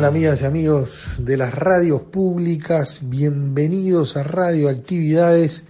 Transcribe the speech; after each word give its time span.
¿Qué 0.00 0.06
tal 0.06 0.14
amigas 0.14 0.40
y 0.40 0.46
amigos 0.46 1.16
de 1.18 1.36
las 1.36 1.52
radios 1.52 2.00
públicas? 2.00 3.00
Bienvenidos 3.02 4.16
a 4.16 4.22
Radioactividades 4.22 5.62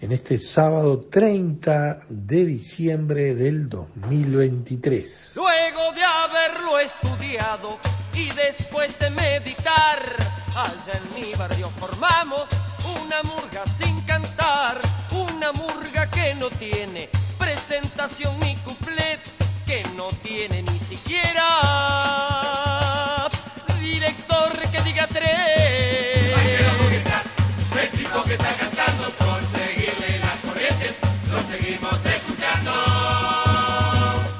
en 0.00 0.12
este 0.12 0.38
sábado 0.38 1.00
30 1.00 2.02
de 2.08 2.46
diciembre 2.46 3.34
del 3.34 3.68
2023. 3.68 5.32
Luego 5.34 5.80
de 5.96 6.04
haberlo 6.04 6.78
estudiado 6.78 7.78
y 8.14 8.30
después 8.36 8.96
de 9.00 9.10
meditar, 9.10 9.98
allá 10.54 10.92
en 10.92 11.20
mi 11.20 11.34
barrio 11.34 11.68
formamos 11.80 12.46
una 13.02 13.20
murga 13.24 13.66
sin 13.66 14.00
cantar, 14.02 14.78
una 15.10 15.50
murga 15.50 16.08
que 16.12 16.36
no 16.36 16.48
tiene 16.50 17.08
presentación 17.36 18.38
ni 18.38 18.54
couplet, 18.58 19.18
que 19.66 19.82
no 19.96 20.06
tiene 20.22 20.62
ni 20.62 20.78
siquiera 20.78 22.35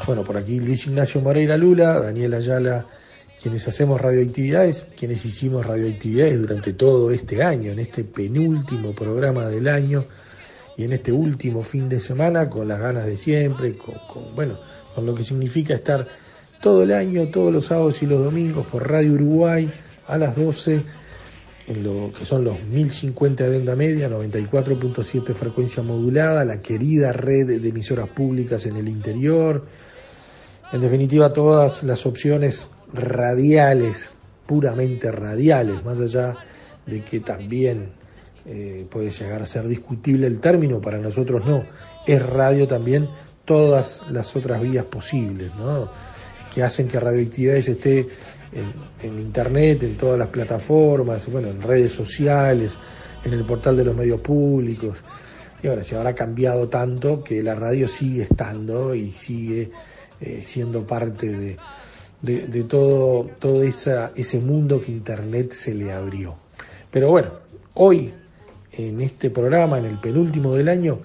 Bueno, 0.07 0.23
por 0.23 0.37
aquí 0.37 0.61
Luis 0.61 0.87
Ignacio 0.87 1.21
Moreira 1.21 1.57
Lula, 1.57 1.99
Daniel 1.99 2.35
Ayala, 2.35 2.87
quienes 3.43 3.67
hacemos 3.67 4.01
radioactividades, 4.01 4.87
quienes 4.97 5.25
hicimos 5.27 5.67
radioactividades 5.67 6.41
durante 6.41 6.73
todo 6.75 7.11
este 7.11 7.43
año, 7.43 7.73
en 7.73 7.81
este 7.81 8.05
penúltimo 8.05 8.95
programa 8.95 9.47
del 9.49 9.67
año 9.67 10.05
y 10.77 10.85
en 10.85 10.93
este 10.93 11.11
último 11.11 11.65
fin 11.65 11.89
de 11.89 11.99
semana, 11.99 12.49
con 12.49 12.69
las 12.69 12.79
ganas 12.79 13.05
de 13.05 13.17
siempre, 13.17 13.77
con, 13.77 13.97
bueno, 14.37 14.61
con 14.95 15.07
lo 15.07 15.15
que 15.15 15.25
significa 15.25 15.75
estar 15.75 16.07
todo 16.61 16.85
el 16.85 16.93
año, 16.93 17.29
todos 17.29 17.53
los 17.53 17.65
sábados 17.65 18.01
y 18.01 18.07
los 18.07 18.23
domingos 18.23 18.65
por 18.69 18.89
Radio 18.89 19.15
Uruguay 19.15 19.73
a 20.07 20.19
las 20.19 20.37
12 20.37 20.85
en 21.67 21.83
lo 21.83 22.13
que 22.13 22.25
son 22.25 22.45
los 22.45 22.63
1050 22.63 23.49
de 23.49 23.57
onda 23.57 23.75
media, 23.75 24.09
94.7 24.09 25.35
frecuencia 25.35 25.83
modulada, 25.83 26.45
la 26.45 26.63
querida 26.63 27.13
red 27.13 27.61
de 27.61 27.69
emisoras 27.69 28.09
públicas 28.09 28.67
en 28.67 28.77
el 28.77 28.89
interior, 28.89 29.67
en 30.73 30.81
definitiva 30.81 31.33
todas 31.33 31.83
las 31.83 32.07
opciones 32.07 32.69
radiales, 32.93 34.13
puramente 34.47 35.11
radiales, 35.11 35.85
más 35.85 36.01
allá 36.01 36.35
de 36.87 37.03
que 37.03 37.19
también 37.21 37.91
eh, 38.45 38.87
puede 38.89 39.11
llegar 39.11 39.43
a 39.43 39.47
ser 39.47 39.67
discutible 39.67 40.29
el 40.29 40.39
término, 40.39 40.81
para 40.81 40.99
nosotros 40.99 41.45
no, 41.45 41.65
es 42.07 42.25
radio 42.25 42.69
también 42.69 43.09
todas 43.45 44.03
las 44.11 44.37
otras 44.37 44.61
vías 44.61 44.85
posibles, 44.85 45.53
¿no? 45.57 45.89
que 46.57 46.63
hacen 46.63 46.89
que 46.89 46.99
Radioactividades 46.99 47.69
esté 47.69 48.09
en, 48.53 48.73
en, 49.03 49.19
internet, 49.19 49.83
en 49.83 49.97
todas 49.97 50.19
las 50.19 50.29
plataformas, 50.29 51.31
bueno, 51.31 51.49
en 51.49 51.63
redes 51.63 51.93
sociales, 51.93 52.73
en 53.25 53.33
el 53.33 53.45
portal 53.45 53.77
de 53.77 53.85
los 53.85 53.97
medios 53.97 54.21
públicos. 54.21 55.03
Y 55.63 55.69
ahora 55.69 55.83
se 55.83 55.97
habrá 55.97 56.15
cambiado 56.15 56.69
tanto 56.69 57.25
que 57.25 57.43
la 57.43 57.55
radio 57.55 57.89
sigue 57.89 58.23
estando 58.23 58.95
y 58.95 59.11
sigue 59.11 59.71
eh, 60.21 60.41
siendo 60.43 60.87
parte 60.87 61.29
de, 61.29 61.57
de, 62.23 62.65
todo, 62.65 63.31
todo 63.39 63.63
esa, 63.63 64.13
ese 64.17 64.39
mundo 64.41 64.81
que 64.81 64.93
internet 64.93 65.53
se 65.53 65.75
le 65.75 65.93
abrió. 65.93 66.37
Pero 66.91 67.11
bueno, 67.11 67.33
hoy 67.75 68.13
en 68.73 69.01
este 69.01 69.31
programa, 69.31 69.79
en 69.79 69.87
el 69.87 69.99
penúltimo 69.99 70.55
del 70.55 70.69
año, 70.69 71.01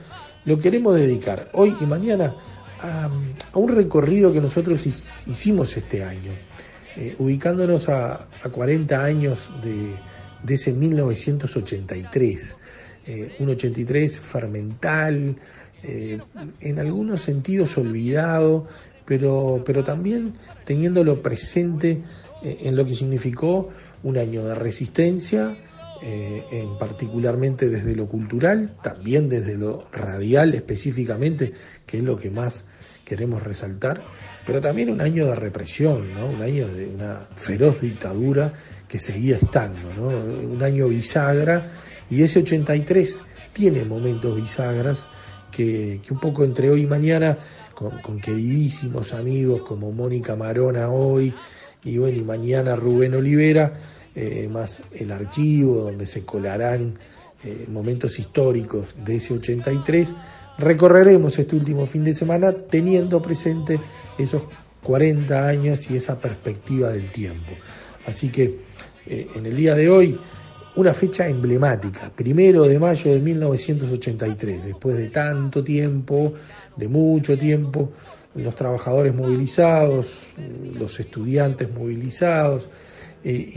lo 0.45 0.57
queremos 0.57 0.95
dedicar 0.95 1.49
hoy 1.53 1.75
y 1.79 1.85
mañana 1.85 2.35
a 2.81 3.09
un 3.53 3.67
recorrido 3.69 4.33
que 4.33 4.41
nosotros 4.41 4.85
hicimos 4.85 5.77
este 5.77 6.03
año, 6.03 6.31
eh, 6.97 7.15
ubicándonos 7.19 7.89
a, 7.89 8.27
a, 8.43 8.49
40 8.49 9.03
años 9.03 9.49
de, 9.63 9.95
de 10.43 10.53
ese 10.53 10.73
1983, 10.73 12.55
eh, 13.07 13.35
un 13.39 13.49
83 13.49 14.19
fermental, 14.19 15.37
eh, 15.83 16.19
en 16.59 16.79
algunos 16.79 17.21
sentidos 17.21 17.77
olvidado, 17.77 18.67
pero, 19.05 19.63
pero 19.65 19.83
también 19.83 20.33
teniéndolo 20.65 21.21
presente 21.21 22.03
en 22.43 22.75
lo 22.75 22.85
que 22.85 22.93
significó 22.93 23.69
un 24.03 24.17
año 24.17 24.43
de 24.45 24.55
resistencia, 24.55 25.57
eh, 26.03 26.45
en 26.49 26.79
particularmente 26.79 27.69
desde 27.69 27.95
lo 27.95 28.07
cultural, 28.07 28.75
también 28.81 29.29
desde 29.29 29.55
lo 29.55 29.83
radial 29.91 30.55
específicamente, 30.55 31.53
que 31.85 31.97
es 31.97 32.03
lo 32.03 32.17
que 32.17 32.31
más 32.31 32.65
queremos 33.05 33.43
resaltar, 33.43 34.03
pero 34.47 34.61
también 34.61 34.89
un 34.89 34.99
año 34.99 35.27
de 35.27 35.35
represión, 35.35 36.11
¿no? 36.15 36.25
un 36.25 36.41
año 36.41 36.67
de 36.67 36.87
una 36.87 37.27
feroz 37.35 37.81
dictadura 37.81 38.53
que 38.87 38.97
seguía 38.97 39.37
estando, 39.37 39.93
¿no? 39.93 40.07
un 40.07 40.63
año 40.63 40.87
bisagra, 40.87 41.69
y 42.09 42.23
ese 42.23 42.39
83 42.39 43.19
tiene 43.53 43.85
momentos 43.85 44.35
bisagras 44.35 45.07
que, 45.51 46.01
que 46.03 46.13
un 46.13 46.19
poco 46.19 46.43
entre 46.43 46.71
hoy 46.71 46.81
y 46.81 46.87
mañana, 46.87 47.37
con, 47.75 47.99
con 47.99 48.19
queridísimos 48.19 49.13
amigos 49.13 49.61
como 49.61 49.91
Mónica 49.91 50.35
Marona 50.35 50.89
hoy, 50.89 51.31
y 51.83 51.97
bueno, 51.97 52.17
y 52.17 52.23
mañana 52.23 52.75
Rubén 52.75 53.15
Olivera, 53.15 53.73
eh, 54.15 54.47
más 54.51 54.83
el 54.91 55.11
archivo 55.11 55.75
donde 55.75 56.05
se 56.05 56.23
colarán 56.23 56.99
eh, 57.43 57.65
momentos 57.69 58.19
históricos 58.19 58.95
de 59.03 59.15
ese 59.15 59.33
83, 59.33 60.13
recorreremos 60.59 61.39
este 61.39 61.55
último 61.55 61.85
fin 61.85 62.03
de 62.03 62.13
semana 62.13 62.51
teniendo 62.51 63.21
presente 63.21 63.79
esos 64.17 64.43
40 64.83 65.47
años 65.47 65.89
y 65.89 65.97
esa 65.97 66.19
perspectiva 66.19 66.91
del 66.91 67.11
tiempo. 67.11 67.51
Así 68.05 68.29
que 68.29 68.59
eh, 69.05 69.27
en 69.35 69.45
el 69.45 69.55
día 69.55 69.75
de 69.75 69.89
hoy, 69.89 70.19
una 70.75 70.93
fecha 70.93 71.27
emblemática, 71.27 72.11
primero 72.15 72.67
de 72.67 72.79
mayo 72.79 73.11
de 73.11 73.19
1983, 73.19 74.65
después 74.65 74.97
de 74.97 75.07
tanto 75.09 75.63
tiempo, 75.63 76.33
de 76.77 76.87
mucho 76.87 77.37
tiempo, 77.37 77.91
los 78.35 78.55
trabajadores 78.55 79.13
movilizados, 79.13 80.27
los 80.73 80.99
estudiantes 80.99 81.71
movilizados, 81.71 82.69
eh, 83.23 83.47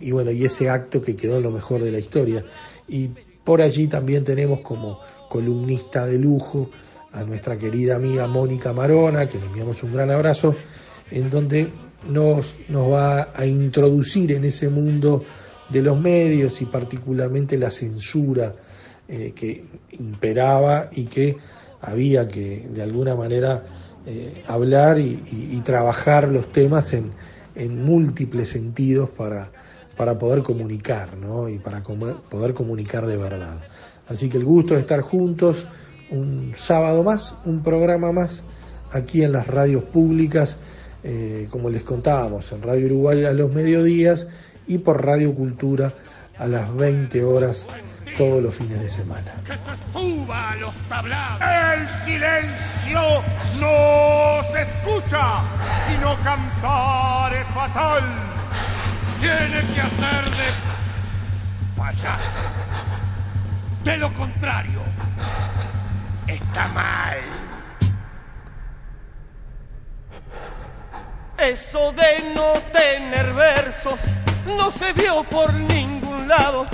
y, 0.00 0.10
bueno, 0.10 0.30
y 0.30 0.44
ese 0.44 0.68
acto 0.68 1.00
que 1.00 1.16
quedó 1.16 1.40
lo 1.40 1.50
mejor 1.50 1.82
de 1.82 1.90
la 1.90 1.98
historia. 1.98 2.44
Y 2.86 3.10
por 3.44 3.62
allí 3.62 3.86
también 3.86 4.24
tenemos 4.24 4.60
como 4.60 5.00
columnista 5.28 6.04
de 6.04 6.18
lujo 6.18 6.70
a 7.12 7.22
nuestra 7.24 7.56
querida 7.56 7.96
amiga 7.96 8.26
Mónica 8.26 8.72
Marona, 8.72 9.28
que 9.28 9.38
le 9.38 9.46
enviamos 9.46 9.82
un 9.82 9.94
gran 9.94 10.10
abrazo, 10.10 10.54
en 11.10 11.30
donde 11.30 11.72
nos, 12.06 12.58
nos 12.68 12.92
va 12.92 13.32
a 13.34 13.46
introducir 13.46 14.32
en 14.32 14.44
ese 14.44 14.68
mundo 14.68 15.24
de 15.70 15.82
los 15.82 15.98
medios 15.98 16.60
y 16.60 16.66
particularmente 16.66 17.56
la 17.58 17.70
censura 17.70 18.54
eh, 19.06 19.32
que 19.34 19.64
imperaba 19.92 20.90
y 20.92 21.04
que 21.04 21.36
había 21.80 22.28
que 22.28 22.66
de 22.70 22.82
alguna 22.82 23.14
manera 23.14 23.64
eh, 24.10 24.42
hablar 24.46 24.98
y, 24.98 25.22
y, 25.30 25.60
trabajar 25.60 26.28
los 26.28 26.50
temas 26.50 26.94
en, 26.94 27.10
en 27.54 27.84
múltiples 27.84 28.48
sentidos 28.48 29.10
para, 29.10 29.52
para 29.98 30.18
poder 30.18 30.42
comunicar 30.42 31.18
¿no? 31.18 31.46
y 31.50 31.58
para 31.58 31.82
poder 31.82 32.54
comunicar 32.54 33.04
de 33.04 33.18
verdad. 33.18 33.60
Así 34.08 34.30
que 34.30 34.38
el 34.38 34.46
gusto 34.46 34.72
de 34.72 34.80
estar 34.80 35.02
juntos 35.02 35.66
un 36.10 36.52
sábado 36.54 37.02
más, 37.02 37.34
un 37.44 37.62
programa 37.62 38.10
más 38.10 38.42
aquí 38.90 39.22
en 39.22 39.32
las 39.32 39.46
radios 39.46 39.84
públicas 39.84 40.56
eh, 41.04 41.46
como 41.50 41.68
les 41.68 41.82
contábamos, 41.82 42.50
en 42.52 42.62
Radio 42.62 42.86
Uruguay 42.86 43.24
a 43.24 43.32
los 43.32 43.52
mediodías 43.52 44.26
y 44.66 44.78
por 44.78 45.04
Radio 45.04 45.34
Cultura 45.34 45.94
a 46.38 46.48
las 46.48 46.74
20 46.74 47.22
horas 47.24 47.66
todos 48.18 48.42
los 48.42 48.54
fines 48.56 48.80
de 48.80 48.90
semana. 48.90 49.32
Que 49.46 49.52
se 49.52 49.92
suba 49.92 50.50
a 50.50 50.56
los 50.56 50.74
tablados. 50.88 51.40
El 51.40 51.88
silencio 52.04 53.22
no 53.60 54.42
se 54.52 54.62
escucha, 54.62 55.40
sino 55.88 56.16
cantar 56.24 57.32
es 57.32 57.46
fatal. 57.54 58.02
Tiene 59.20 59.62
que 59.72 59.80
hacer 59.80 60.30
de 60.30 60.48
payaso. 61.76 62.40
De 63.84 63.96
lo 63.96 64.12
contrario, 64.14 64.80
está 66.26 66.66
mal. 66.68 67.18
Eso 71.38 71.92
de 71.92 72.34
no 72.34 72.60
tener 72.72 73.32
versos 73.32 74.00
no 74.44 74.72
se 74.72 74.92
vio 74.92 75.22
por 75.22 75.54
ningún 75.54 76.26
lado 76.26 76.66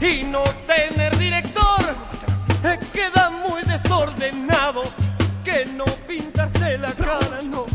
y 0.00 0.24
no 0.24 0.42
tener 0.66 1.16
director 1.18 1.96
queda 2.92 3.30
muy 3.30 3.62
desordenado 3.62 4.82
que 5.44 5.64
no 5.66 5.84
pintarse 6.06 6.78
la 6.78 6.92
cara 6.92 7.40
no 7.42 7.66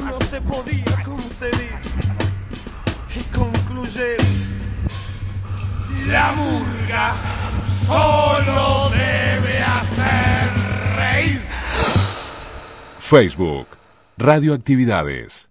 no 0.00 0.20
se 0.30 0.40
podía 0.40 1.02
concebir 1.04 1.72
y 3.14 3.22
concluye 3.34 4.16
La 6.08 6.32
murga 6.32 7.14
solo 7.86 8.90
debe 8.90 9.58
hacer 9.58 10.96
reír. 10.96 11.40
Facebook, 12.98 13.66
Radioactividades. 14.18 15.48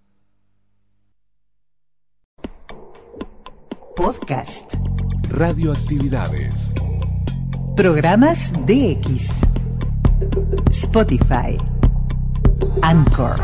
Podcast. 3.95 4.75
Radioactividades. 5.31 6.73
Programas 7.77 8.51
DX. 8.67 9.31
Spotify. 10.69 11.57
Anchor. 12.81 13.39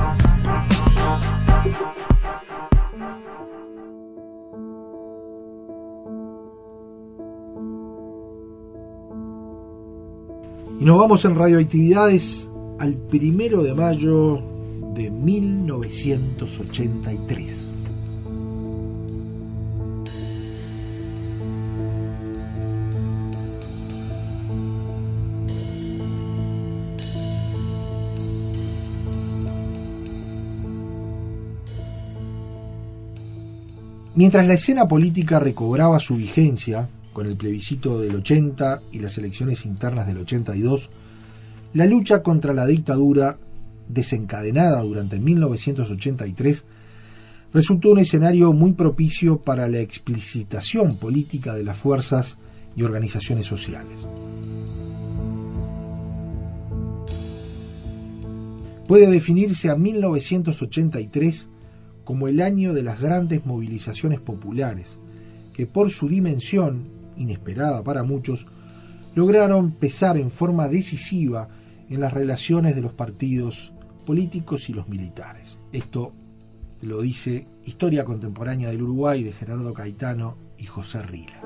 Y 10.79 10.83
nos 10.83 10.97
vamos 10.97 11.23
en 11.23 11.35
radioactividades 11.35 12.51
al 12.79 12.95
primero 12.95 13.63
de 13.63 13.73
mayo 13.73 14.41
de 14.93 15.09
1983. 15.09 17.76
Mientras 34.17 34.47
la 34.47 34.55
escena 34.55 34.87
política 34.87 35.37
recobraba 35.37 35.99
su 35.99 36.15
vigencia 36.15 36.89
con 37.13 37.27
el 37.27 37.37
plebiscito 37.37 37.99
del 37.99 38.15
80 38.15 38.81
y 38.91 38.97
las 38.97 39.15
elecciones 39.19 39.63
internas 39.63 40.07
del 40.07 40.17
82, 40.17 40.89
la 41.75 41.85
lucha 41.85 42.23
contra 42.23 42.51
la 42.51 42.65
dictadura, 42.65 43.37
desencadenada 43.87 44.81
durante 44.81 45.19
1983, 45.19 46.63
resultó 47.53 47.91
un 47.91 47.99
escenario 47.99 48.53
muy 48.53 48.73
propicio 48.73 49.37
para 49.37 49.67
la 49.67 49.81
explicitación 49.81 50.97
política 50.97 51.53
de 51.53 51.63
las 51.63 51.77
fuerzas 51.77 52.39
y 52.75 52.81
organizaciones 52.81 53.45
sociales. 53.45 54.07
Puede 58.87 59.11
definirse 59.11 59.69
a 59.69 59.75
1983 59.75 61.49
como 62.07 62.29
el 62.29 62.41
año 62.41 62.73
de 62.73 62.83
las 62.83 63.01
grandes 63.01 63.45
movilizaciones 63.45 64.21
populares, 64.21 64.97
que 65.51 65.67
por 65.67 65.91
su 65.91 66.07
dimensión, 66.07 66.87
inesperada 67.17 67.83
para 67.83 68.03
muchos, 68.03 68.47
lograron 69.13 69.73
pesar 69.73 70.15
en 70.15 70.31
forma 70.31 70.69
decisiva 70.69 71.49
en 71.89 71.99
las 71.99 72.13
relaciones 72.13 72.75
de 72.75 72.81
los 72.81 72.93
partidos 72.93 73.73
políticos 74.05 74.69
y 74.69 74.73
los 74.73 74.87
militares. 74.87 75.57
Esto 75.73 76.13
lo 76.79 77.01
dice 77.01 77.45
Historia 77.65 78.05
Contemporánea 78.05 78.69
del 78.69 78.83
Uruguay 78.83 79.21
de 79.21 79.33
Gerardo 79.33 79.73
Caetano 79.73 80.37
y 80.57 80.63
José 80.63 81.01
Rila. 81.01 81.41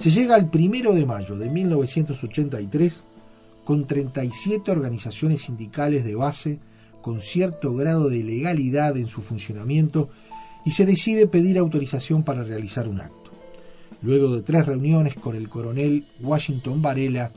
Se 0.00 0.08
llega 0.08 0.34
al 0.34 0.48
primero 0.48 0.94
de 0.94 1.04
mayo 1.04 1.36
de 1.36 1.50
1983 1.50 3.04
con 3.64 3.86
37 3.86 4.70
organizaciones 4.70 5.42
sindicales 5.42 6.06
de 6.06 6.14
base 6.14 6.58
con 7.02 7.20
cierto 7.20 7.74
grado 7.74 8.08
de 8.08 8.22
legalidad 8.22 8.96
en 8.96 9.08
su 9.08 9.20
funcionamiento 9.20 10.08
y 10.64 10.70
se 10.70 10.86
decide 10.86 11.26
pedir 11.26 11.58
autorización 11.58 12.22
para 12.22 12.44
realizar 12.44 12.88
un 12.88 13.02
acto. 13.02 13.30
Luego 14.00 14.34
de 14.34 14.40
tres 14.40 14.64
reuniones 14.64 15.16
con 15.16 15.36
el 15.36 15.50
coronel 15.50 16.06
Washington 16.22 16.80
Varela, 16.80 17.30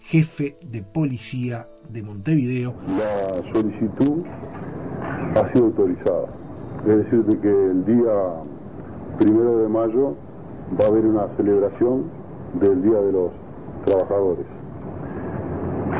jefe 0.00 0.56
de 0.68 0.82
policía 0.82 1.68
de 1.90 2.02
Montevideo, 2.02 2.74
La 2.88 3.52
solicitud 3.52 4.24
ha 5.36 5.52
sido 5.52 5.66
autorizada. 5.66 6.26
Es 6.88 7.04
decir, 7.04 7.22
de 7.22 7.40
que 7.40 7.70
el 7.70 7.84
día 7.84 8.42
primero 9.20 9.58
de 9.58 9.68
mayo 9.68 10.16
va 10.78 10.84
a 10.84 10.88
haber 10.88 11.06
una 11.06 11.26
celebración 11.36 12.04
del 12.60 12.82
Día 12.82 13.00
de 13.00 13.12
los 13.12 13.30
Trabajadores. 13.84 14.46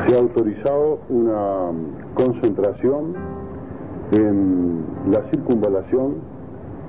Se 0.07 0.15
ha 0.15 0.19
autorizado 0.19 0.99
una 1.09 1.71
concentración 2.13 3.13
en 4.13 4.83
la 5.11 5.21
circunvalación 5.31 6.15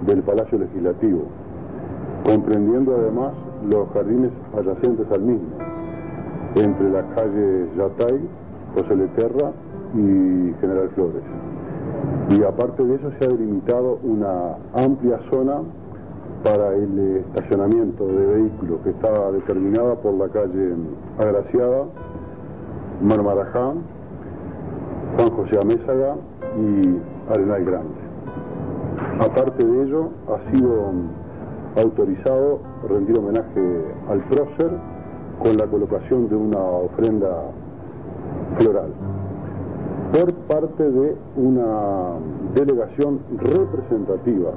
del 0.06 0.22
Palacio 0.22 0.58
Legislativo, 0.58 1.22
comprendiendo 2.24 2.94
además 2.96 3.32
los 3.72 3.88
jardines 3.90 4.30
adyacentes 4.56 5.06
al 5.14 5.22
mismo, 5.22 5.48
entre 6.56 6.90
las 6.90 7.04
calles 7.16 7.68
Yatay, 7.76 8.20
José 8.74 8.96
Leterra 8.96 9.52
y 9.94 10.54
General 10.60 10.88
Flores. 10.94 11.22
Y 12.30 12.42
aparte 12.44 12.84
de 12.84 12.94
eso 12.96 13.10
se 13.18 13.24
ha 13.24 13.28
delimitado 13.28 13.98
una 14.02 14.56
amplia 14.74 15.20
zona 15.30 15.62
para 16.44 16.74
el 16.74 17.24
estacionamiento 17.26 18.06
de 18.06 18.26
vehículos 18.26 18.80
que 18.82 18.90
estaba 18.90 19.30
determinada 19.32 19.94
por 19.96 20.14
la 20.14 20.28
calle 20.28 20.74
Agraciada, 21.18 21.84
Marmarajá, 23.02 23.72
Juan 25.16 25.30
José 25.36 25.58
Amézaga 25.62 26.16
y 26.56 27.32
Arenal 27.32 27.64
Grande. 27.64 28.02
Aparte 29.20 29.66
de 29.66 29.82
ello, 29.84 30.08
ha 30.28 30.52
sido 30.52 30.92
autorizado 31.82 32.60
rendir 32.88 33.18
homenaje 33.18 33.84
al 34.08 34.20
prócer 34.24 34.70
con 35.42 35.56
la 35.56 35.66
colocación 35.66 36.28
de 36.28 36.36
una 36.36 36.58
ofrenda 36.58 37.50
floral 38.58 38.90
por 40.12 40.34
parte 40.46 40.90
de 40.90 41.16
una 41.36 42.18
delegación 42.54 43.20
representativa 43.38 44.50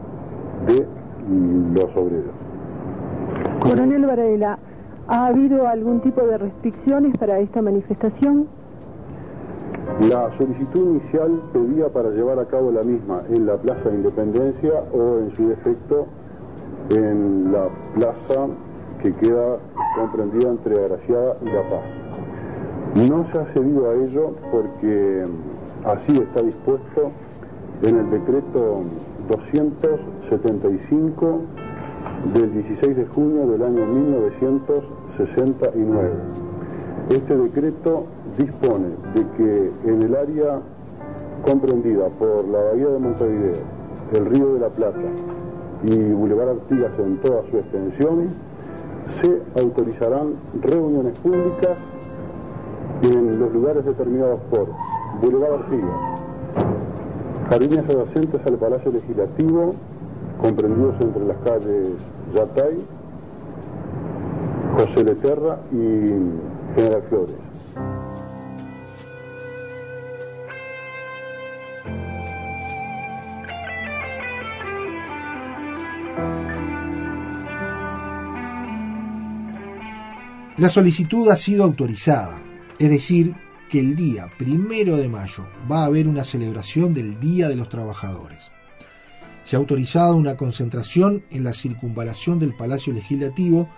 de 0.67 1.04
los 1.29 1.95
obreros. 1.95 2.33
Coronel 3.61 4.05
Varela, 4.05 4.59
¿ha 5.07 5.27
habido 5.27 5.67
algún 5.67 6.01
tipo 6.01 6.21
de 6.21 6.37
restricciones 6.37 7.17
para 7.17 7.39
esta 7.39 7.61
manifestación? 7.61 8.47
La 10.09 10.29
solicitud 10.37 10.99
inicial 10.99 11.41
pedía 11.53 11.89
para 11.89 12.09
llevar 12.09 12.39
a 12.39 12.45
cabo 12.45 12.71
la 12.71 12.83
misma 12.83 13.21
en 13.29 13.45
la 13.45 13.55
Plaza 13.57 13.89
de 13.89 13.95
Independencia 13.95 14.83
o 14.91 15.19
en 15.19 15.35
su 15.35 15.47
defecto 15.49 16.07
en 16.89 17.51
la 17.51 17.67
plaza 17.95 18.47
que 19.01 19.13
queda 19.13 19.57
comprendida 19.95 20.49
entre 20.49 20.83
Agraciada 20.83 21.37
y 21.41 21.45
La 21.45 21.69
Paz. 21.69 21.83
No 23.09 23.25
se 23.31 23.39
ha 23.39 23.53
cedido 23.53 23.89
a 23.89 23.93
ello 23.95 24.35
porque 24.51 25.23
así 25.85 26.17
está 26.17 26.43
dispuesto 26.43 27.11
en 27.83 27.97
el 27.97 28.09
decreto 28.09 28.83
275 30.29 31.41
del 32.33 32.53
16 32.53 32.97
de 32.97 33.05
junio 33.05 33.47
del 33.47 33.61
año 33.61 33.85
1969. 33.85 36.09
Este 37.09 37.37
decreto 37.37 38.05
dispone 38.37 38.87
de 39.13 39.25
que 39.37 39.71
en 39.85 40.01
el 40.01 40.15
área 40.15 40.59
comprendida 41.45 42.09
por 42.09 42.43
la 42.45 42.59
Bahía 42.59 42.87
de 42.87 42.99
Montevideo, 42.99 43.61
el 44.13 44.25
Río 44.25 44.55
de 44.55 44.61
la 44.61 44.69
Plata 44.69 44.97
y 45.83 46.13
Boulevard 46.13 46.49
Artigas 46.49 46.91
en 46.97 47.17
toda 47.17 47.43
su 47.51 47.57
extensión, 47.57 48.29
se 49.21 49.43
autorizarán 49.61 50.33
reuniones 50.61 51.19
públicas 51.19 51.77
en 53.03 53.39
los 53.39 53.53
lugares 53.53 53.85
determinados 53.85 54.39
por 54.49 54.69
Boulevard 55.21 55.61
Artigas, 55.61 55.91
jardines 57.51 57.85
adyacentes 57.85 58.41
al 58.47 58.55
Palacio 58.55 58.91
Legislativo, 58.91 59.75
comprendidos 60.41 60.95
entre 61.01 61.25
las 61.25 61.37
calles 61.37 61.87
Yatay, 62.35 62.77
José 64.77 65.03
Leterra 65.03 65.59
y 65.71 66.75
General 66.75 67.03
Flores. 67.09 67.35
La 80.57 80.69
solicitud 80.69 81.27
ha 81.29 81.35
sido 81.35 81.65
autorizada, 81.65 82.41
es 82.79 82.89
decir, 82.89 83.35
que 83.69 83.81
el 83.81 83.97
día 83.97 84.31
primero 84.37 84.95
de 84.95 85.09
mayo 85.09 85.43
va 85.69 85.81
a 85.81 85.85
haber 85.85 86.07
una 86.07 86.23
celebración 86.23 86.93
del 86.93 87.19
Día 87.19 87.49
de 87.49 87.57
los 87.57 87.67
Trabajadores. 87.67 88.54
Se 89.45 89.55
ha 89.55 89.59
autorizado 89.59 90.15
una 90.15 90.37
concentración 90.37 91.23
en 91.29 91.43
la 91.43 91.53
circunvalación 91.53 92.39
del 92.39 92.55
Palacio 92.55 92.91
Legislativo, 92.93 93.69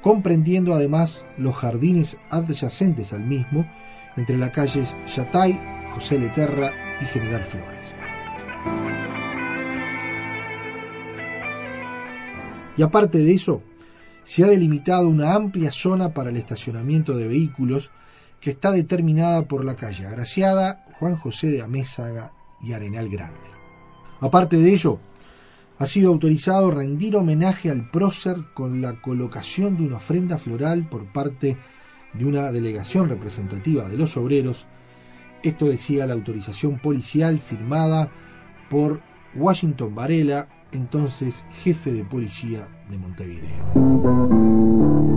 comprendiendo 0.00 0.72
además 0.72 1.26
los 1.36 1.56
jardines 1.56 2.16
adyacentes 2.30 3.12
al 3.12 3.26
mismo, 3.26 3.70
entre 4.16 4.38
las 4.38 4.48
calles 4.50 4.96
Yatay, 5.14 5.60
José 5.92 6.18
Leterra 6.18 6.72
y 7.02 7.04
General 7.04 7.44
Flores. 7.44 7.94
Y 12.78 12.82
aparte 12.82 13.18
de 13.18 13.34
eso, 13.34 13.62
se 14.22 14.42
ha 14.42 14.46
delimitado 14.46 15.06
una 15.06 15.34
amplia 15.34 15.70
zona 15.70 16.14
para 16.14 16.30
el 16.30 16.38
estacionamiento 16.38 17.14
de 17.14 17.28
vehículos 17.28 17.90
que 18.40 18.48
está 18.48 18.72
determinada 18.72 19.42
por 19.42 19.66
la 19.66 19.76
calle 19.76 20.06
Agraciada, 20.06 20.86
Juan 20.98 21.16
José 21.16 21.48
de 21.48 21.60
Amézaga 21.60 22.32
y 22.62 22.72
Arenal 22.72 23.10
Grande. 23.10 23.49
Aparte 24.20 24.56
de 24.56 24.72
ello, 24.72 24.98
ha 25.78 25.86
sido 25.86 26.10
autorizado 26.10 26.70
rendir 26.70 27.16
homenaje 27.16 27.70
al 27.70 27.90
prócer 27.90 28.36
con 28.52 28.82
la 28.82 29.00
colocación 29.00 29.78
de 29.78 29.84
una 29.84 29.96
ofrenda 29.96 30.36
floral 30.36 30.86
por 30.88 31.06
parte 31.06 31.56
de 32.12 32.26
una 32.26 32.52
delegación 32.52 33.08
representativa 33.08 33.88
de 33.88 33.96
los 33.96 34.16
obreros. 34.18 34.66
Esto 35.42 35.66
decía 35.66 36.06
la 36.06 36.14
autorización 36.14 36.80
policial 36.80 37.38
firmada 37.38 38.10
por 38.68 39.00
Washington 39.34 39.94
Varela, 39.94 40.48
entonces 40.72 41.44
jefe 41.62 41.92
de 41.92 42.04
policía 42.04 42.68
de 42.90 42.98
Montevideo. 42.98 45.09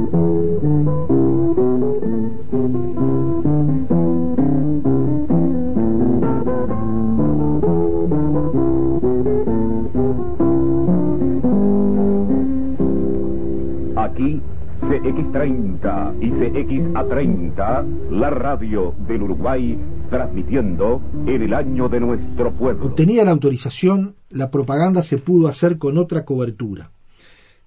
CXA30, 17.84 18.10
la 18.12 18.30
radio 18.30 18.96
del 19.08 19.24
Uruguay, 19.24 19.78
transmitiendo 20.10 21.02
en 21.28 21.42
el 21.42 21.54
año 21.54 21.90
de 21.90 22.00
nuestro 22.00 22.54
pueblo. 22.54 22.86
Obtenida 22.86 23.24
la 23.24 23.32
autorización, 23.32 24.16
la 24.30 24.50
propaganda 24.52 25.02
se 25.02 25.18
pudo 25.18 25.48
hacer 25.48 25.78
con 25.78 25.98
otra 25.98 26.25
cobertura. 26.25 26.92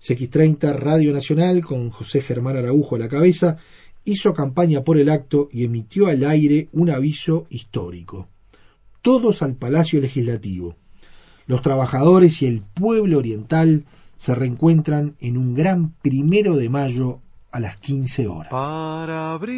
CX30 0.01 0.79
Radio 0.79 1.13
Nacional, 1.13 1.65
con 1.65 1.91
José 1.91 2.21
Germán 2.21 2.57
Araujo 2.57 2.97
a 2.97 2.99
la 2.99 3.09
cabeza, 3.09 3.57
hizo 4.05 4.35
campaña 4.35 4.83
por 4.83 4.99
el 4.99 5.09
acto 5.09 5.49
y 5.51 5.65
emitió 5.65 6.07
al 6.07 6.25
aire 6.25 6.69
un 6.73 6.91
aviso 6.91 7.47
histórico. 7.51 8.29
Todos 9.03 9.43
al 9.43 9.55
Palacio 9.55 10.01
Legislativo. 10.01 10.77
Los 11.47 11.63
trabajadores 11.63 12.43
y 12.43 12.47
el 12.47 12.63
pueblo 12.63 13.19
oriental 13.19 13.85
se 14.17 14.35
reencuentran 14.35 15.17
en 15.21 15.37
un 15.37 15.55
gran 15.55 15.93
primero 16.03 16.57
de 16.57 16.69
mayo 16.69 17.21
a 17.57 17.61
las 17.61 17.77
15 17.77 18.29
horas. 18.29 18.51
Para 18.51 19.33
abrir 19.33 19.57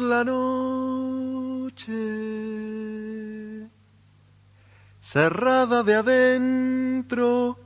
la 0.00 0.24
noche, 0.24 1.92
cerrada 4.98 5.82
de 5.82 5.94
adentro, 5.94 7.58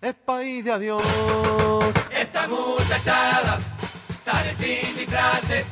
es 0.00 0.14
país 0.24 0.64
de 0.64 0.72
adiós. 0.72 1.02
Esta 2.10 2.48
muchachada 2.48 3.60
sale 4.24 4.54
sin 4.54 4.96
disfraces, 4.96 5.66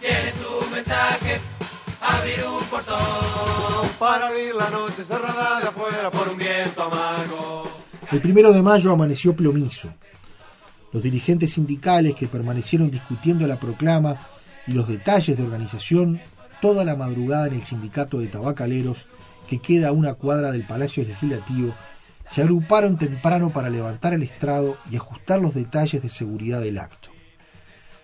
tiene 0.00 0.32
su 0.32 0.70
mensaje, 0.74 1.40
abrir 2.06 2.44
un 2.44 2.64
portón. 2.64 2.98
Para 3.98 4.28
abrir 4.28 4.54
la 4.54 4.70
noche 4.70 5.04
cerrada 5.04 5.60
de 5.60 5.68
afuera 5.68 6.10
por 6.10 6.28
un 6.28 6.36
viento 6.36 6.82
amargo. 6.82 7.70
El 8.10 8.20
primero 8.20 8.52
de 8.52 8.62
mayo 8.62 8.92
amaneció 8.92 9.34
plomizo. 9.34 9.88
Los 10.92 11.02
dirigentes 11.02 11.52
sindicales 11.52 12.14
que 12.14 12.28
permanecieron 12.28 12.90
discutiendo 12.90 13.46
la 13.46 13.58
proclama 13.58 14.16
y 14.66 14.72
los 14.72 14.86
detalles 14.86 15.36
de 15.36 15.42
organización 15.42 16.20
toda 16.60 16.84
la 16.84 16.96
madrugada 16.96 17.48
en 17.48 17.54
el 17.54 17.62
sindicato 17.62 18.18
de 18.18 18.28
tabacaleros 18.28 19.06
que 19.48 19.58
queda 19.58 19.88
a 19.88 19.92
una 19.92 20.14
cuadra 20.14 20.52
del 20.52 20.66
Palacio 20.66 21.04
Legislativo, 21.04 21.74
se 22.26 22.42
agruparon 22.42 22.98
temprano 22.98 23.52
para 23.52 23.70
levantar 23.70 24.14
el 24.14 24.22
estrado 24.22 24.76
y 24.90 24.96
ajustar 24.96 25.40
los 25.40 25.54
detalles 25.54 26.02
de 26.02 26.08
seguridad 26.08 26.60
del 26.60 26.78
acto. 26.78 27.10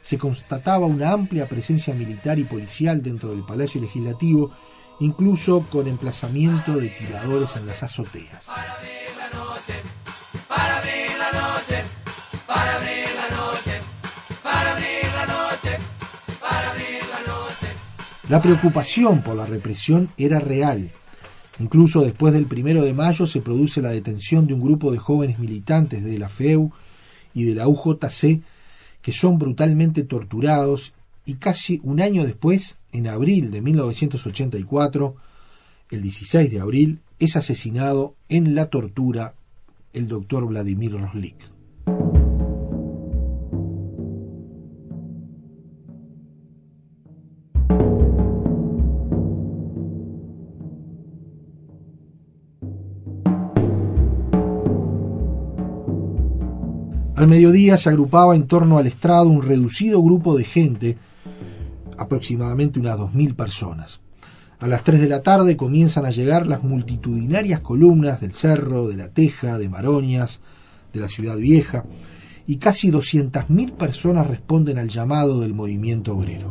Se 0.03 0.19
constataba 0.19 0.87
una 0.87 1.13
amplia 1.13 1.49
presencia 1.49 1.95
militar 1.95 2.39
y 2.39 2.45
policial 2.45 3.03
dentro 3.03 3.31
del 3.31 3.45
Palacio 3.45 3.81
Legislativo, 3.81 4.53
incluso 5.01 5.65
con 5.71 5.87
emplazamiento 5.89 6.77
de 6.77 6.89
tiradores 6.89 7.57
en 7.57 7.67
las 7.67 7.83
azoteas. 7.83 8.45
La 18.29 18.41
preocupación 18.41 19.23
por 19.23 19.37
la 19.37 19.45
represión 19.45 20.09
era 20.17 20.41
real. 20.41 20.91
Incluso 21.59 22.01
después 22.01 22.33
del 22.33 22.47
primero 22.47 22.83
de 22.83 22.95
mayo 22.95 23.27
se 23.27 23.43
produce 23.43 23.83
la 23.83 23.91
detención 23.91 24.47
de 24.47 24.55
un 24.55 24.63
grupo 24.63 24.91
de 24.91 24.99
jóvenes 24.99 25.39
militantes 25.39 26.03
de 26.03 26.19
la 26.19 26.29
FEU 26.29 26.73
y 27.35 27.45
de 27.45 27.55
la 27.55 27.69
UJC 27.69 28.43
que 29.03 29.13
son 29.13 29.39
brutalmente 29.39 30.05
torturados 30.05 30.95
y 31.27 31.35
casi 31.35 31.81
un 31.83 32.01
año 32.01 32.25
después, 32.25 32.79
en 32.93 33.07
abril 33.09 33.51
de 33.51 33.61
1984, 33.61 35.15
el 35.91 36.03
16 36.03 36.51
de 36.51 36.61
abril, 36.61 37.01
es 37.19 37.37
asesinado 37.37 38.15
en 38.29 38.55
la 38.55 38.71
tortura 38.71 39.35
el 39.93 40.09
doctor 40.09 40.47
Vladimir 40.47 40.93
Roslik. 40.93 41.37
Al 57.23 57.29
mediodía 57.29 57.77
se 57.77 57.89
agrupaba 57.89 58.35
en 58.35 58.49
torno 58.49 58.79
al 58.79 58.89
estrado 58.89 59.29
un 59.29 59.43
reducido 59.43 60.03
grupo 60.03 60.37
de 60.37 60.43
gente, 60.43 60.99
aproximadamente 61.97 62.81
unas 62.81 62.99
2.000 62.99 63.37
personas. 63.37 64.01
A 64.59 64.67
las 64.67 64.83
3 64.83 65.01
de 65.01 65.09
la 65.09 65.23
tarde 65.23 65.57
comienzan 65.57 66.05
a 66.05 66.11
llegar 66.11 66.49
las 66.49 66.65
multitudinarias 66.65 67.61
columnas 67.61 68.21
del 68.21 68.33
Cerro, 68.33 68.89
de 68.89 68.97
la 68.97 69.11
Teja, 69.11 69.57
de 69.57 69.69
Maroñas, 69.69 70.41
de 70.93 70.99
la 70.99 71.07
Ciudad 71.07 71.37
Vieja, 71.37 71.85
y 72.45 72.57
casi 72.57 72.91
200.000 72.91 73.71
personas 73.77 74.27
responden 74.27 74.79
al 74.79 74.89
llamado 74.89 75.43
del 75.43 75.55
movimiento 75.55 76.17
obrero. 76.17 76.51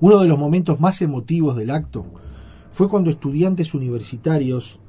Uno 0.00 0.20
de 0.20 0.26
los 0.26 0.38
momentos 0.38 0.80
más 0.80 1.02
emotivos 1.02 1.54
del 1.54 1.70
acto 1.70 2.06
fue 2.70 2.88
cuando 2.88 3.10
estudiantes 3.10 3.74
universitarios 3.74 4.80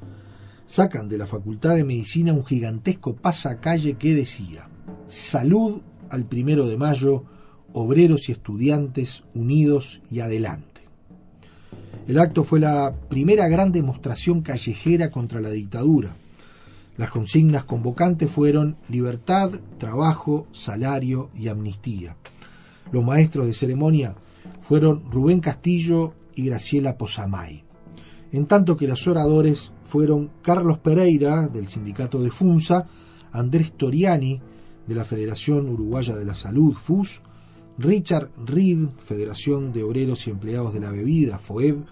sacan 0.68 1.10
de 1.10 1.18
la 1.18 1.26
Facultad 1.26 1.76
de 1.76 1.84
Medicina 1.84 2.34
un 2.34 2.46
gigantesco 2.46 3.16
pasacalle 3.16 3.96
que 3.96 4.14
decía 4.14 4.70
Salud 5.08 5.82
al 6.10 6.26
primero 6.26 6.68
de 6.68 6.78
mayo, 6.78 7.24
obreros 7.74 8.30
y 8.30 8.34
estudiantes 8.34 9.24
unidos 9.34 10.02
y 10.12 10.20
adelante. 10.20 10.82
El 12.08 12.20
acto 12.20 12.44
fue 12.44 12.60
la 12.60 12.94
primera 13.10 13.48
gran 13.48 13.72
demostración 13.72 14.42
callejera 14.42 15.12
contra 15.12 15.42
la 15.42 15.50
dictadura. 15.50 16.16
Las 16.98 17.12
consignas 17.12 17.64
convocantes 17.64 18.30
fueron 18.30 18.78
libertad, 18.90 19.52
trabajo, 19.78 20.48
salario 20.52 21.30
y 21.36 21.48
amnistía. 21.48 22.16
Los 22.92 23.04
maestros 23.04 23.48
de 23.48 23.54
ceremonia 23.54 24.16
fueron 24.62 25.12
Rubén 25.12 25.40
Castillo 25.40 26.14
y 26.36 26.46
Graciela 26.46 26.98
Posamay. 26.98 27.67
En 28.32 28.46
tanto 28.46 28.76
que 28.76 28.88
los 28.88 29.08
oradores 29.08 29.72
fueron 29.84 30.32
Carlos 30.42 30.80
Pereira, 30.80 31.48
del 31.48 31.68
sindicato 31.68 32.22
de 32.22 32.32
FUNSA, 32.32 32.88
Andrés 33.32 33.72
Toriani, 33.72 34.42
de 34.86 34.96
la 34.96 35.06
Federación 35.06 35.70
Uruguaya 35.70 36.16
de 36.16 36.26
la 36.26 36.34
Salud, 36.34 36.74
FUS, 36.74 37.22
Richard 37.78 38.32
Reed, 38.46 38.88
Federación 39.00 39.72
de 39.72 39.84
Obreros 39.84 40.28
y 40.28 40.32
Empleados 40.32 40.74
de 40.74 40.80
la 40.80 40.92
Bebida, 40.92 41.38
FOEB, 41.38 41.86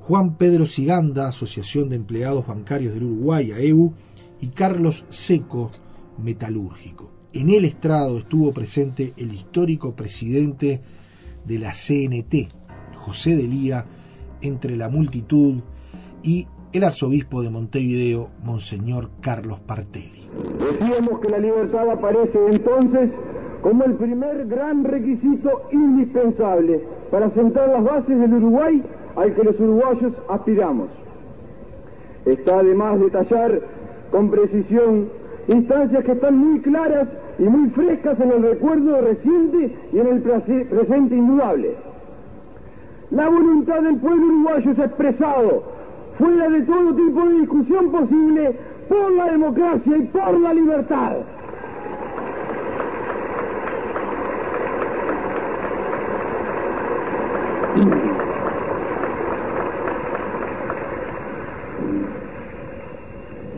Juan 0.00 0.36
Pedro 0.36 0.66
Siganda, 0.66 1.28
Asociación 1.28 1.88
de 1.88 1.96
Empleados 1.96 2.46
Bancarios 2.46 2.94
del 2.94 3.04
Uruguay, 3.04 3.52
AEU, 3.52 3.92
y 4.40 4.48
Carlos 4.48 5.04
Seco, 5.08 5.70
Metalúrgico. 6.18 7.10
En 7.32 7.50
el 7.50 7.64
estrado 7.64 8.18
estuvo 8.18 8.52
presente 8.52 9.12
el 9.16 9.32
histórico 9.32 9.94
presidente 9.94 10.80
de 11.44 11.58
la 11.58 11.72
CNT, 11.72 12.52
José 12.94 13.36
Delía, 13.36 13.86
entre 14.44 14.76
la 14.76 14.88
multitud 14.88 15.62
y 16.22 16.46
el 16.72 16.84
arzobispo 16.84 17.42
de 17.42 17.50
Montevideo, 17.50 18.28
Monseñor 18.42 19.10
Carlos 19.20 19.60
Partelli. 19.60 20.28
Decíamos 20.58 21.20
que 21.20 21.28
la 21.28 21.38
libertad 21.38 21.88
aparece 21.90 22.38
entonces 22.50 23.10
como 23.62 23.84
el 23.84 23.94
primer 23.94 24.46
gran 24.46 24.84
requisito 24.84 25.62
indispensable 25.72 26.82
para 27.10 27.30
sentar 27.30 27.68
las 27.68 27.84
bases 27.84 28.18
del 28.18 28.34
Uruguay 28.34 28.82
al 29.16 29.34
que 29.34 29.44
los 29.44 29.58
uruguayos 29.60 30.12
aspiramos. 30.28 30.88
Está 32.26 32.58
además 32.58 33.00
detallar 33.00 33.60
con 34.10 34.30
precisión 34.30 35.08
instancias 35.48 36.04
que 36.04 36.12
están 36.12 36.36
muy 36.36 36.60
claras 36.60 37.08
y 37.38 37.42
muy 37.42 37.70
frescas 37.70 38.18
en 38.20 38.32
el 38.32 38.42
recuerdo 38.42 39.00
reciente 39.00 39.76
y 39.92 39.98
en 39.98 40.06
el 40.06 40.22
presente 40.22 41.16
indudable. 41.16 41.76
La 43.14 43.28
voluntad 43.28 43.80
del 43.80 43.96
pueblo 43.98 44.26
uruguayo 44.26 44.70
ha 44.76 44.84
expresado, 44.86 45.62
fuera 46.18 46.48
de 46.48 46.62
todo 46.62 46.94
tipo 46.96 47.28
de 47.28 47.34
discusión 47.40 47.92
posible, 47.92 48.56
por 48.88 49.12
la 49.12 49.30
democracia 49.30 49.96
y 49.96 50.02
por 50.02 50.40
la 50.40 50.52
libertad. 50.52 51.12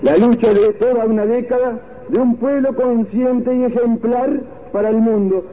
La 0.03 0.19
lucha 0.19 0.53
de 0.53 0.73
toda 0.75 1.07
una 1.07 1.25
década 1.25 1.81
de 2.11 2.21
un 2.21 2.37
pueblo 2.37 2.77
consciente 2.77 3.57
y 3.57 3.65
ejemplar 3.65 4.41
para 4.73 4.91
el 4.91 4.99
mundo 4.99 5.45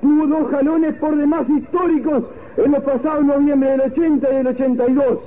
tuvo 0.00 0.26
dos 0.26 0.50
jalones 0.50 0.94
por 0.96 1.14
demás 1.16 1.48
históricos 1.48 2.24
en 2.56 2.72
los 2.72 2.82
pasados 2.84 3.24
noviembre 3.24 3.70
del 3.70 3.80
80 3.80 4.30
y 4.30 4.36
del 4.36 4.46
82, 4.46 5.18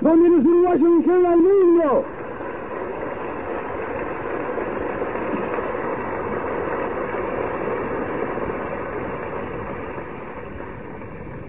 donde 0.00 0.28
los 0.28 0.44
uruguayos 0.44 0.98
dijeron 0.98 1.26
al 1.26 1.38
mundo 1.38 2.04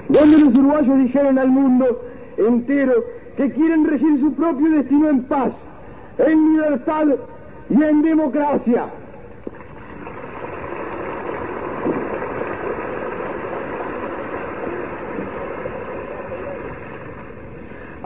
donde 0.10 0.38
los 0.38 0.58
uruguayos 0.58 0.98
dijeron 1.00 1.38
al 1.38 1.50
mundo 1.50 2.02
entero 2.38 2.94
que 3.38 3.52
quieren 3.52 3.86
regir 3.86 4.20
su 4.20 4.34
propio 4.34 4.70
destino 4.72 5.10
en 5.10 5.24
paz, 5.24 5.52
en 6.18 6.54
libertad 6.54 7.08
y 7.70 7.84
en 7.84 8.02
democracia. 8.02 8.86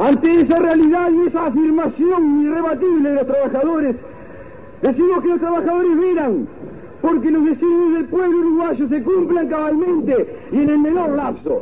Ante 0.10 0.32
esa 0.32 0.56
realidad 0.58 1.12
y 1.12 1.28
esa 1.28 1.46
afirmación 1.46 2.42
irrebatible 2.42 3.10
de 3.10 3.16
los 3.16 3.28
trabajadores, 3.28 3.96
decimos 4.82 5.22
que 5.22 5.28
los 5.28 5.40
trabajadores 5.40 5.92
miran 5.98 6.48
porque 7.00 7.30
los 7.30 7.46
deseos 7.46 7.94
del 7.94 8.06
pueblo 8.06 8.40
uruguayo 8.40 8.90
se 8.90 9.04
cumplan 9.04 9.48
cabalmente 9.50 10.36
y 10.52 10.58
en 10.58 10.70
el 10.70 10.80
menor 10.80 11.12
lapso. 11.12 11.62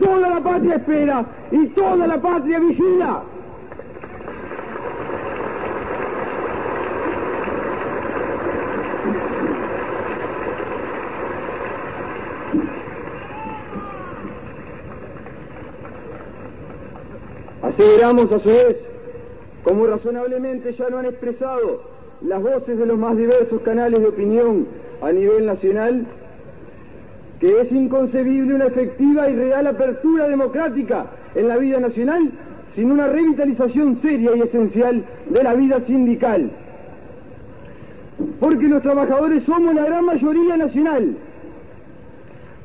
Toda 0.00 0.28
la 0.28 0.40
patria 0.40 0.76
espera 0.76 1.24
y 1.50 1.66
toda 1.68 2.06
la 2.06 2.20
patria 2.20 2.58
vigila. 2.58 3.22
Aseveramos 17.80 18.26
a 18.26 18.40
su 18.40 18.48
vez, 18.48 18.76
como 19.64 19.86
razonablemente 19.86 20.74
ya 20.74 20.90
lo 20.90 20.98
han 20.98 21.06
expresado 21.06 21.80
las 22.20 22.42
voces 22.42 22.78
de 22.78 22.84
los 22.84 22.98
más 22.98 23.16
diversos 23.16 23.62
canales 23.62 23.98
de 24.00 24.06
opinión 24.06 24.66
a 25.00 25.10
nivel 25.10 25.46
nacional, 25.46 26.04
que 27.40 27.46
es 27.58 27.72
inconcebible 27.72 28.54
una 28.54 28.66
efectiva 28.66 29.30
y 29.30 29.34
real 29.34 29.66
apertura 29.66 30.28
democrática 30.28 31.06
en 31.34 31.48
la 31.48 31.56
vida 31.56 31.80
nacional 31.80 32.30
sin 32.74 32.92
una 32.92 33.06
revitalización 33.06 34.02
seria 34.02 34.36
y 34.36 34.42
esencial 34.42 35.02
de 35.30 35.42
la 35.42 35.54
vida 35.54 35.80
sindical. 35.86 36.50
Porque 38.40 38.68
los 38.68 38.82
trabajadores 38.82 39.42
somos 39.44 39.74
la 39.74 39.86
gran 39.86 40.04
mayoría 40.04 40.58
nacional. 40.58 41.16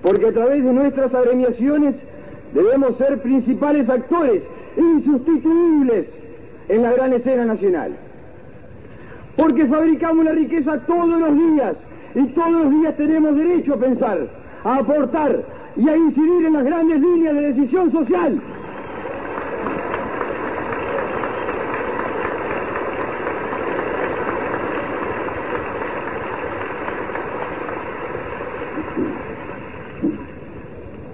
Porque 0.01 0.27
a 0.27 0.33
través 0.33 0.61
de 0.61 0.73
nuestras 0.73 1.13
agremiaciones 1.13 1.95
debemos 2.53 2.97
ser 2.97 3.21
principales 3.21 3.89
actores 3.89 4.43
insustituibles 4.77 6.07
en 6.69 6.81
la 6.81 6.91
gran 6.93 7.13
escena 7.13 7.45
nacional. 7.45 7.91
Porque 9.37 9.65
fabricamos 9.65 10.25
la 10.25 10.31
riqueza 10.31 10.79
todos 10.85 11.19
los 11.19 11.35
días 11.35 11.75
y 12.15 12.23
todos 12.27 12.51
los 12.51 12.71
días 12.71 12.95
tenemos 12.95 13.35
derecho 13.35 13.73
a 13.73 13.77
pensar, 13.77 14.27
a 14.63 14.75
aportar 14.77 15.43
y 15.75 15.89
a 15.89 15.97
incidir 15.97 16.45
en 16.45 16.53
las 16.53 16.63
grandes 16.63 17.01
líneas 17.01 17.35
de 17.35 17.53
decisión 17.53 17.91
social. 17.91 18.41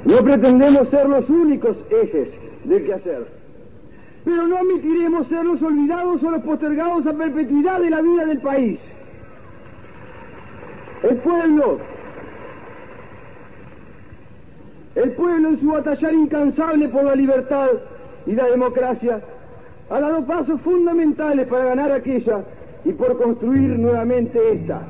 No 0.06 0.17
pretendemos 0.17 0.89
ser 0.89 1.08
los 1.08 1.28
únicos 1.30 1.78
ejes 1.89 2.28
del 2.65 2.86
quehacer 2.86 3.40
pero 4.23 4.47
no 4.47 4.57
admitiremos 4.57 5.27
ser 5.27 5.43
los 5.45 5.62
olvidados 5.62 6.23
o 6.23 6.31
los 6.31 6.43
postergados 6.43 7.05
a 7.07 7.13
perpetuidad 7.13 7.79
de 7.79 7.89
la 7.89 8.01
vida 8.01 8.25
del 8.25 8.39
país. 8.39 8.79
El 11.03 11.17
pueblo, 11.17 11.79
el 14.95 15.12
pueblo 15.13 15.49
en 15.49 15.60
su 15.60 15.67
batallar 15.71 16.13
incansable 16.13 16.89
por 16.89 17.03
la 17.03 17.15
libertad 17.15 17.69
y 18.27 18.34
la 18.34 18.45
democracia 18.45 19.21
ha 19.89 19.99
dado 19.99 20.25
pasos 20.25 20.62
fundamentales 20.62 21.47
para 21.47 21.65
ganar 21.65 21.91
aquella 21.91 22.43
y 22.86 22.91
por 22.93 23.17
construir 23.17 23.77
nuevamente 23.79 24.39
esta, 24.53 24.81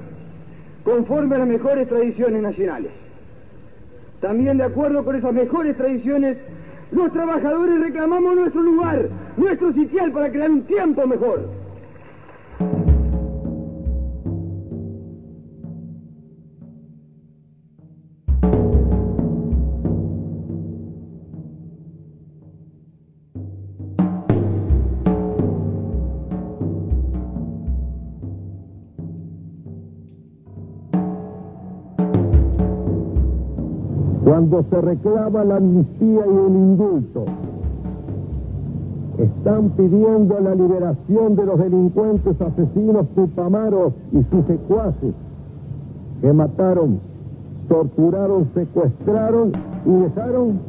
conforme 0.84 1.36
a 1.36 1.40
las 1.40 1.48
mejores 1.48 1.88
tradiciones 1.88 2.42
nacionales. 2.42 2.92
También 4.20 4.58
de 4.58 4.66
acuerdo 4.66 5.04
con 5.04 5.16
esas 5.16 5.34
mejores 5.34 5.78
tradiciones 5.78 6.38
los 6.92 7.12
trabajadores 7.14 7.80
reclamamos 7.80 8.36
nuestro 8.36 8.62
lugar, 8.62 9.10
nuestro 9.38 9.74
sitial 9.74 10.12
para 10.12 10.32
crear 10.32 10.52
un 10.52 10.64
tiempo 10.64 11.08
mejor. 11.08 11.61
Cuando 34.42 34.66
se 34.70 34.82
reclama 34.82 35.44
la 35.44 35.58
amnistía 35.58 36.26
y 36.26 36.38
el 36.48 36.56
indulto. 36.56 37.26
Están 39.20 39.70
pidiendo 39.72 40.40
la 40.40 40.56
liberación 40.56 41.36
de 41.36 41.46
los 41.46 41.60
delincuentes 41.60 42.42
asesinos 42.42 43.08
tupamaros 43.14 43.94
y 44.12 44.24
sus 44.32 44.46
secuaces 44.48 45.14
que 46.22 46.34
mataron, 46.34 47.00
torturaron, 47.68 48.48
secuestraron 48.56 49.52
y 49.86 49.92
dejaron. 49.92 50.60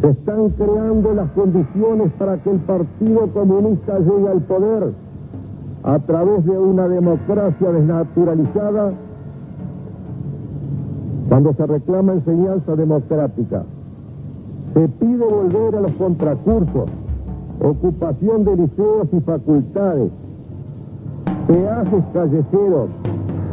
Se 0.00 0.08
están 0.08 0.48
creando 0.50 1.14
las 1.14 1.30
condiciones 1.32 2.10
para 2.18 2.38
que 2.38 2.50
el 2.50 2.58
Partido 2.60 3.28
Comunista 3.32 3.98
llegue 3.98 4.28
al 4.28 4.40
poder 4.40 4.92
a 5.84 5.98
través 6.00 6.44
de 6.46 6.58
una 6.58 6.88
democracia 6.88 7.70
desnaturalizada 7.70 8.92
Cuando 11.30 11.54
se 11.54 11.64
reclama 11.64 12.14
enseñanza 12.14 12.74
democrática, 12.74 13.62
se 14.74 14.88
pide 14.88 15.24
volver 15.24 15.76
a 15.76 15.80
los 15.82 15.92
contracursos, 15.92 16.90
ocupación 17.62 18.44
de 18.44 18.56
liceos 18.56 19.06
y 19.12 19.20
facultades, 19.20 20.10
peajes 21.46 22.04
callejeros 22.12 22.90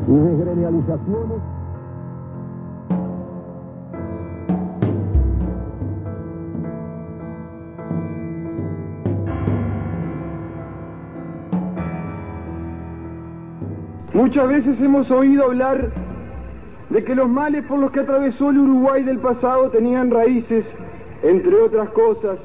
y 0.08 0.12
desgremializaciones. 0.12 1.38
Muchas 14.16 14.48
veces 14.48 14.82
hemos 14.82 15.12
oído 15.12 15.44
hablar 15.44 16.07
de 16.90 17.04
que 17.04 17.16
los 17.16 17.30
males 17.30 17.66
por 17.66 17.80
los 17.80 17.92
que 17.92 18.00
atravesó 18.00 18.50
el 18.50 18.60
Uruguay 18.60 19.04
del 19.04 19.20
pasado 19.20 19.70
tenían 19.70 20.10
raíces, 20.10 20.66
entre 21.22 21.56
otras 21.56 21.90
cosas, 21.90 22.40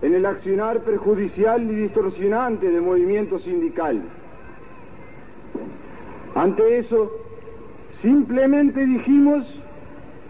en 0.00 0.14
el 0.14 0.26
accionar 0.26 0.80
perjudicial 0.80 1.62
y 1.62 1.74
distorsionante 1.74 2.70
del 2.70 2.82
movimiento 2.82 3.38
sindical. 3.38 4.02
Ante 6.34 6.78
eso, 6.78 7.12
simplemente 8.00 8.84
dijimos 8.86 9.44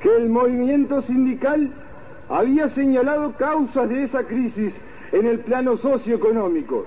que 0.01 0.17
el 0.17 0.29
movimiento 0.29 1.01
sindical 1.03 1.71
había 2.29 2.69
señalado 2.71 3.33
causas 3.37 3.89
de 3.89 4.05
esa 4.05 4.25
crisis 4.25 4.75
en 5.13 5.27
el 5.27 5.41
plano 5.41 5.77
socioeconómico 5.77 6.87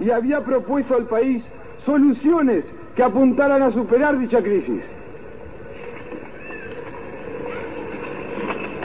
y 0.00 0.10
había 0.10 0.44
propuesto 0.44 0.96
al 0.96 1.04
país 1.04 1.44
soluciones 1.84 2.64
que 2.96 3.02
apuntaran 3.02 3.62
a 3.62 3.70
superar 3.70 4.18
dicha 4.18 4.42
crisis. 4.42 4.82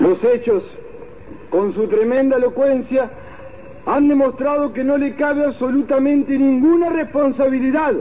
Los 0.05 0.23
hechos, 0.23 0.63
con 1.49 1.73
su 1.73 1.87
tremenda 1.87 2.37
elocuencia, 2.37 3.09
han 3.87 4.07
demostrado 4.07 4.71
que 4.71 4.83
no 4.83 4.97
le 4.97 5.15
cabe 5.15 5.45
absolutamente 5.45 6.37
ninguna 6.37 6.89
responsabilidad 6.89 7.95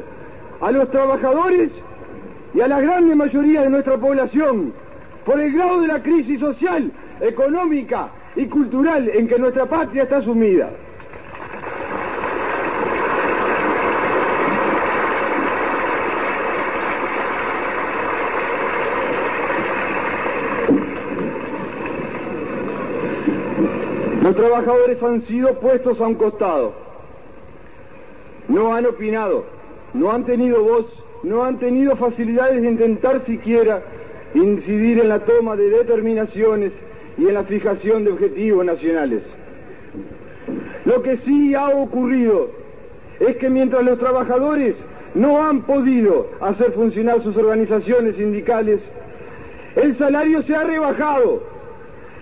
a 0.61 0.71
los 0.71 0.91
trabajadores 0.91 1.71
y 2.53 2.61
a 2.61 2.69
la 2.69 2.83
grande 2.83 3.15
mayoría 3.15 3.63
de 3.63 3.71
nuestra 3.71 3.97
población 3.97 4.75
por 5.25 5.41
el 5.41 5.55
grado 5.55 5.81
de 5.81 5.89
la 5.89 6.03
crisis 6.03 6.41
social, 6.41 6.93
económica 7.23 8.11
y 8.37 8.45
cultural 8.49 9.09
en 9.09 9.27
que 9.27 9.39
nuestra 9.39 9.65
patria 9.65 10.03
está 10.03 10.21
sumida. 10.21 10.69
Los 24.35 24.47
trabajadores 24.47 25.01
han 25.01 25.23
sido 25.23 25.61
puestos 25.61 26.01
a 26.01 26.09
un 26.09 26.17
costado. 26.17 26.73
No 28.49 28.75
han 28.75 28.85
opinado, 28.85 29.45
no 29.93 30.11
han 30.11 30.25
tenido 30.25 30.61
voz, 30.61 30.87
no 31.23 31.45
han 31.45 31.61
tenido 31.61 31.95
facilidades 31.95 32.61
de 32.61 32.69
intentar 32.69 33.25
siquiera 33.27 33.85
incidir 34.35 34.99
en 34.99 35.09
la 35.09 35.21
toma 35.21 35.55
de 35.55 35.71
determinaciones 35.71 36.73
y 37.17 37.29
en 37.29 37.35
la 37.35 37.45
fijación 37.45 38.05
de 38.05 38.11
objetivos 38.11 38.65
nacionales. 38.65 39.23
Lo 40.85 41.01
que 41.03 41.19
sí 41.19 41.55
ha 41.55 41.69
ocurrido 41.69 42.51
es 43.21 43.37
que 43.37 43.49
mientras 43.49 43.85
los 43.85 44.01
trabajadores 44.01 44.77
no 45.15 45.47
han 45.47 45.63
podido 45.63 46.27
hacer 46.41 46.73
funcionar 46.73 47.23
sus 47.23 47.37
organizaciones 47.37 48.17
sindicales, 48.17 48.83
el 49.77 49.97
salario 49.97 50.43
se 50.43 50.57
ha 50.57 50.65
rebajado, 50.65 51.41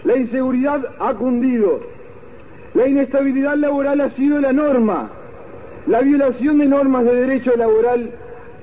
la 0.05 0.17
inseguridad 0.19 0.95
ha 0.99 1.15
cundido, 1.15 1.81
la 2.75 2.89
inestabilidad 2.89 3.57
laboral 3.57 4.01
ha 4.01 4.11
sido 4.11 4.41
la 4.41 4.53
norma, 4.53 5.11
la 5.87 6.01
violación 6.01 6.59
de 6.59 6.67
normas 6.67 7.05
de 7.05 7.15
derecho 7.15 7.55
laboral 7.57 8.11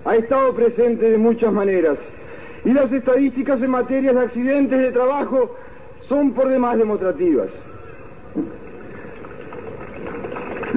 ha 0.05 0.15
estado 0.15 0.53
presente 0.53 1.11
de 1.11 1.17
muchas 1.17 1.51
maneras. 1.51 1.97
Y 2.65 2.73
las 2.73 2.91
estadísticas 2.91 3.61
en 3.61 3.71
materia 3.71 4.13
de 4.13 4.19
accidentes 4.19 4.79
de 4.79 4.91
trabajo 4.91 5.55
son 6.07 6.33
por 6.33 6.49
demás 6.49 6.77
demostrativas. 6.77 7.49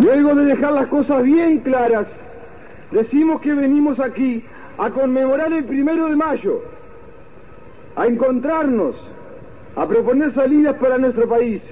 Luego 0.05 0.35
de 0.35 0.45
dejar 0.47 0.73
las 0.73 0.87
cosas 0.89 1.23
bien 1.23 1.61
claras, 1.61 2.07
decimos 2.91 3.41
que 3.41 3.53
venimos 3.53 4.01
aquí 4.01 4.45
a 4.79 4.91
conmemorar 4.91 5.53
el 5.53 5.65
primero 5.65 6.09
de 6.09 6.17
mayo, 6.17 6.63
a 7.97 8.07
encontrarnos, 8.07 8.97
a 9.77 9.87
proponer 9.87 10.33
salidas 10.35 10.77
para 10.77 10.99
nuestro 10.99 11.29
país, 11.29 11.63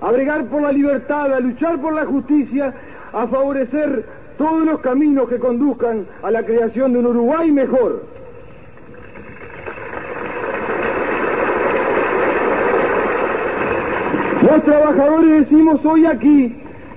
a 0.00 0.10
bregar 0.10 0.44
por 0.46 0.62
la 0.62 0.72
libertad, 0.72 1.32
a 1.32 1.40
luchar 1.40 1.80
por 1.80 1.92
la 1.92 2.06
justicia, 2.06 2.74
a 3.12 3.26
favorecer 3.26 4.04
todos 4.38 4.64
los 4.64 4.80
caminos 4.80 5.28
que 5.28 5.38
conduzcan 5.38 6.06
a 6.22 6.30
la 6.30 6.42
creación 6.44 6.92
de 6.92 7.00
un 7.00 7.06
Uruguay 7.06 7.50
mejor. 7.52 8.02
Los 14.42 14.64
trabajadores 14.64 15.48
decimos 15.48 15.84
hoy 15.84 16.06
aquí 16.06 16.56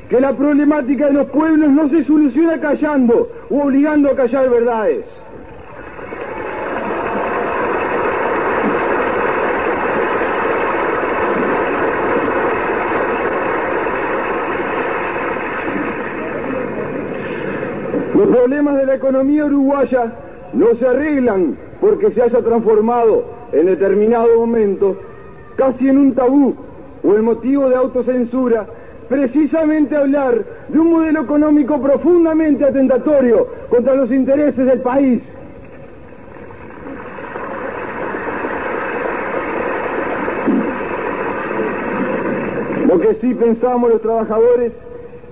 que 0.10 0.22
la 0.22 0.34
problemática 0.34 1.08
de 1.08 1.14
los 1.14 1.28
pueblos 1.30 1.70
no 1.70 1.90
se 1.90 2.04
soluciona 2.06 2.60
callando 2.60 3.30
o 3.50 3.62
obligando 3.64 4.10
a 4.10 4.16
callar 4.16 4.50
verdades. 4.50 5.06
Los 18.24 18.38
problemas 18.38 18.78
de 18.78 18.86
la 18.86 18.96
economía 18.96 19.46
uruguaya 19.46 20.14
no 20.54 20.68
se 20.80 20.88
arreglan 20.88 21.58
porque 21.82 22.10
se 22.12 22.22
haya 22.22 22.40
transformado 22.40 23.26
en 23.52 23.66
determinado 23.66 24.40
momento 24.40 24.96
casi 25.58 25.90
en 25.90 25.98
un 25.98 26.16
tabú 26.16 26.56
o 27.04 27.16
el 27.16 27.22
motivo 27.22 27.68
de 27.68 27.76
autocensura 27.76 28.66
precisamente 29.10 29.98
hablar 29.98 30.42
de 30.70 30.80
un 30.80 30.92
modelo 30.92 31.24
económico 31.24 31.82
profundamente 31.82 32.64
atentatorio 32.64 33.46
contra 33.70 33.94
los 33.94 34.10
intereses 34.10 34.66
del 34.66 34.80
país. 34.80 35.22
Lo 42.88 43.00
que 43.02 43.16
sí 43.16 43.34
pensamos 43.34 43.90
los 43.92 44.02
trabajadores 44.02 44.72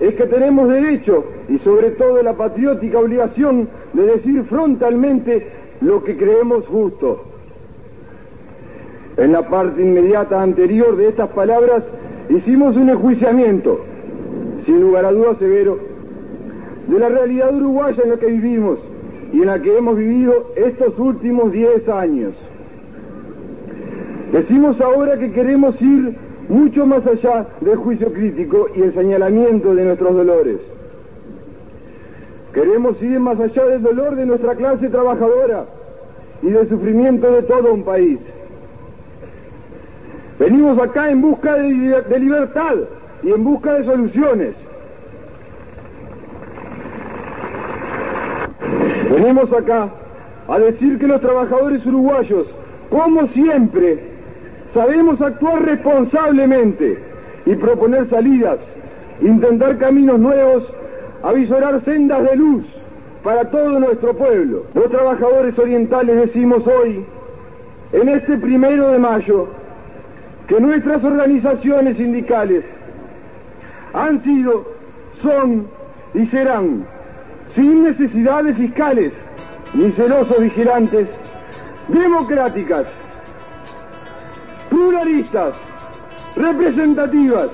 es 0.00 0.14
que 0.14 0.26
tenemos 0.26 0.68
derecho 0.68 1.24
y 1.48 1.58
sobre 1.58 1.90
todo 1.90 2.22
la 2.22 2.34
patriótica 2.34 2.98
obligación 2.98 3.68
de 3.92 4.02
decir 4.02 4.44
frontalmente 4.44 5.46
lo 5.80 6.02
que 6.02 6.16
creemos 6.16 6.66
justo. 6.66 7.24
En 9.16 9.32
la 9.32 9.48
parte 9.48 9.82
inmediata 9.82 10.42
anterior 10.42 10.96
de 10.96 11.08
estas 11.08 11.28
palabras 11.30 11.84
hicimos 12.30 12.76
un 12.76 12.88
enjuiciamiento, 12.90 13.80
sin 14.64 14.80
lugar 14.80 15.04
a 15.04 15.12
duda 15.12 15.36
severo, 15.38 15.78
de 16.88 16.98
la 16.98 17.08
realidad 17.08 17.54
uruguaya 17.54 18.02
en 18.02 18.10
la 18.10 18.16
que 18.16 18.26
vivimos 18.26 18.78
y 19.32 19.40
en 19.40 19.46
la 19.46 19.60
que 19.60 19.76
hemos 19.76 19.96
vivido 19.96 20.52
estos 20.56 20.98
últimos 20.98 21.52
diez 21.52 21.88
años. 21.88 22.32
Decimos 24.32 24.80
ahora 24.80 25.18
que 25.18 25.30
queremos 25.32 25.80
ir 25.80 26.16
mucho 26.48 26.86
más 26.86 27.06
allá 27.06 27.46
del 27.60 27.76
juicio 27.76 28.12
crítico 28.12 28.68
y 28.74 28.82
el 28.82 28.94
señalamiento 28.94 29.74
de 29.74 29.84
nuestros 29.84 30.14
dolores. 30.14 30.58
Queremos 32.52 33.00
ir 33.02 33.18
más 33.18 33.40
allá 33.40 33.64
del 33.64 33.82
dolor 33.82 34.14
de 34.16 34.26
nuestra 34.26 34.54
clase 34.54 34.88
trabajadora 34.88 35.64
y 36.42 36.50
del 36.50 36.68
sufrimiento 36.68 37.30
de 37.32 37.42
todo 37.42 37.72
un 37.72 37.82
país. 37.82 38.18
Venimos 40.38 40.78
acá 40.78 41.10
en 41.10 41.22
busca 41.22 41.54
de, 41.54 42.18
libertad 42.18 42.74
y 43.22 43.30
en 43.30 43.44
busca 43.44 43.74
de 43.74 43.84
soluciones. 43.84 44.54
Venimos 49.10 49.52
acá 49.52 49.88
a 50.48 50.58
decir 50.58 50.98
que 50.98 51.06
los 51.06 51.20
trabajadores 51.20 51.84
uruguayos, 51.86 52.46
como 52.90 53.28
siempre, 53.28 54.11
sabemos 54.74 55.20
actuar 55.20 55.62
responsablemente 55.62 56.98
y 57.46 57.54
proponer 57.56 58.08
salidas, 58.08 58.58
intentar 59.20 59.78
caminos 59.78 60.18
nuevos, 60.18 60.64
avisorar 61.22 61.84
sendas 61.84 62.22
de 62.24 62.36
luz 62.36 62.64
para 63.22 63.44
todo 63.50 63.78
nuestro 63.78 64.14
pueblo. 64.14 64.64
Los 64.74 64.90
trabajadores 64.90 65.58
orientales 65.58 66.16
decimos 66.16 66.66
hoy, 66.66 67.04
en 67.92 68.08
este 68.08 68.36
primero 68.38 68.88
de 68.90 68.98
mayo, 68.98 69.48
que 70.48 70.60
nuestras 70.60 71.04
organizaciones 71.04 71.96
sindicales 71.96 72.64
han 73.92 74.22
sido, 74.24 74.64
son 75.22 75.66
y 76.14 76.26
serán, 76.26 76.84
sin 77.54 77.84
necesidades 77.84 78.56
fiscales 78.56 79.12
ni 79.74 79.90
celosos 79.92 80.40
vigilantes, 80.40 81.08
democráticas, 81.88 82.86
pluralistas, 84.72 85.60
representativas, 86.34 87.50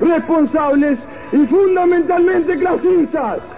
responsables 0.00 1.00
y 1.32 1.46
fundamentalmente 1.46 2.54
clasistas. 2.56 3.57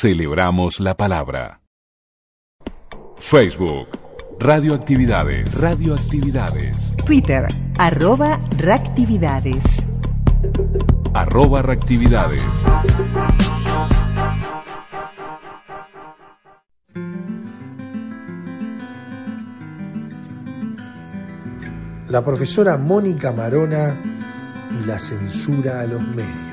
Celebramos 0.00 0.80
la 0.80 0.96
palabra. 0.96 1.60
Facebook. 3.18 3.86
Radioactividades. 4.38 5.60
Radioactividades. 5.60 6.96
Twitter, 7.04 7.46
arroba 7.76 8.40
reactividades. 8.56 9.62
Arroba 11.12 11.60
reactividades. 11.60 12.42
La 22.08 22.24
profesora 22.24 22.78
Mónica 22.78 23.32
Marona 23.32 24.00
y 24.80 24.86
la 24.86 24.98
censura 24.98 25.80
a 25.80 25.86
los 25.86 26.00
medios. 26.00 26.49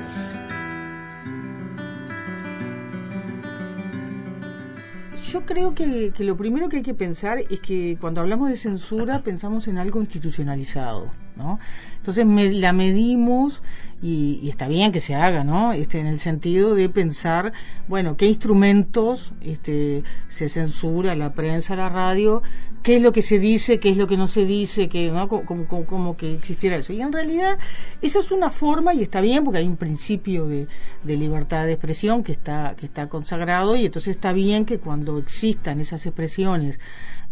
Yo 5.32 5.44
creo 5.44 5.74
que, 5.74 6.12
que 6.12 6.24
lo 6.24 6.36
primero 6.36 6.68
que 6.68 6.78
hay 6.78 6.82
que 6.82 6.94
pensar 6.94 7.38
es 7.50 7.60
que 7.60 7.96
cuando 8.00 8.20
hablamos 8.20 8.48
de 8.50 8.56
censura 8.56 9.22
pensamos 9.22 9.68
en 9.68 9.76
algo 9.78 10.00
institucionalizado, 10.00 11.10
¿no? 11.36 11.58
Entonces 11.96 12.24
me- 12.24 12.52
la 12.52 12.72
medimos 12.72 13.62
y, 14.00 14.38
y 14.42 14.48
está 14.48 14.68
bien 14.68 14.92
que 14.92 15.00
se 15.00 15.14
haga, 15.14 15.42
¿no? 15.44 15.72
Este, 15.72 15.98
en 15.98 16.06
el 16.06 16.18
sentido 16.20 16.74
de 16.74 16.88
pensar, 16.88 17.52
bueno, 17.88 18.16
qué 18.16 18.26
instrumentos 18.26 19.32
este, 19.40 20.04
se 20.28 20.48
censura 20.48 21.14
la 21.16 21.32
prensa, 21.32 21.74
la 21.76 21.88
radio, 21.88 22.42
qué 22.82 22.96
es 22.96 23.02
lo 23.02 23.12
que 23.12 23.22
se 23.22 23.38
dice, 23.38 23.80
qué 23.80 23.90
es 23.90 23.96
lo 23.96 24.06
que 24.06 24.16
no 24.16 24.28
se 24.28 24.44
dice, 24.44 24.88
que, 24.88 25.10
¿no? 25.10 25.28
Como, 25.28 25.44
como- 25.66 25.84
como- 25.86 26.16
que 26.16 26.34
existiera 26.34 26.76
eso. 26.76 26.92
Y 26.92 27.02
en 27.02 27.12
realidad 27.12 27.58
esa 28.02 28.20
es 28.20 28.30
una 28.30 28.50
forma 28.50 28.94
y 28.94 29.02
está 29.02 29.20
bien 29.20 29.44
porque 29.44 29.58
hay 29.58 29.66
un 29.66 29.76
principio 29.76 30.46
de, 30.46 30.68
de 31.02 31.16
libertad 31.16 31.64
de 31.66 31.72
expresión 31.72 32.22
que 32.22 32.32
está, 32.32 32.74
que 32.76 32.86
está 32.86 33.08
consagrado 33.08 33.74
y 33.76 33.86
entonces 33.86 34.14
está 34.16 34.32
bien 34.32 34.64
que 34.64 34.78
cuando 34.78 35.18
existan 35.18 35.80
esas 35.80 36.06
expresiones 36.06 36.78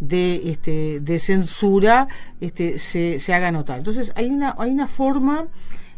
de, 0.01 0.51
este, 0.51 1.01
de 1.01 1.19
censura 1.19 2.09
este, 2.41 2.79
se, 2.79 3.19
se 3.21 3.33
haga 3.35 3.51
notar. 3.53 3.79
Entonces 3.79 4.13
hay 4.17 4.27
una, 4.27 4.55
hay 4.59 4.71
una 4.71 4.89
forma 4.89 5.47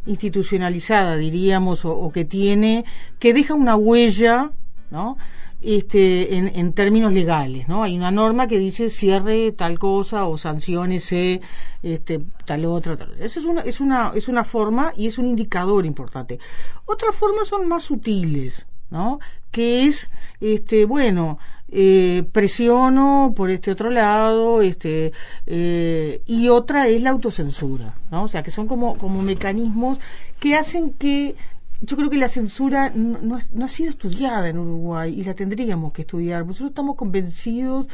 institucionalizada, 0.08 1.16
diríamos, 1.16 1.84
o, 1.84 2.10
que 2.10 2.24
tiene, 2.24 2.84
que 3.18 3.32
deja 3.34 3.54
una 3.54 3.76
huella, 3.76 4.50
¿no? 4.90 5.16
Este, 5.60 6.36
en, 6.36 6.52
en 6.54 6.72
términos 6.72 7.12
legales, 7.12 7.66
¿no? 7.68 7.82
Hay 7.82 7.96
una 7.96 8.12
norma 8.12 8.46
que 8.46 8.58
dice 8.58 8.90
cierre 8.90 9.52
tal 9.52 9.78
cosa 9.78 10.24
o 10.24 10.38
sanciónese 10.38 11.40
este, 11.82 12.20
tal 12.44 12.64
otra, 12.64 12.96
tal. 12.96 13.14
Esa 13.20 13.40
es 13.40 13.44
una, 13.44 13.62
es 13.62 13.80
una, 13.80 14.12
es 14.14 14.28
una 14.28 14.44
forma 14.44 14.92
y 14.96 15.08
es 15.08 15.18
un 15.18 15.26
indicador 15.26 15.84
importante. 15.84 16.38
Otras 16.86 17.14
formas 17.14 17.48
son 17.48 17.66
más 17.66 17.82
sutiles, 17.84 18.66
¿no? 18.90 19.18
Que 19.50 19.84
es, 19.84 20.10
este, 20.40 20.84
bueno, 20.84 21.38
eh, 21.70 22.24
presiono 22.32 23.32
por 23.36 23.50
este 23.50 23.70
otro 23.70 23.90
lado, 23.90 24.62
este, 24.62 25.12
eh, 25.46 26.22
y 26.26 26.48
otra 26.48 26.88
es 26.88 27.02
la 27.02 27.10
autocensura, 27.10 27.94
¿no? 28.10 28.24
O 28.24 28.28
sea, 28.28 28.42
que 28.42 28.50
son 28.50 28.66
como, 28.66 28.96
como 28.98 29.20
mecanismos 29.22 29.98
que 30.40 30.54
hacen 30.54 30.90
que 30.92 31.36
yo 31.80 31.96
creo 31.96 32.10
que 32.10 32.16
la 32.16 32.26
censura 32.28 32.90
no, 32.94 33.38
no 33.52 33.64
ha- 33.64 33.68
sido 33.68 33.90
estudiada 33.90 34.48
en 34.48 34.58
Uruguay 34.58 35.14
y 35.16 35.22
la 35.24 35.34
tendríamos 35.34 35.92
que 35.92 36.02
estudiar. 36.02 36.44
Nosotros 36.44 36.70
estamos 36.70 36.96
convencidos 36.96 37.86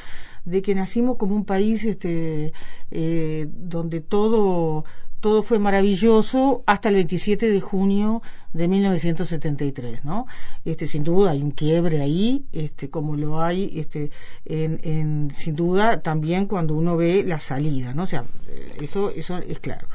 de 0.46 0.62
que 0.62 0.74
nacimos 0.74 1.16
como 1.18 1.34
un 1.34 1.44
país 1.44 1.84
este, 1.84 2.52
eh, 2.90 3.46
donde 3.52 4.00
todo, 4.00 4.84
todo 5.24 5.42
fue 5.42 5.58
maravilloso 5.58 6.62
hasta 6.66 6.90
el 6.90 6.96
27 6.96 7.48
de 7.50 7.60
junio 7.60 8.20
de 8.52 8.68
1973, 8.68 10.04
¿no? 10.04 10.26
Este, 10.66 10.86
sin 10.86 11.02
duda 11.02 11.30
hay 11.30 11.40
un 11.42 11.50
quiebre 11.50 12.02
ahí, 12.02 12.44
este, 12.52 12.90
como 12.90 13.16
lo 13.16 13.40
hay, 13.42 13.72
este, 13.82 14.10
en, 14.44 14.80
en, 14.82 15.30
sin 15.32 15.56
duda 15.56 16.02
también 16.02 16.44
cuando 16.46 16.74
uno 16.74 16.98
ve 16.98 17.24
la 17.24 17.40
salida, 17.40 17.94
¿no? 17.94 18.02
O 18.02 18.06
sea, 18.06 18.24
eh, 18.48 18.76
eso, 18.82 19.10
eso 19.10 19.38
es 19.38 19.58
claro. 19.60 19.86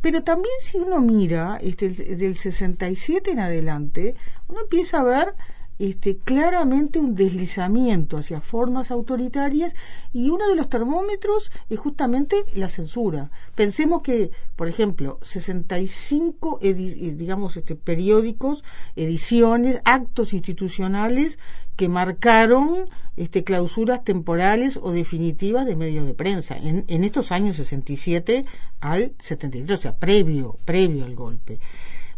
Pero 0.00 0.22
también 0.22 0.54
si 0.60 0.78
uno 0.78 1.02
mira 1.02 1.58
este, 1.60 1.86
el- 1.86 2.16
del 2.16 2.36
67 2.36 3.32
en 3.32 3.40
adelante, 3.40 4.14
uno 4.48 4.60
empieza 4.62 5.00
a 5.00 5.04
ver 5.04 5.34
este, 5.80 6.18
claramente 6.18 6.98
un 6.98 7.14
deslizamiento 7.14 8.18
hacia 8.18 8.40
formas 8.42 8.90
autoritarias 8.90 9.74
y 10.12 10.28
uno 10.28 10.46
de 10.48 10.54
los 10.54 10.68
termómetros 10.68 11.50
es 11.70 11.78
justamente 11.78 12.44
la 12.54 12.68
censura. 12.68 13.30
Pensemos 13.54 14.02
que, 14.02 14.30
por 14.56 14.68
ejemplo, 14.68 15.18
65 15.22 16.60
edi- 16.60 17.08
eh, 17.08 17.14
digamos, 17.16 17.56
este, 17.56 17.74
periódicos, 17.76 18.62
ediciones, 18.94 19.80
actos 19.84 20.34
institucionales 20.34 21.38
que 21.76 21.88
marcaron 21.88 22.84
este, 23.16 23.42
clausuras 23.42 24.04
temporales 24.04 24.76
o 24.76 24.92
definitivas 24.92 25.64
de 25.64 25.76
medios 25.76 26.06
de 26.06 26.12
prensa 26.14 26.56
en, 26.58 26.84
en 26.88 27.04
estos 27.04 27.32
años 27.32 27.56
67 27.56 28.44
al 28.80 29.12
73, 29.18 29.78
o 29.78 29.82
sea, 29.82 29.96
previo, 29.96 30.58
previo 30.66 31.06
al 31.06 31.14
golpe 31.14 31.58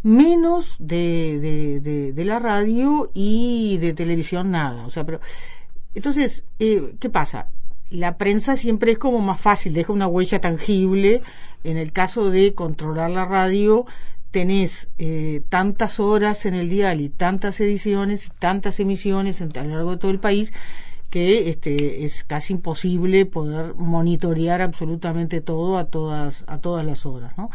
menos 0.02 0.76
de, 0.80 1.80
de, 1.82 2.12
de, 2.12 2.24
la 2.24 2.38
radio 2.38 3.10
y 3.14 3.78
de 3.78 3.92
televisión 3.94 4.50
nada. 4.50 4.84
O 4.86 4.90
sea, 4.90 5.04
pero 5.04 5.20
entonces, 5.94 6.44
eh, 6.58 6.94
¿qué 7.00 7.10
pasa? 7.10 7.48
La 7.90 8.16
prensa 8.16 8.56
siempre 8.56 8.92
es 8.92 8.98
como 8.98 9.18
más 9.20 9.40
fácil, 9.40 9.74
deja 9.74 9.92
una 9.92 10.06
huella 10.06 10.40
tangible. 10.40 11.22
En 11.64 11.76
el 11.76 11.92
caso 11.92 12.30
de 12.30 12.54
controlar 12.54 13.10
la 13.10 13.26
radio, 13.26 13.84
tenés 14.30 14.88
eh, 14.98 15.42
tantas 15.50 16.00
horas 16.00 16.46
en 16.46 16.54
el 16.54 16.70
dial 16.70 17.00
y 17.00 17.10
tantas 17.10 17.60
ediciones 17.60 18.26
y 18.26 18.30
tantas 18.38 18.80
emisiones 18.80 19.40
en- 19.42 19.56
a 19.58 19.62
lo 19.64 19.74
largo 19.76 19.90
de 19.92 19.96
todo 19.98 20.10
el 20.10 20.20
país 20.20 20.52
que 21.10 21.50
este, 21.50 22.04
es 22.04 22.24
casi 22.24 22.54
imposible 22.54 23.26
poder 23.26 23.74
monitorear 23.74 24.62
absolutamente 24.62 25.42
todo 25.42 25.76
a 25.76 25.84
todas, 25.84 26.44
a 26.46 26.58
todas 26.60 26.86
las 26.86 27.04
horas, 27.04 27.36
¿no? 27.36 27.50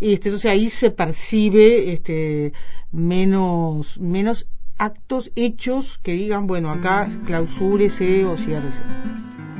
Este, 0.00 0.28
entonces 0.28 0.50
ahí 0.50 0.68
se 0.68 0.90
percibe 0.90 1.92
este, 1.92 2.52
menos, 2.92 3.98
menos 3.98 4.46
actos 4.78 5.30
hechos 5.36 5.98
que 6.02 6.12
digan, 6.12 6.46
bueno, 6.46 6.70
acá 6.70 7.08
clausúrese 7.26 8.24
o 8.26 8.36
ciérrese. 8.36 8.80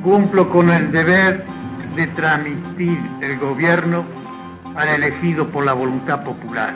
Cumplo 0.02 0.50
con 0.50 0.70
el 0.70 0.92
deber 0.92 1.44
de 1.96 2.06
transmitir 2.08 2.98
el 3.22 3.38
gobierno 3.38 4.04
al 4.74 4.88
elegido 4.88 5.50
por 5.50 5.64
la 5.64 5.72
voluntad 5.72 6.22
popular. 6.22 6.74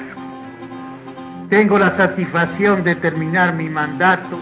Tengo 1.50 1.78
la 1.78 1.96
satisfacción 1.96 2.82
de 2.82 2.94
terminar 2.94 3.54
mi 3.54 3.68
mandato 3.68 4.38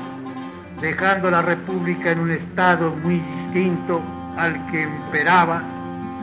dejando 0.80 1.30
la 1.30 1.42
República 1.42 2.12
en 2.12 2.20
un 2.20 2.30
estado 2.30 2.94
muy 3.02 3.18
distinto 3.18 4.00
al 4.36 4.70
que 4.70 4.82
imperaba 4.82 5.77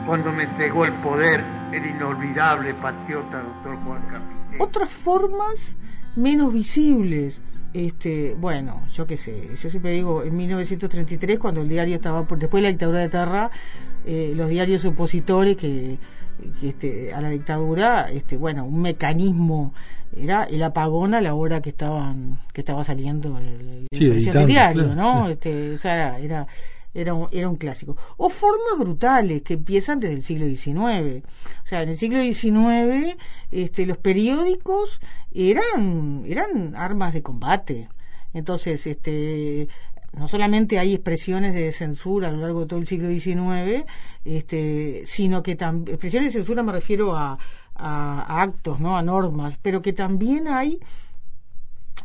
cuando 0.06 0.32
me 0.32 0.44
entregó 0.44 0.84
el 0.84 0.92
poder 0.94 1.42
el 1.72 1.84
inolvidable 1.84 2.74
patriota 2.74 3.42
doctor 3.42 3.76
Juan 3.84 4.02
Capitán. 4.02 4.60
Otras 4.60 4.90
formas 4.90 5.76
menos 6.14 6.52
visibles. 6.52 7.40
Este, 7.74 8.34
bueno, 8.38 8.86
yo 8.90 9.06
qué 9.06 9.18
sé, 9.18 9.50
yo 9.54 9.68
siempre 9.68 9.90
digo, 9.90 10.22
en 10.22 10.34
1933, 10.34 11.38
cuando 11.38 11.60
el 11.60 11.68
diario 11.68 11.96
estaba, 11.96 12.26
por, 12.26 12.38
después 12.38 12.62
de 12.62 12.68
la 12.68 12.70
dictadura 12.70 13.00
de 13.00 13.08
Terra, 13.10 13.50
eh, 14.06 14.32
los 14.34 14.48
diarios 14.48 14.82
opositores 14.86 15.58
que, 15.58 15.98
que, 16.58 16.68
este, 16.68 17.12
a 17.12 17.20
la 17.20 17.28
dictadura, 17.28 18.08
este, 18.10 18.38
bueno, 18.38 18.64
un 18.64 18.80
mecanismo 18.80 19.74
era 20.16 20.44
el 20.44 20.62
apagón 20.62 21.14
a 21.14 21.20
la 21.20 21.34
hora 21.34 21.60
que 21.60 21.68
estaban 21.68 22.38
que 22.54 22.62
estaba 22.62 22.82
saliendo 22.84 23.36
el, 23.38 23.86
la 23.90 23.98
Sí, 23.98 24.30
diario, 24.46 24.84
claro, 24.84 24.94
¿no? 24.94 25.12
claro. 25.12 25.28
Este, 25.28 25.72
o 25.72 25.76
sea, 25.78 25.94
era, 25.94 26.18
era 26.20 26.46
era 26.96 27.12
un, 27.14 27.28
era 27.30 27.48
un 27.48 27.56
clásico. 27.56 27.96
O 28.16 28.28
formas 28.30 28.78
brutales 28.78 29.42
que 29.42 29.54
empiezan 29.54 30.00
desde 30.00 30.14
el 30.14 30.22
siglo 30.22 30.46
XIX. 30.46 31.24
O 31.64 31.66
sea, 31.66 31.82
en 31.82 31.90
el 31.90 31.96
siglo 31.96 32.20
XIX 32.20 33.16
este, 33.50 33.84
los 33.86 33.98
periódicos 33.98 35.00
eran, 35.32 36.24
eran 36.26 36.74
armas 36.74 37.12
de 37.12 37.22
combate. 37.22 37.88
Entonces, 38.32 38.86
este, 38.86 39.68
no 40.14 40.26
solamente 40.26 40.78
hay 40.78 40.94
expresiones 40.94 41.54
de 41.54 41.70
censura 41.72 42.28
a 42.28 42.32
lo 42.32 42.38
largo 42.38 42.60
de 42.60 42.66
todo 42.66 42.80
el 42.80 42.86
siglo 42.86 43.08
XIX, 43.08 43.84
este, 44.24 45.02
sino 45.04 45.42
que 45.42 45.54
también, 45.54 45.94
expresiones 45.94 46.32
de 46.32 46.40
censura 46.40 46.62
me 46.62 46.72
refiero 46.72 47.14
a, 47.14 47.38
a 47.74 48.42
actos, 48.42 48.80
¿no? 48.80 48.96
A 48.96 49.02
normas, 49.02 49.58
pero 49.60 49.82
que 49.82 49.92
también 49.92 50.48
hay 50.48 50.80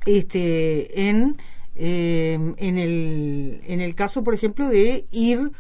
este 0.06 1.10
en 1.10 1.38
eh, 1.76 2.38
en 2.58 2.78
el 2.78 3.62
en 3.66 3.82
el 3.82 3.96
caso 3.96 4.24
por 4.24 4.34
ejemplo 4.34 4.68
de 4.70 5.06
ir 5.12 5.52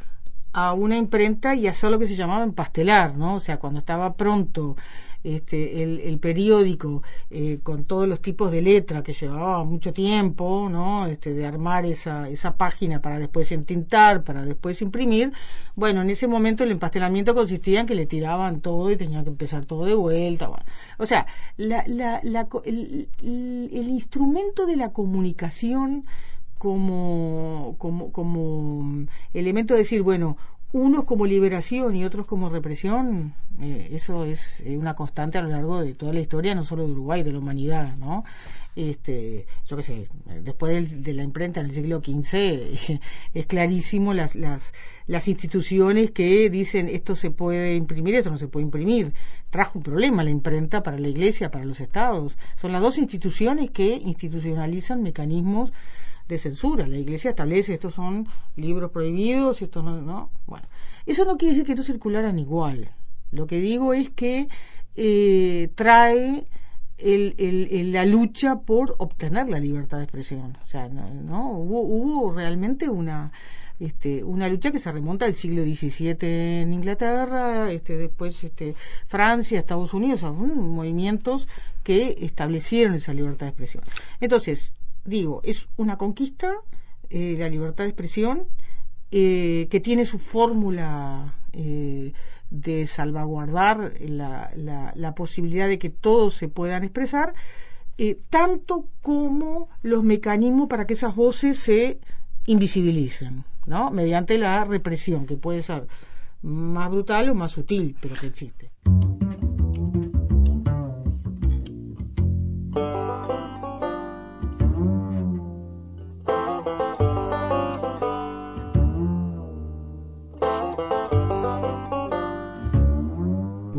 a 0.53 0.73
una 0.73 0.97
imprenta 0.97 1.55
y 1.55 1.67
hacer 1.67 1.91
lo 1.91 1.99
que 1.99 2.07
se 2.07 2.15
llamaba 2.15 2.43
empastelar, 2.43 3.15
¿no? 3.17 3.35
O 3.35 3.39
sea, 3.39 3.57
cuando 3.57 3.79
estaba 3.79 4.15
pronto 4.15 4.75
este, 5.23 5.83
el, 5.83 6.19
periódico 6.19 7.03
eh, 7.29 7.59
con 7.63 7.85
todos 7.85 8.07
los 8.07 8.21
tipos 8.21 8.51
de 8.51 8.61
letra 8.61 9.03
que 9.03 9.13
llevaba 9.13 9.63
mucho 9.63 9.93
tiempo, 9.93 10.69
¿no? 10.69 11.05
Este, 11.07 11.33
de 11.33 11.45
armar 11.45 11.85
esa, 11.85 12.29
esa 12.29 12.55
página 12.55 13.01
para 13.01 13.19
después 13.19 13.51
entintar, 13.51 14.23
para 14.23 14.45
después 14.45 14.81
imprimir. 14.81 15.31
Bueno, 15.75 16.01
en 16.01 16.09
ese 16.09 16.27
momento 16.27 16.63
el 16.63 16.71
empastelamiento 16.71 17.35
consistía 17.35 17.81
en 17.81 17.87
que 17.87 17.95
le 17.95 18.05
tiraban 18.05 18.61
todo 18.61 18.91
y 18.91 18.97
tenía 18.97 19.23
que 19.23 19.29
empezar 19.29 19.65
todo 19.65 19.85
de 19.85 19.95
vuelta. 19.95 20.49
O 20.97 21.05
sea, 21.05 21.25
la, 21.57 21.83
la, 21.87 22.19
la, 22.23 22.47
el, 22.65 23.09
el 23.21 23.87
instrumento 23.89 24.65
de 24.65 24.75
la 24.75 24.91
comunicación 24.91 26.05
como, 26.61 27.75
como, 27.79 28.11
como 28.11 29.07
elemento 29.33 29.73
de 29.73 29.79
decir, 29.79 30.03
bueno, 30.03 30.37
unos 30.73 31.03
como 31.05 31.25
liberación 31.25 31.95
y 31.95 32.05
otros 32.05 32.25
como 32.25 32.49
represión, 32.49 33.33
eh, 33.59 33.89
eso 33.91 34.25
es 34.25 34.61
eh, 34.61 34.77
una 34.77 34.95
constante 34.95 35.37
a 35.37 35.41
lo 35.41 35.49
largo 35.49 35.81
de 35.81 35.93
toda 35.93 36.13
la 36.13 36.21
historia, 36.21 36.55
no 36.55 36.63
solo 36.63 36.85
de 36.85 36.93
Uruguay, 36.93 37.23
de 37.23 37.33
la 37.33 37.39
humanidad, 37.39 37.95
¿no? 37.97 38.23
Este, 38.75 39.47
yo 39.67 39.75
qué 39.75 39.83
sé, 39.83 40.07
después 40.43 41.03
de, 41.03 41.13
la 41.13 41.23
imprenta 41.23 41.59
en 41.59 41.65
el 41.65 41.73
siglo 41.73 41.99
XV, 41.99 42.99
es 43.33 43.45
clarísimo 43.45 44.13
las, 44.13 44.35
las, 44.35 44.73
las 45.07 45.27
instituciones 45.27 46.11
que 46.11 46.49
dicen 46.49 46.87
esto 46.87 47.17
se 47.17 47.31
puede 47.31 47.75
imprimir, 47.75 48.15
esto 48.15 48.31
no 48.31 48.37
se 48.37 48.47
puede 48.47 48.65
imprimir. 48.65 49.13
Trajo 49.49 49.79
un 49.79 49.83
problema 49.83 50.23
la 50.23 50.29
imprenta 50.29 50.83
para 50.83 50.97
la 50.97 51.09
Iglesia, 51.09 51.51
para 51.51 51.65
los 51.65 51.81
estados. 51.81 52.37
Son 52.55 52.71
las 52.71 52.81
dos 52.81 52.97
instituciones 52.97 53.71
que 53.71 53.95
institucionalizan 53.95 55.03
mecanismos 55.03 55.73
de 56.27 56.37
censura. 56.37 56.87
La 56.87 56.97
Iglesia 56.97 57.31
establece 57.31 57.73
estos 57.73 57.93
son 57.93 58.27
libros 58.55 58.91
prohibidos, 58.91 59.61
estos 59.61 59.83
no, 59.83 60.01
no. 60.01 60.29
Bueno, 60.45 60.67
eso 61.05 61.25
no 61.25 61.37
quiere 61.37 61.53
decir 61.53 61.65
que 61.65 61.75
no 61.75 61.83
circularan 61.83 62.39
igual. 62.39 62.89
Lo 63.31 63.47
que 63.47 63.59
digo 63.59 63.93
es 63.93 64.09
que 64.09 64.47
eh, 64.95 65.69
trae 65.75 66.45
el, 66.97 67.35
el, 67.37 67.91
la 67.91 68.05
lucha 68.05 68.59
por 68.59 68.95
obtener 68.99 69.49
la 69.49 69.59
libertad 69.59 69.97
de 69.97 70.03
expresión. 70.03 70.57
O 70.63 70.67
sea, 70.67 70.87
no, 70.89 71.51
Hubo, 71.51 71.81
hubo 71.81 72.31
realmente 72.31 72.89
una 72.89 73.31
este, 73.81 74.23
una 74.23 74.47
lucha 74.47 74.71
que 74.71 74.77
se 74.77 74.91
remonta 74.91 75.25
al 75.25 75.35
siglo 75.35 75.63
XVII 75.63 76.15
en 76.61 76.71
Inglaterra, 76.71 77.71
este, 77.71 77.97
después 77.97 78.43
este, 78.43 78.75
Francia, 79.07 79.57
Estados 79.57 79.95
Unidos, 79.95 80.21
movimientos 80.21 81.47
que 81.81 82.15
establecieron 82.19 82.93
esa 82.93 83.11
libertad 83.11 83.47
de 83.47 83.49
expresión. 83.49 83.83
Entonces, 84.19 84.71
digo, 85.05 85.41
es 85.43 85.67
una 85.77 85.97
conquista, 85.97 86.53
eh, 87.09 87.35
la 87.37 87.49
libertad 87.49 87.83
de 87.83 87.89
expresión, 87.89 88.47
eh, 89.11 89.67
que 89.69 89.79
tiene 89.79 90.05
su 90.05 90.19
fórmula 90.19 91.35
eh, 91.53 92.13
de 92.49 92.87
salvaguardar 92.87 93.93
la, 93.99 94.51
la, 94.55 94.93
la, 94.95 95.15
posibilidad 95.15 95.67
de 95.67 95.79
que 95.79 95.89
todos 95.89 96.33
se 96.35 96.47
puedan 96.47 96.83
expresar, 96.83 97.33
tanto 98.31 98.87
como 99.01 99.69
los 99.83 100.03
mecanismos 100.03 100.67
para 100.67 100.87
que 100.87 100.93
esas 100.93 101.15
voces 101.15 101.59
se 101.59 101.99
invisibilicen, 102.47 103.43
¿no? 103.67 103.91
Mediante 103.91 104.39
la 104.39 104.65
represión, 104.65 105.27
que 105.27 105.37
puede 105.37 105.61
ser 105.61 105.85
más 106.41 106.89
brutal 106.89 107.29
o 107.29 107.35
más 107.35 107.51
sutil, 107.51 107.95
pero 108.01 108.15
que 108.15 108.27
existe. 108.27 108.71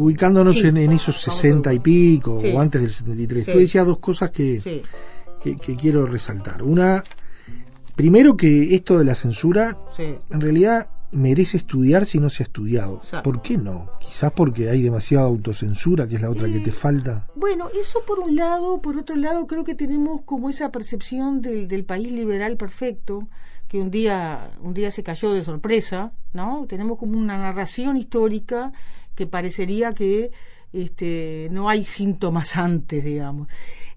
Ubicándonos 0.03 0.57
en, 0.65 0.77
esos 0.93 1.21
sesenta 1.21 1.73
y 1.73 1.79
pico 1.79 2.35
o 2.37 2.61
antes 2.61 2.81
del 2.81 2.91
73. 2.91 3.47
Tú 3.47 3.59
decías 3.59 3.87
dos 3.87 3.99
cosas 3.99 4.31
que, 4.31 4.83
que, 5.41 5.77
quiero 5.77 6.07
resaltar. 6.07 6.63
Una, 6.63 7.03
primero 7.95 8.37
que 8.37 8.75
esto 8.75 8.99
de 8.99 9.05
la 9.05 9.15
censura 9.15 9.79
en 9.99 10.41
realidad 10.41 10.89
merece 11.13 11.59
estudiar 11.59 12.07
si 12.07 12.19
no 12.19 12.31
se 12.31 12.43
ha 12.43 12.47
estudiado. 12.47 13.01
¿Por 13.23 13.43
qué 13.43 13.59
no? 13.59 13.91
Quizás 14.01 14.33
porque 14.33 14.71
hay 14.71 14.83
demasiada 14.83 15.27
autocensura, 15.27 16.09
que 16.09 16.17
es 16.17 16.23
la 16.23 16.31
otra 16.31 16.49
que 16.49 16.61
te 16.61 16.73
falta. 16.73 17.29
Bueno, 17.37 17.69
eso 17.79 18.03
por 18.07 18.19
un 18.19 18.35
lado, 18.35 18.81
por 18.81 18.97
otro 18.97 19.15
lado 19.15 19.47
creo 19.47 19.63
que 19.63 19.75
tenemos 19.75 20.23
como 20.23 20.51
esa 20.51 20.73
percepción 20.73 21.43
del, 21.43 21.69
del 21.69 21.85
país 21.85 22.11
liberal 22.11 22.57
perfecto, 22.57 23.29
que 23.69 23.81
un 23.81 23.91
día, 23.91 24.51
un 24.61 24.75
día 24.75 24.91
se 24.91 25.03
cayó 25.03 25.33
de 25.33 25.45
sorpresa, 25.45 26.13
¿no? 26.33 26.67
Tenemos 26.69 26.99
como 26.99 27.19
una 27.19 27.39
narración 27.39 27.97
histórica 27.97 28.73
que 29.23 29.29
parecería 29.29 29.93
que 29.93 30.33
este, 30.73 31.49
no 31.53 31.69
hay 31.69 31.85
síntomas 31.85 32.57
antes, 32.57 33.05
digamos. 33.05 33.47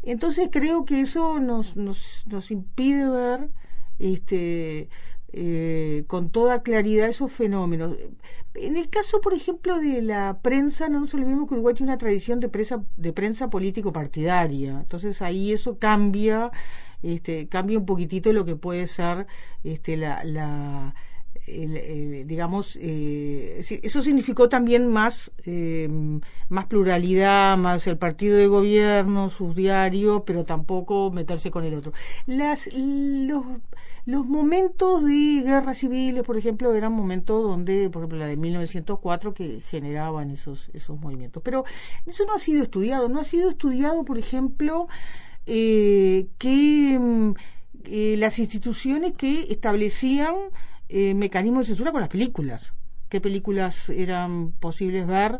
Entonces 0.03 0.49
creo 0.51 0.85
que 0.85 1.01
eso 1.01 1.39
nos, 1.39 1.75
nos, 1.75 2.51
impide 2.51 3.09
ver 3.09 3.49
este, 3.97 4.89
eh, 5.33 6.03
con 6.07 6.29
toda 6.29 6.61
claridad 6.61 7.07
esos 7.09 7.31
fenómenos. 7.31 7.95
En 8.53 8.77
el 8.77 8.89
caso, 8.89 9.19
por 9.19 9.33
ejemplo, 9.33 9.79
de 9.79 10.03
la 10.03 10.39
prensa, 10.43 10.89
no 10.89 10.99
nos 10.99 11.13
olvidemos 11.15 11.47
que 11.47 11.55
Uruguay 11.55 11.73
tiene 11.73 11.91
una 11.91 11.97
tradición 11.97 12.39
de, 12.39 12.49
prensa, 12.49 12.83
de 12.97 13.13
prensa 13.13 13.49
político-partidaria. 13.49 14.79
Entonces 14.81 15.23
ahí 15.23 15.53
eso 15.53 15.79
cambia, 15.79 16.51
este, 17.01 17.47
cambia 17.47 17.79
un 17.79 17.87
poquitito 17.87 18.31
lo 18.31 18.45
que 18.45 18.55
puede 18.55 18.85
ser 18.85 19.25
este, 19.63 19.97
la, 19.97 20.23
la 20.23 20.93
digamos, 21.47 22.77
eh, 22.81 23.61
eso 23.83 24.01
significó 24.01 24.49
también 24.49 24.87
más, 24.87 25.31
eh, 25.45 25.87
más 26.49 26.65
pluralidad, 26.65 27.57
más 27.57 27.85
el 27.87 27.97
partido 27.97 28.37
de 28.37 28.47
gobierno, 28.47 29.29
sus 29.29 29.55
diarios, 29.55 30.23
pero 30.25 30.45
tampoco 30.45 31.11
meterse 31.11 31.51
con 31.51 31.63
el 31.63 31.75
otro. 31.75 31.93
Las, 32.25 32.67
los, 32.73 33.43
los 34.05 34.25
momentos 34.25 35.05
de 35.05 35.43
guerras 35.45 35.77
civiles, 35.77 36.23
por 36.23 36.37
ejemplo, 36.37 36.73
eran 36.73 36.93
momentos 36.93 37.43
donde, 37.43 37.89
por 37.91 38.01
ejemplo, 38.01 38.17
la 38.17 38.27
de 38.27 38.37
1904, 38.37 39.33
que 39.35 39.61
generaban 39.61 40.31
esos, 40.31 40.69
esos 40.73 40.99
movimientos. 40.99 41.43
Pero 41.43 41.63
eso 42.07 42.25
no 42.25 42.33
ha 42.33 42.39
sido 42.39 42.63
estudiado, 42.63 43.07
no 43.07 43.19
ha 43.19 43.25
sido 43.25 43.49
estudiado, 43.49 44.03
por 44.03 44.17
ejemplo, 44.17 44.87
eh, 45.45 46.27
que 46.39 46.97
mm, 46.99 47.33
las 48.17 48.39
instituciones 48.39 49.13
que 49.13 49.43
establecían 49.51 50.33
eh, 50.89 51.13
mecanismo 51.13 51.59
de 51.59 51.65
censura 51.65 51.91
con 51.91 52.01
las 52.01 52.09
películas. 52.09 52.73
¿Qué 53.09 53.21
películas 53.21 53.89
eran 53.89 54.51
posibles 54.51 55.07
ver 55.07 55.39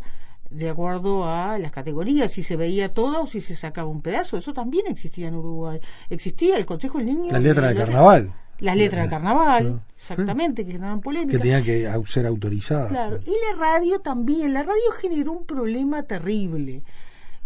de 0.50 0.70
acuerdo 0.70 1.26
a 1.26 1.58
las 1.58 1.72
categorías? 1.72 2.32
Si 2.32 2.44
se 2.44 2.56
veía 2.56 2.94
toda 2.94 3.22
o 3.22 3.28
si 3.28 3.42
se 3.42 3.56
sacaba 3.56 3.90
un 3.90 4.02
pedazo. 4.02 4.38
Eso 4.38 4.54
también 4.54 4.86
existía 4.88 5.28
en 5.28 5.36
Uruguay. 5.36 5.80
Existía 6.10 6.58
el 6.58 6.66
Consejo 6.66 7.00
del 7.00 7.08
Niño. 7.08 7.32
La 7.32 7.40
letra 7.40 7.70
de 7.70 7.76
carnaval. 7.76 8.34
Las 8.60 8.78
letras 8.78 9.04
de 9.04 9.10
carnaval, 9.10 9.82
exactamente, 9.96 10.66
que 10.66 10.72
generaban 10.72 11.02
polémica. 11.02 11.38
Que 11.38 11.40
tenía 11.40 11.62
que 11.62 11.92
ser 12.06 12.26
autorizada. 12.26 12.88
Claro, 12.88 13.20
y 13.26 13.32
la 13.32 13.60
radio 13.60 14.00
también. 14.00 14.54
La 14.54 14.64
radio 14.64 14.92
generó 14.98 15.34
un 15.34 15.46
problema 15.46 16.04
terrible. 16.04 16.84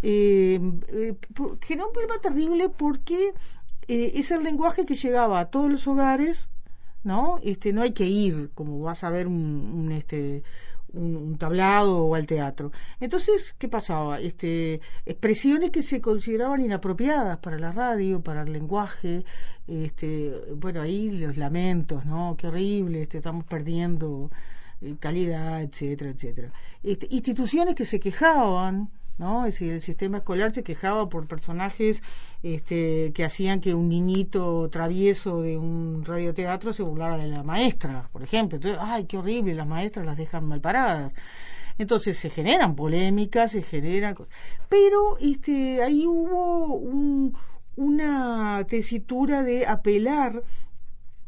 Eh, 0.03 0.59
eh, 0.89 1.15
generó 1.61 1.87
un 1.87 1.93
problema 1.93 2.19
terrible 2.21 2.69
porque 2.69 3.33
eh, 3.87 4.11
es 4.15 4.29
el 4.29 4.43
lenguaje 4.43 4.85
que 4.85 4.95
llegaba 4.95 5.39
a 5.39 5.49
todos 5.49 5.69
los 5.71 5.87
hogares 5.87 6.47
¿no? 7.03 7.39
Este, 7.43 7.73
no 7.73 7.81
hay 7.81 7.93
que 7.93 8.05
ir 8.05 8.51
como 8.53 8.81
vas 8.81 9.03
a 9.03 9.09
ver 9.09 9.27
un, 9.27 9.91
este, 9.91 10.43
un, 10.93 11.37
tablado 11.37 12.05
o 12.05 12.15
al 12.15 12.27
teatro. 12.27 12.71
Entonces, 12.99 13.55
¿qué 13.57 13.67
pasaba? 13.67 14.19
Este, 14.19 14.81
expresiones 15.05 15.71
que 15.71 15.81
se 15.81 16.01
consideraban 16.01 16.61
inapropiadas 16.61 17.37
para 17.37 17.59
la 17.59 17.71
radio, 17.71 18.21
para 18.21 18.41
el 18.43 18.53
lenguaje, 18.53 19.23
este, 19.67 20.33
bueno, 20.55 20.81
ahí 20.81 21.11
los 21.11 21.37
lamentos, 21.37 22.05
¿no? 22.05 22.35
Qué 22.37 22.47
horrible, 22.47 23.03
este, 23.03 23.17
estamos 23.17 23.45
perdiendo 23.45 24.29
eh, 24.81 24.95
calidad, 24.99 25.61
etcétera, 25.61 26.11
etcétera. 26.11 26.51
Este, 26.83 27.07
instituciones 27.11 27.75
que 27.75 27.85
se 27.85 27.99
quejaban, 27.99 28.89
¿no? 29.19 29.45
Es 29.45 29.55
decir, 29.55 29.73
el 29.73 29.81
sistema 29.81 30.17
escolar 30.19 30.53
se 30.53 30.63
quejaba 30.63 31.09
por 31.09 31.27
personajes 31.27 32.01
este, 32.41 33.11
que 33.13 33.25
hacían 33.25 33.59
que 33.59 33.75
un 33.75 33.89
niñito 33.89 34.69
travieso 34.69 35.41
de 35.41 35.57
un 35.57 36.03
radioteatro 36.05 36.73
se 36.73 36.83
burlara 36.83 37.17
de 37.17 37.27
la 37.27 37.43
maestra, 37.43 38.09
por 38.11 38.23
ejemplo. 38.23 38.55
Entonces, 38.55 38.79
ay, 38.81 39.05
qué 39.05 39.17
horrible, 39.17 39.53
las 39.53 39.67
maestras 39.67 40.05
las 40.05 40.17
dejan 40.17 40.45
mal 40.45 40.61
paradas. 40.61 41.11
Entonces 41.77 42.17
se 42.17 42.29
generan 42.29 42.75
polémicas, 42.75 43.51
se 43.51 43.61
generan... 43.61 44.15
Pero 44.69 45.17
este, 45.19 45.83
ahí 45.83 46.05
hubo 46.07 46.75
un, 46.75 47.35
una 47.75 48.65
tesitura 48.67 49.43
de 49.43 49.67
apelar 49.67 50.43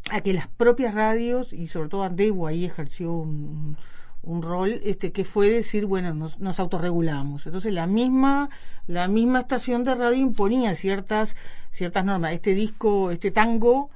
a 0.09 0.21
que 0.21 0.33
las 0.33 0.47
propias 0.47 0.93
radios, 0.93 1.53
y 1.53 1.67
sobre 1.67 1.89
todo 1.89 2.03
Andebo 2.03 2.47
ahí 2.47 2.65
ejerció 2.65 3.13
un, 3.13 3.77
un 4.23 4.41
rol 4.41 4.79
este 4.83 5.11
que 5.11 5.25
fue 5.25 5.49
decir 5.49 5.85
bueno 5.85 6.13
nos, 6.13 6.39
nos 6.39 6.59
autorregulamos. 6.59 7.45
Entonces 7.45 7.73
la 7.73 7.87
misma 7.87 8.49
la 8.87 9.07
misma 9.07 9.41
estación 9.41 9.83
de 9.83 9.95
radio 9.95 10.17
imponía 10.21 10.75
ciertas 10.75 11.35
ciertas 11.71 12.05
normas. 12.05 12.33
Este 12.33 12.53
disco 12.53 13.11
este 13.11 13.31
tango 13.31 13.89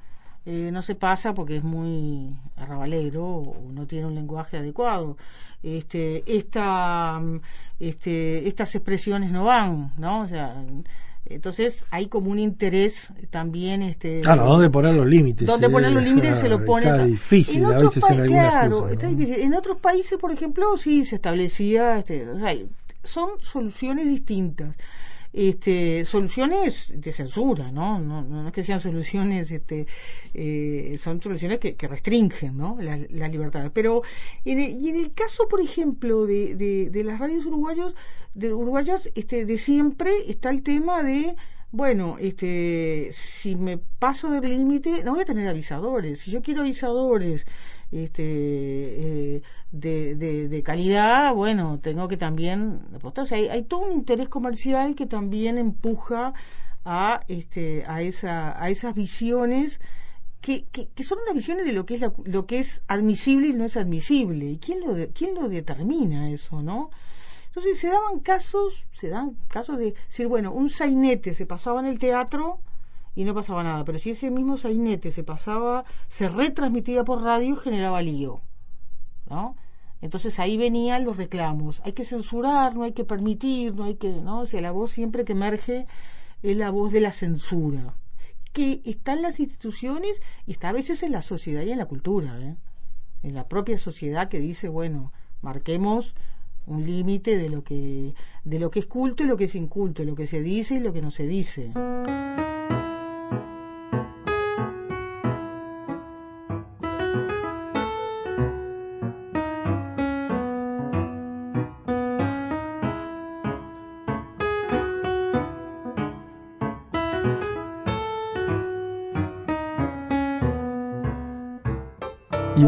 eh, 0.45 0.69
no 0.71 0.81
se 0.81 0.95
pasa 0.95 1.33
porque 1.33 1.57
es 1.57 1.63
muy 1.63 2.35
arrabalero 2.55 3.25
o 3.25 3.71
no 3.71 3.87
tiene 3.87 4.07
un 4.07 4.15
lenguaje 4.15 4.57
adecuado. 4.57 5.17
Este 5.63 6.23
esta 6.27 7.21
este 7.79 8.47
estas 8.47 8.73
expresiones 8.75 9.31
no 9.31 9.45
van 9.45 9.93
no 9.97 10.21
o 10.21 10.27
sea 10.27 10.55
entonces 11.25 11.85
hay 11.91 12.07
como 12.07 12.29
un 12.29 12.39
interés 12.39 13.11
también 13.29 13.81
este 13.81 14.21
claro 14.21 14.45
dónde 14.45 14.69
poner 14.69 14.93
los 14.93 15.07
límites 15.07 15.47
dónde 15.47 15.69
poner 15.69 15.91
los 15.91 16.03
límites 16.03 16.37
se 16.37 16.49
lo 16.49 16.63
pone 16.65 16.85
está 16.85 17.05
difícil 17.05 17.65
a 17.65 17.79
veces 17.79 18.03
en 18.09 18.25
claro 18.27 18.81
cosas, 18.81 18.93
está 18.93 19.09
¿no? 19.09 19.15
difícil. 19.15 19.39
en 19.41 19.53
otros 19.55 19.79
países 19.79 20.17
por 20.17 20.31
ejemplo 20.31 20.77
sí 20.77 21.03
se 21.03 21.15
establecía 21.15 21.99
este, 21.99 22.29
o 22.29 22.39
sea, 22.39 22.55
son 23.03 23.29
soluciones 23.39 24.07
distintas 24.07 24.75
este, 25.35 26.05
soluciones 26.05 26.93
de 26.95 27.11
censura, 27.11 27.69
¿no? 27.71 27.99
No, 27.99 28.21
no 28.21 28.47
es 28.47 28.53
que 28.53 28.63
sean 28.63 28.79
soluciones, 28.79 29.51
este, 29.51 29.85
eh, 30.33 30.95
son 30.97 31.21
soluciones 31.21 31.59
que, 31.59 31.75
que 31.75 31.87
restringen, 31.89 32.55
¿no? 32.55 32.77
Las 32.79 33.11
la 33.11 33.27
libertades. 33.27 33.69
Pero, 33.73 34.01
en 34.45 34.59
el, 34.59 34.71
y 34.71 34.89
en 34.89 34.95
el 34.95 35.13
caso, 35.13 35.47
por 35.49 35.59
ejemplo, 35.59 36.25
de, 36.25 36.55
de, 36.55 36.89
de 36.89 37.03
las 37.03 37.19
radios 37.19 37.45
uruguayos, 37.45 37.95
de 38.33 38.53
uruguayas, 38.53 39.11
este, 39.15 39.45
de 39.45 39.57
siempre 39.57 40.11
está 40.27 40.51
el 40.51 40.63
tema 40.63 41.03
de, 41.03 41.35
bueno, 41.71 42.17
este, 42.19 43.09
si 43.11 43.55
me 43.57 43.77
paso 43.77 44.29
del 44.31 44.49
límite, 44.49 45.03
no 45.03 45.11
voy 45.13 45.23
a 45.23 45.25
tener 45.25 45.47
avisadores. 45.49 46.21
Si 46.21 46.31
yo 46.31 46.41
quiero 46.41 46.61
avisadores, 46.61 47.45
este, 47.91 48.23
eh, 49.35 49.41
de, 49.71 50.15
de, 50.15 50.63
calidad, 50.63 51.33
bueno, 51.33 51.79
tengo 51.81 52.07
que 52.07 52.17
también, 52.17 52.81
o 53.01 53.25
sea, 53.25 53.37
hay, 53.37 53.47
hay, 53.47 53.63
todo 53.63 53.81
un 53.81 53.91
interés 53.91 54.29
comercial 54.29 54.95
que 54.95 55.05
también 55.05 55.57
empuja 55.57 56.33
a, 56.83 57.21
este, 57.27 57.83
a, 57.87 58.01
esa, 58.01 58.61
a 58.61 58.69
esas 58.69 58.95
visiones 58.95 59.79
que, 60.41 60.65
que, 60.71 60.87
que 60.89 61.03
son 61.03 61.19
unas 61.23 61.35
visiones 61.35 61.65
de 61.65 61.73
lo 61.73 61.85
que 61.85 61.95
es 61.95 62.01
la, 62.01 62.13
lo 62.23 62.45
que 62.45 62.59
es 62.59 62.83
admisible 62.87 63.47
y 63.47 63.53
no 63.53 63.65
es 63.65 63.77
admisible. 63.77 64.45
¿Y 64.45 64.57
quién 64.59 64.81
lo, 64.81 64.93
de, 64.93 65.09
quién 65.09 65.33
lo 65.33 65.49
determina 65.49 66.29
eso, 66.31 66.61
no? 66.61 66.91
Entonces 67.47 67.79
se 67.79 67.87
daban 67.87 68.19
casos, 68.19 68.85
se 68.93 69.07
dan 69.09 69.37
casos 69.47 69.77
de 69.77 69.93
decir, 69.93 70.27
bueno, 70.27 70.51
un 70.51 70.69
sainete 70.69 71.33
se 71.33 71.45
pasaba 71.45 71.79
en 71.79 71.87
el 71.87 71.99
teatro 71.99 72.59
y 73.15 73.23
no 73.23 73.33
pasaba 73.33 73.63
nada, 73.63 73.85
pero 73.85 73.97
si 73.97 74.11
ese 74.11 74.29
mismo 74.29 74.57
sainete 74.57 75.09
se 75.09 75.23
pasaba, 75.23 75.85
se 76.09 76.27
retransmitía 76.27 77.03
por 77.03 77.21
radio, 77.21 77.55
generaba 77.55 78.01
lío, 78.01 78.41
¿no? 79.29 79.55
Entonces 80.01 80.37
ahí 80.39 80.57
venían 80.57 81.05
los 81.05 81.17
reclamos, 81.17 81.81
hay 81.85 81.93
que 81.93 82.03
censurar, 82.03 82.75
no 82.75 82.83
hay 82.83 82.91
que 82.91 83.05
permitir, 83.05 83.73
no 83.73 83.85
hay 83.85 83.95
que, 83.95 84.09
¿no? 84.09 84.41
O 84.41 84.45
sea, 84.45 84.61
la 84.61 84.71
voz 84.71 84.91
siempre 84.91 85.23
que 85.23 85.31
emerge 85.31 85.87
es 86.43 86.57
la 86.57 86.69
voz 86.69 86.91
de 86.91 86.99
la 86.99 87.13
censura, 87.13 87.95
que 88.51 88.81
está 88.83 89.13
en 89.13 89.21
las 89.21 89.39
instituciones 89.39 90.21
y 90.45 90.51
está 90.51 90.69
a 90.69 90.73
veces 90.73 91.01
en 91.01 91.13
la 91.13 91.21
sociedad 91.21 91.63
y 91.63 91.71
en 91.71 91.77
la 91.77 91.85
cultura, 91.85 92.39
¿eh? 92.39 92.57
En 93.23 93.33
la 93.33 93.47
propia 93.47 93.77
sociedad 93.77 94.29
que 94.29 94.39
dice, 94.39 94.67
bueno, 94.67 95.11
marquemos 95.41 96.13
un 96.67 96.85
límite 96.85 97.37
de 97.37 97.49
lo 97.49 97.63
que 97.63 98.13
de 98.43 98.59
lo 98.59 98.71
que 98.71 98.79
es 98.79 98.87
culto 98.87 99.23
y 99.23 99.27
lo 99.27 99.37
que 99.37 99.45
es 99.45 99.55
inculto, 99.55 100.03
lo 100.03 100.15
que 100.15 100.27
se 100.27 100.41
dice 100.41 100.75
y 100.75 100.79
lo 100.79 100.93
que 100.93 101.01
no 101.01 101.11
se 101.11 101.25
dice. 101.25 101.71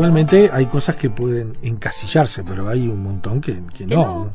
Igualmente 0.08 0.50
hay 0.54 0.66
cosas 0.68 0.96
que 0.96 1.10
pueden 1.10 1.54
encasillarse, 1.62 2.44
pero 2.44 2.70
hay 2.70 2.88
un 2.88 3.04
montón 3.04 3.42
que, 3.42 3.62
que, 3.78 3.86
que 3.86 3.96
no. 3.96 4.32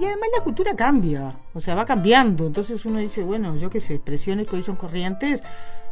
Y 0.00 0.04
además 0.06 0.30
la 0.36 0.42
cultura 0.42 0.74
cambia, 0.74 1.28
o 1.52 1.60
sea, 1.60 1.74
va 1.74 1.84
cambiando. 1.84 2.46
Entonces 2.46 2.84
uno 2.86 2.98
dice, 2.98 3.22
bueno, 3.22 3.56
yo 3.56 3.68
qué 3.68 3.80
sé, 3.80 3.94
expresiones 3.94 4.48
que 4.48 4.56
hoy 4.56 4.62
son 4.62 4.76
corrientes, 4.76 5.42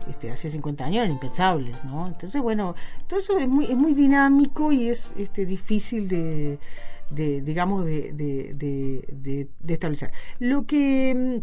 este, 0.09 0.31
hace 0.31 0.51
50 0.51 0.85
años 0.85 0.97
eran 1.03 1.13
impensables, 1.13 1.77
¿no? 1.85 2.07
Entonces, 2.07 2.41
bueno, 2.41 2.75
todo 3.07 3.21
eso 3.21 3.39
es 3.39 3.47
muy, 3.47 3.67
es 3.67 3.77
muy 3.77 3.93
dinámico 3.95 4.73
y 4.73 4.89
es 4.89 5.13
este, 5.17 5.45
difícil 5.45 6.09
de, 6.09 6.59
de 7.11 7.43
digamos, 7.43 7.85
de, 7.85 8.13
de, 8.13 8.55
de, 8.55 9.49
de 9.61 9.73
establecer. 9.73 10.13
Lo 10.39 10.67
que... 10.67 11.43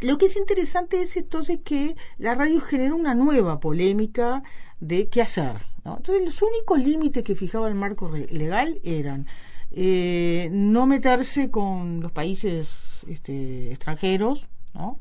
Lo 0.00 0.18
que 0.18 0.26
es 0.26 0.36
interesante 0.36 1.00
es 1.00 1.16
entonces 1.16 1.60
que 1.64 1.94
la 2.18 2.34
radio 2.34 2.60
genera 2.60 2.92
una 2.92 3.14
nueva 3.14 3.60
polémica 3.60 4.42
de 4.80 5.08
qué 5.08 5.22
hacer. 5.22 5.71
¿No? 5.84 5.96
Entonces 5.96 6.24
los 6.24 6.42
únicos 6.42 6.78
límites 6.78 7.22
que 7.24 7.34
fijaba 7.34 7.68
el 7.68 7.74
marco 7.74 8.10
legal 8.10 8.80
eran 8.84 9.26
eh, 9.70 10.48
no 10.52 10.86
meterse 10.86 11.50
con 11.50 12.00
los 12.00 12.12
países 12.12 13.04
este, 13.08 13.72
extranjeros, 13.72 14.46
¿no? 14.74 14.98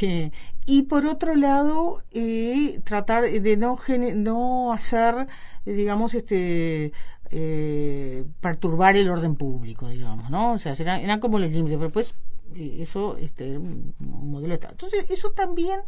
Eh, 0.00 0.30
y 0.66 0.82
por 0.82 1.06
otro 1.06 1.34
lado 1.34 2.02
eh, 2.12 2.80
tratar 2.84 3.24
de 3.24 3.56
no 3.56 3.78
no 4.14 4.72
hacer 4.72 5.28
digamos 5.64 6.14
este 6.14 6.92
eh, 7.30 8.24
perturbar 8.40 8.96
el 8.96 9.08
orden 9.08 9.36
público 9.36 9.88
digamos 9.88 10.28
no 10.30 10.52
o 10.52 10.58
sea 10.58 10.72
eran, 10.72 11.00
eran 11.00 11.20
como 11.20 11.38
los 11.38 11.52
límites 11.52 11.78
pero 11.78 11.90
pues 11.90 12.14
eso 12.54 13.16
este 13.16 13.58
un 13.58 13.94
modelo 13.98 14.48
de 14.48 14.54
Estado. 14.54 14.72
entonces 14.72 15.06
eso 15.08 15.30
también 15.30 15.80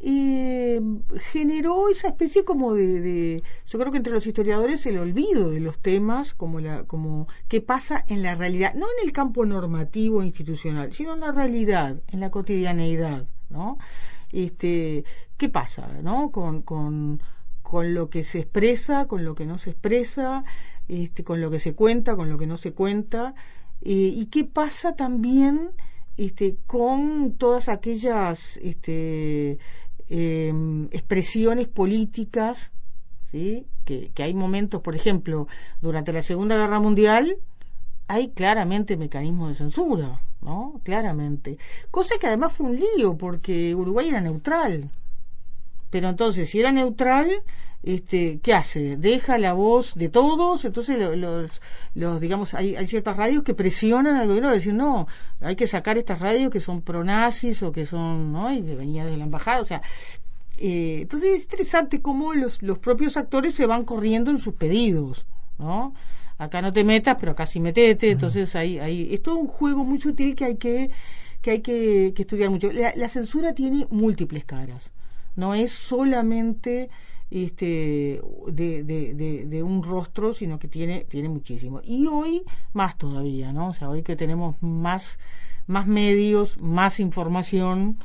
eh, 0.00 0.80
generó 1.18 1.88
esa 1.88 2.08
especie 2.08 2.44
como 2.44 2.74
de, 2.74 3.42
yo 3.66 3.78
creo 3.78 3.90
que 3.90 3.98
entre 3.98 4.12
los 4.12 4.26
historiadores 4.26 4.84
el 4.86 4.98
olvido 4.98 5.50
de 5.50 5.60
los 5.60 5.78
temas 5.78 6.34
como 6.34 6.60
la 6.60 6.84
como 6.84 7.26
qué 7.48 7.60
pasa 7.60 8.04
en 8.08 8.22
la 8.22 8.34
realidad 8.34 8.74
no 8.74 8.86
en 8.86 9.06
el 9.06 9.12
campo 9.12 9.46
normativo 9.46 10.22
institucional 10.22 10.92
sino 10.92 11.14
en 11.14 11.20
la 11.20 11.32
realidad 11.32 12.02
en 12.08 12.20
la 12.20 12.30
cotidianeidad 12.30 13.26
no 13.48 13.78
este 14.32 15.04
qué 15.36 15.48
pasa 15.48 15.88
no 16.02 16.30
con, 16.30 16.62
con 16.62 17.22
con 17.62 17.94
lo 17.94 18.10
que 18.10 18.24
se 18.24 18.40
expresa 18.40 19.06
con 19.06 19.24
lo 19.24 19.34
que 19.34 19.46
no 19.46 19.58
se 19.58 19.70
expresa 19.70 20.44
este 20.88 21.24
con 21.24 21.40
lo 21.40 21.50
que 21.50 21.60
se 21.60 21.74
cuenta 21.74 22.16
con 22.16 22.28
lo 22.28 22.36
que 22.36 22.46
no 22.46 22.56
se 22.56 22.72
cuenta 22.72 23.34
eh, 23.80 24.12
y 24.14 24.26
qué 24.26 24.44
pasa 24.44 24.96
también 24.96 25.70
este, 26.16 26.56
con 26.66 27.34
todas 27.38 27.68
aquellas 27.68 28.56
este, 28.58 29.58
eh, 30.16 30.52
expresiones 30.92 31.66
políticas, 31.66 32.70
¿sí? 33.32 33.66
que, 33.84 34.12
que 34.14 34.22
hay 34.22 34.32
momentos, 34.32 34.80
por 34.80 34.94
ejemplo, 34.94 35.48
durante 35.82 36.12
la 36.12 36.22
Segunda 36.22 36.56
Guerra 36.56 36.78
Mundial, 36.78 37.36
hay 38.06 38.28
claramente 38.28 38.96
mecanismos 38.96 39.48
de 39.48 39.54
censura, 39.56 40.20
¿no? 40.40 40.80
Claramente. 40.84 41.58
Cosa 41.90 42.14
que 42.20 42.28
además 42.28 42.52
fue 42.52 42.66
un 42.66 42.76
lío, 42.76 43.16
porque 43.16 43.74
Uruguay 43.74 44.08
era 44.08 44.20
neutral. 44.20 44.88
Pero 45.90 46.08
entonces, 46.08 46.48
si 46.48 46.60
era 46.60 46.70
neutral, 46.70 47.28
este, 47.86 48.40
¿qué 48.42 48.54
hace? 48.54 48.96
Deja 48.96 49.36
la 49.36 49.52
voz 49.52 49.94
de 49.94 50.08
todos, 50.08 50.64
entonces 50.64 50.98
los, 50.98 51.16
los, 51.16 51.60
los 51.94 52.20
digamos, 52.20 52.54
hay, 52.54 52.76
hay, 52.76 52.86
ciertas 52.86 53.16
radios 53.16 53.42
que 53.42 53.54
presionan 53.54 54.16
al 54.16 54.26
gobierno 54.26 54.48
a 54.48 54.52
decir, 54.52 54.72
no, 54.72 55.06
hay 55.40 55.54
que 55.54 55.66
sacar 55.66 55.98
estas 55.98 56.18
radios 56.18 56.50
que 56.50 56.60
son 56.60 56.80
pronazis 56.80 57.62
o 57.62 57.72
que 57.72 57.84
son, 57.84 58.32
¿no? 58.32 58.52
Y 58.52 58.62
que 58.62 58.74
venía 58.74 59.04
de 59.04 59.16
la 59.16 59.24
embajada, 59.24 59.60
o 59.60 59.66
sea, 59.66 59.82
eh, 60.56 61.00
entonces 61.02 61.34
es 61.34 61.42
interesante 61.42 62.00
cómo 62.00 62.32
los, 62.32 62.62
los 62.62 62.78
propios 62.78 63.16
actores 63.18 63.54
se 63.54 63.66
van 63.66 63.84
corriendo 63.84 64.30
en 64.30 64.38
sus 64.38 64.54
pedidos, 64.54 65.26
¿no? 65.58 65.94
Acá 66.38 66.62
no 66.62 66.72
te 66.72 66.84
metas, 66.84 67.16
pero 67.20 67.32
acá 67.32 67.44
sí 67.44 67.60
metete, 67.60 68.10
entonces 68.10 68.56
hay, 68.56 68.78
hay, 68.78 69.12
es 69.12 69.22
todo 69.22 69.36
un 69.36 69.46
juego 69.46 69.84
muy 69.84 70.00
sutil 70.00 70.34
que 70.34 70.44
hay 70.46 70.56
que, 70.56 70.90
que 71.42 71.50
hay 71.50 71.60
que, 71.60 72.12
que 72.16 72.22
estudiar 72.22 72.48
mucho. 72.48 72.72
La, 72.72 72.94
la 72.96 73.08
censura 73.10 73.52
tiene 73.52 73.86
múltiples 73.90 74.44
caras, 74.46 74.90
no 75.36 75.54
es 75.54 75.70
solamente 75.72 76.88
este 77.34 78.20
de, 78.48 78.84
de, 78.84 79.14
de, 79.14 79.44
de, 79.46 79.62
un 79.62 79.82
rostro 79.82 80.32
sino 80.34 80.58
que 80.58 80.68
tiene 80.68 81.04
tiene 81.08 81.28
muchísimo 81.28 81.80
y 81.84 82.06
hoy 82.06 82.42
más 82.72 82.96
todavía 82.96 83.52
no 83.52 83.68
o 83.70 83.74
sea 83.74 83.88
hoy 83.88 84.02
que 84.02 84.14
tenemos 84.16 84.56
más 84.62 85.18
más 85.66 85.86
medios 85.86 86.58
más 86.60 87.00
información 87.00 87.98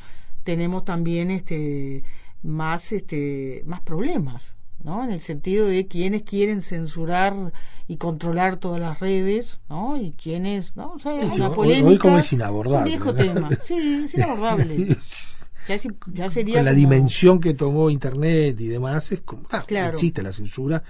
tenemos 0.43 0.83
también 0.83 1.29
este 1.29 2.03
más 2.41 2.91
este 2.91 3.61
más 3.65 3.81
problemas 3.81 4.55
¿no? 4.81 5.03
En 5.03 5.11
el 5.11 5.19
sentido 5.19 5.67
de 5.67 5.87
quienes 5.87 6.23
quieren 6.23 6.61
censurar 6.61 7.51
y 7.85 7.97
controlar 7.97 8.55
todas 8.55 8.79
las 8.79 9.01
redes, 9.01 9.59
¿no? 9.67 9.97
Y 9.97 10.13
quienes, 10.13 10.77
¿no? 10.77 10.93
O 10.93 10.99
sea, 10.99 11.19
Sí, 11.29 11.35
una 11.35 11.49
hoy- 11.49 11.55
polémica. 11.55 11.87
hoy 11.89 11.97
como 11.97 12.17
es 12.17 12.27
es 12.27 12.31
un 12.31 12.37
inabordable, 12.39 12.89
viejo 12.89 13.13
tema. 13.13 13.49
Sí, 13.61 14.03
es 14.05 14.13
inabordable. 14.13 14.95
Ya, 15.69 15.75
es- 15.75 15.87
ya 16.13 16.29
sería 16.29 16.55
Con 16.55 16.65
la 16.65 16.71
como- 16.71 16.79
dimensión 16.79 17.39
que 17.39 17.53
tomó 17.53 17.89
Internet 17.91 18.59
y 18.59 18.67
demás, 18.67 19.11
es 19.11 19.21
como, 19.21 19.43
ah, 19.51 19.63
Claro. 19.67 19.93
existe 19.93 20.23
la 20.23 20.33
censura 20.33 20.81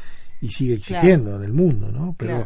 y 0.41 0.51
sigue 0.51 0.75
existiendo 0.75 1.35
en 1.35 1.43
el 1.43 1.51
mundo, 1.51 1.91
¿no? 1.91 2.15
Pero, 2.17 2.45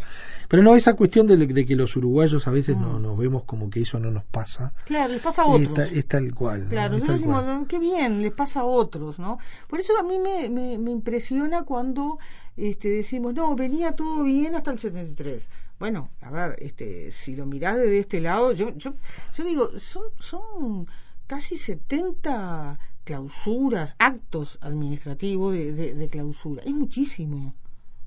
pero 0.49 0.63
no, 0.63 0.75
esa 0.75 0.95
cuestión 0.95 1.27
de, 1.27 1.37
de, 1.37 1.63
que 1.65 1.75
los 1.75 1.95
uruguayos 1.95 2.47
a 2.47 2.51
veces 2.51 2.75
no, 2.75 2.97
nos 2.97 3.15
vemos 3.19 3.43
como 3.43 3.69
que 3.69 3.81
eso 3.81 3.99
no 3.99 4.09
nos 4.09 4.23
pasa. 4.23 4.73
Claro, 4.85 5.13
les 5.13 5.21
pasa 5.21 5.43
a 5.43 5.45
otros. 5.45 5.91
Es, 5.91 6.07
tal 6.07 6.33
cual. 6.33 6.65
Claro, 6.69 6.93
nosotros 6.93 7.19
decimos, 7.19 7.67
qué 7.67 7.77
bien, 7.77 8.23
les 8.23 8.31
pasa 8.31 8.61
a 8.61 8.65
otros, 8.65 9.19
¿no? 9.19 9.37
Por 9.69 9.79
eso 9.79 9.93
a 9.99 10.01
mí 10.01 10.17
me, 10.17 10.49
me, 10.49 10.79
me 10.79 10.89
impresiona 10.89 11.61
cuando 11.65 12.17
este, 12.57 12.89
decimos, 12.89 13.35
no, 13.35 13.55
venía 13.55 13.91
todo 13.91 14.23
bien 14.23 14.55
hasta 14.55 14.71
el 14.71 14.79
73. 14.79 15.47
Bueno, 15.79 16.09
a 16.21 16.31
ver, 16.31 16.55
este, 16.59 17.11
si 17.11 17.35
lo 17.35 17.45
mirás 17.45 17.77
desde 17.77 17.99
este 17.99 18.21
lado, 18.21 18.53
yo, 18.53 18.75
yo, 18.75 18.95
yo 19.37 19.43
digo, 19.43 19.69
son, 19.77 20.03
son 20.19 20.87
casi 21.27 21.55
70 21.55 22.79
clausuras, 23.03 23.95
actos 23.99 24.57
administrativos 24.61 25.53
de, 25.53 25.93
de, 25.93 26.09
clausura. 26.09 26.63
Es 26.63 26.73
muchísimo. 26.73 27.53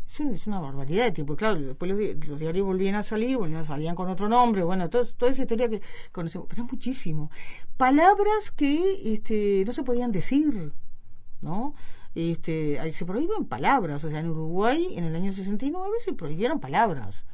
Es, 0.07 0.21
es, 0.21 0.47
una 0.47 0.61
barbaridad 0.61 1.05
de 1.05 1.13
tiempo. 1.13 1.37
Claro, 1.37 1.61
después 1.61 1.91
los, 1.91 2.39
diarios 2.39 2.67
volvían 2.67 2.95
a 2.95 3.03
salir, 3.03 3.37
volvían, 3.37 3.65
salían 3.67 3.95
con 3.95 4.09
otro 4.09 4.29
nombre, 4.29 4.63
bueno, 4.63 4.89
todo, 4.89 5.05
toda 5.07 5.33
esa 5.33 5.43
historia 5.43 5.69
que 5.69 5.83
conocemos. 6.13 6.49
Pero 6.49 6.65
es 6.65 6.73
muchísimo. 6.73 7.31
Palabras 7.77 8.51
que 8.51 9.13
este, 9.15 9.65
no 9.67 9.73
se 9.73 9.83
podían 9.83 10.13
decir, 10.13 10.73
¿no? 11.41 11.75
Este, 12.15 12.93
se 12.93 13.05
prohíben 13.05 13.45
palabras. 13.45 14.03
O 14.05 14.09
sea, 14.09 14.21
en 14.21 14.31
Uruguay, 14.31 14.95
en 14.97 15.05
el 15.05 15.15
año 15.15 15.33
69, 15.33 15.97
se 16.05 16.15
prohibieron 16.15 16.61
palabras 16.61 17.27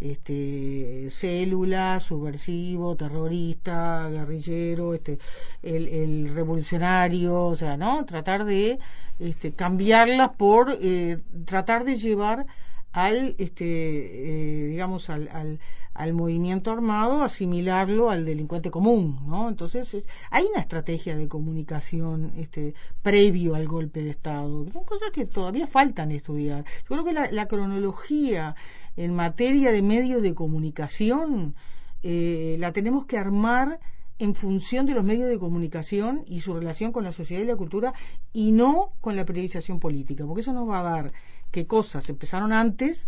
este 0.00 1.08
célula, 1.10 2.00
subversivo, 2.00 2.96
terrorista, 2.96 4.08
guerrillero, 4.10 4.94
este 4.94 5.18
el, 5.62 5.88
el 5.88 6.34
revolucionario, 6.34 7.44
o 7.44 7.54
sea, 7.56 7.76
¿no? 7.76 8.04
Tratar 8.04 8.44
de 8.44 8.78
este, 9.18 9.52
cambiarlas 9.52 10.30
por 10.36 10.76
eh, 10.80 11.18
tratar 11.46 11.84
de 11.84 11.96
llevar 11.96 12.46
al 12.92 13.34
este 13.38 13.64
eh, 13.64 14.66
digamos 14.68 15.10
al, 15.10 15.28
al, 15.32 15.60
al, 15.92 16.12
movimiento 16.14 16.70
armado 16.70 17.22
asimilarlo 17.22 18.08
al 18.10 18.24
delincuente 18.24 18.70
común 18.70 19.20
no 19.26 19.48
entonces 19.48 20.04
hay 20.30 20.44
una 20.44 20.60
estrategia 20.60 21.16
de 21.16 21.28
comunicación 21.28 22.32
este 22.36 22.74
previo 23.02 23.54
al 23.54 23.66
golpe 23.68 24.02
de 24.02 24.10
estado. 24.10 24.66
Son 24.72 24.84
cosas 24.84 25.10
que 25.10 25.26
todavía 25.26 25.66
faltan 25.66 26.10
estudiar. 26.10 26.64
Yo 26.88 26.88
creo 26.88 27.04
que 27.04 27.12
la 27.12 27.46
cronología 27.46 28.54
en 28.96 29.14
materia 29.14 29.72
de 29.72 29.82
medios 29.82 30.22
de 30.22 30.34
comunicación 30.34 31.54
eh, 32.02 32.56
la 32.58 32.72
tenemos 32.72 33.06
que 33.06 33.18
armar 33.18 33.80
en 34.18 34.34
función 34.34 34.86
de 34.86 34.94
los 34.94 35.04
medios 35.04 35.28
de 35.28 35.38
comunicación 35.38 36.24
y 36.26 36.40
su 36.40 36.54
relación 36.54 36.92
con 36.92 37.04
la 37.04 37.12
sociedad 37.12 37.42
y 37.42 37.46
la 37.46 37.56
cultura 37.56 37.92
y 38.32 38.52
no 38.52 38.92
con 39.00 39.14
la 39.16 39.26
periodización 39.26 39.78
política, 39.78 40.24
porque 40.26 40.40
eso 40.40 40.52
nos 40.52 40.68
va 40.68 40.80
a 40.80 40.82
dar 40.82 41.12
que 41.50 41.66
cosas 41.66 42.08
empezaron 42.08 42.52
antes 42.52 43.06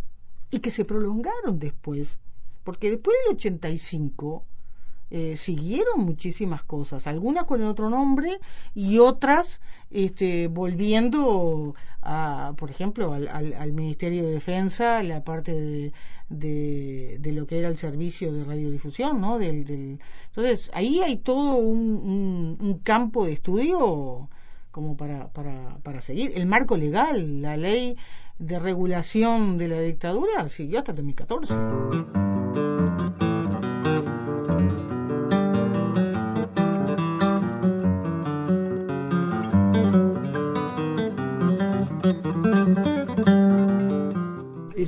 y 0.51 0.59
que 0.59 0.71
se 0.71 0.85
prolongaron 0.85 1.59
después, 1.59 2.19
porque 2.65 2.91
después 2.91 3.17
del 3.25 3.37
85 3.37 4.45
eh, 5.11 5.37
siguieron 5.37 6.01
muchísimas 6.01 6.63
cosas, 6.63 7.07
algunas 7.07 7.45
con 7.45 7.61
el 7.61 7.67
otro 7.67 7.89
nombre 7.91 8.39
y 8.75 8.99
otras 8.99 9.61
este, 9.91 10.49
volviendo, 10.49 11.75
a, 12.03 12.53
por 12.57 12.71
ejemplo, 12.71 13.13
al, 13.13 13.29
al, 13.29 13.55
al 13.55 13.73
Ministerio 13.73 14.25
de 14.25 14.33
Defensa, 14.33 15.03
la 15.03 15.25
parte 15.25 15.53
de, 15.53 15.93
de, 16.29 17.17
de, 17.21 17.33
lo 17.33 17.47
que 17.47 17.59
era 17.59 17.69
el 17.69 17.79
servicio 17.79 18.33
de 18.33 18.45
radiodifusión, 18.45 19.21
¿no? 19.21 19.39
Del, 19.39 19.65
del... 19.65 19.99
entonces, 20.29 20.71
ahí 20.75 21.01
hay 21.01 21.17
todo 21.17 21.57
un, 21.57 21.79
un, 21.79 22.59
un 22.61 22.79
campo 22.81 23.25
de 23.25 23.33
estudio 23.33 24.29
como 24.71 24.97
para, 24.97 25.29
para, 25.33 25.79
para 25.83 26.01
seguir. 26.03 26.33
El 26.35 26.47
marco 26.47 26.77
legal, 26.77 27.43
la 27.43 27.57
ley 27.57 27.97
de 28.39 28.59
regulación 28.59 29.59
de 29.59 29.69
la 29.69 29.81
dictadura 29.81 30.49
siguió 30.49 30.79
hasta 30.79 30.93
2014. 30.93 31.55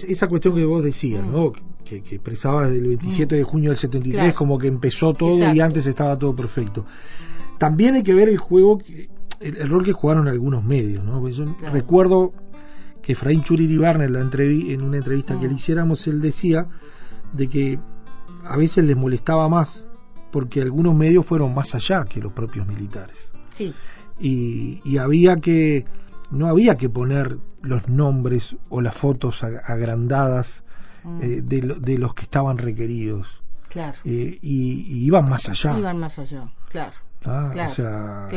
es, 0.03 0.11
esa 0.11 0.29
cuestión 0.29 0.55
que 0.55 0.65
vos 0.65 0.85
decías, 0.85 1.25
¿no? 1.25 1.49
Mm. 1.49 1.53
Que, 1.85 2.03
que, 2.03 2.17
expresabas 2.17 2.71
del 2.71 2.87
27 2.87 3.35
mm. 3.35 3.39
de 3.39 3.45
junio 3.45 3.71
del 3.71 3.79
73, 3.79 4.35
como 4.35 4.59
que 4.59 4.69
empezó 4.69 5.13
todo 5.13 5.53
y 5.53 5.61
antes 5.61 5.87
estaba 5.87 6.19
todo 6.19 6.35
perfecto. 6.35 6.87
También 7.59 7.95
hay 7.95 8.03
que 8.03 8.15
ver 8.15 8.29
el 8.29 8.39
juego, 8.39 8.79
el, 9.41 9.57
el 9.57 9.69
rol 9.69 9.85
que 9.85 9.93
jugaron 9.93 10.29
algunos 10.29 10.65
medios, 10.65 11.05
¿no? 11.05 11.21
Pues 11.21 11.37
yo 11.37 11.45
recuerdo 11.73 12.33
que 13.03 13.13
Efraín 13.13 13.43
Churiribarne 13.43 14.05
en, 14.05 14.13
la 14.13 14.21
entrevi 14.21 14.73
en 14.73 14.83
una 14.83 14.99
entrevista 14.99 15.39
que 15.39 15.47
mm. 15.47 15.51
le 15.51 15.55
hiciéramos, 15.55 16.07
él 16.07 16.21
decía 16.21 16.69
de 17.33 17.49
que 17.49 17.79
a 18.45 18.57
veces 18.57 18.85
les 18.85 18.97
molestaba 18.97 19.49
más 19.49 19.87
porque 20.31 20.61
algunos 20.61 20.95
medios 20.95 21.27
fueron 21.27 21.55
más 21.55 21.75
allá 21.75 22.05
que 22.05 22.21
los 22.21 22.33
propios 22.33 22.67
militares. 22.67 23.17
Sí. 23.55 23.75
Y 24.23 24.99
había 24.99 25.37
que 25.37 25.87
no 26.31 26.47
había 26.47 26.77
que 26.77 26.89
poner 26.89 27.39
los 27.63 27.89
nombres 27.89 28.57
o 28.69 28.81
las 28.81 28.95
fotos 28.95 29.43
agrandadas 29.43 30.63
mm. 31.05 31.23
eh, 31.23 31.43
de, 31.43 31.61
de, 31.81 31.99
los 31.99 32.15
que 32.15 32.23
estaban 32.23 32.59
requeridos. 32.59 33.43
Claro. 33.69 33.99
Eh, 34.05 34.39
y, 34.43 35.05
iban 35.05 35.29
más 35.29 35.49
allá. 35.49 35.79
Iban 35.79 35.99
más 35.99 36.19
allá, 36.19 36.53
claro. 36.69 36.97
Ah, 37.25 37.53
o 37.69 37.71
sea, 37.71 38.29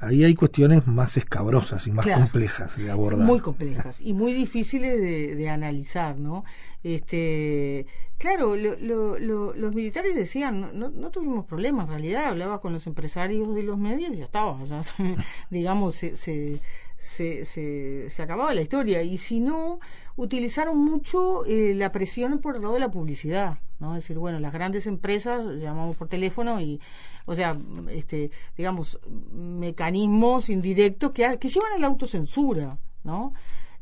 ahí 0.00 0.22
hay 0.24 0.34
cuestiones 0.34 0.86
más 0.86 1.16
escabrosas 1.16 1.86
y 1.86 1.92
más 1.92 2.06
complejas 2.06 2.76
de 2.76 2.90
abordar. 2.90 3.26
Muy 3.26 3.40
complejas 3.40 4.00
y 4.00 4.12
muy 4.12 4.34
difíciles 4.34 5.00
de, 5.00 5.34
de 5.34 5.48
analizar, 5.48 6.18
¿no? 6.18 6.44
Este, 6.82 7.86
claro, 8.18 8.54
lo, 8.54 9.18
lo, 9.18 9.54
los 9.54 9.74
militares 9.74 10.14
decían, 10.14 10.78
no, 10.78 10.90
no, 10.90 11.10
tuvimos 11.10 11.46
problemas, 11.46 11.86
en 11.86 11.92
realidad 11.94 12.26
hablabas 12.26 12.60
con 12.60 12.72
los 12.72 12.86
empresarios 12.86 13.54
de 13.54 13.62
los 13.62 13.78
medios 13.78 14.12
y 14.12 14.18
ya 14.18 14.24
estaba, 14.24 14.58
digamos, 15.50 15.94
se, 15.94 16.16
se 16.16 16.60
se, 16.98 17.44
se, 17.44 18.10
se, 18.10 18.22
acababa 18.22 18.52
la 18.54 18.60
historia. 18.60 19.02
Y 19.02 19.16
si 19.16 19.40
no, 19.40 19.78
utilizaron 20.16 20.78
mucho 20.78 21.44
eh, 21.46 21.72
la 21.74 21.92
presión 21.92 22.40
por 22.40 22.56
el 22.56 22.62
lado 22.62 22.74
de 22.74 22.80
la 22.80 22.90
publicidad. 22.90 23.58
¿no? 23.78 23.96
Es 23.96 24.02
decir, 24.02 24.18
bueno, 24.18 24.40
las 24.40 24.52
grandes 24.52 24.86
empresas 24.86 25.40
llamamos 25.60 25.96
por 25.96 26.08
teléfono 26.08 26.60
y, 26.60 26.80
o 27.24 27.34
sea, 27.34 27.52
este, 27.90 28.30
digamos, 28.56 28.98
mecanismos 29.32 30.50
indirectos 30.50 31.12
que, 31.12 31.38
que 31.38 31.48
llevan 31.48 31.72
a 31.72 31.78
la 31.78 31.86
autocensura, 31.86 32.76
¿no? 33.04 33.32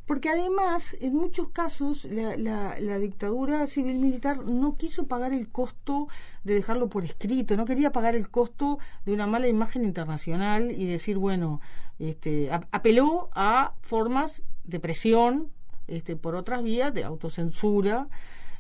Porque 0.07 0.29
además, 0.29 0.97
en 1.01 1.15
muchos 1.15 1.49
casos, 1.49 2.05
la, 2.05 2.99
dictadura 2.99 3.67
civil 3.67 3.99
militar 3.99 4.45
no 4.45 4.77
quiso 4.77 5.09
pagar 5.09 5.33
el 5.33 5.49
costo 5.49 6.07
de 6.45 6.55
dejarlo 6.55 6.89
por 6.89 7.05
escrito, 7.05 7.57
no 7.57 7.65
quería 7.65 7.91
pagar 7.91 8.15
el 8.15 8.29
costo 8.29 8.79
de 9.05 9.13
una 9.13 9.27
mala 9.27 9.49
imagen 9.49 9.85
internacional 9.85 10.71
y 10.71 10.87
decir, 10.87 11.19
bueno, 11.19 11.61
este, 11.99 12.51
apeló 12.71 13.31
a 13.33 13.75
formas 13.81 14.43
de 14.63 14.79
presión 14.79 15.51
este, 15.89 16.15
por 16.15 16.37
otras 16.37 16.63
vías 16.63 16.95
de 16.95 17.03
autocensura 17.03 18.07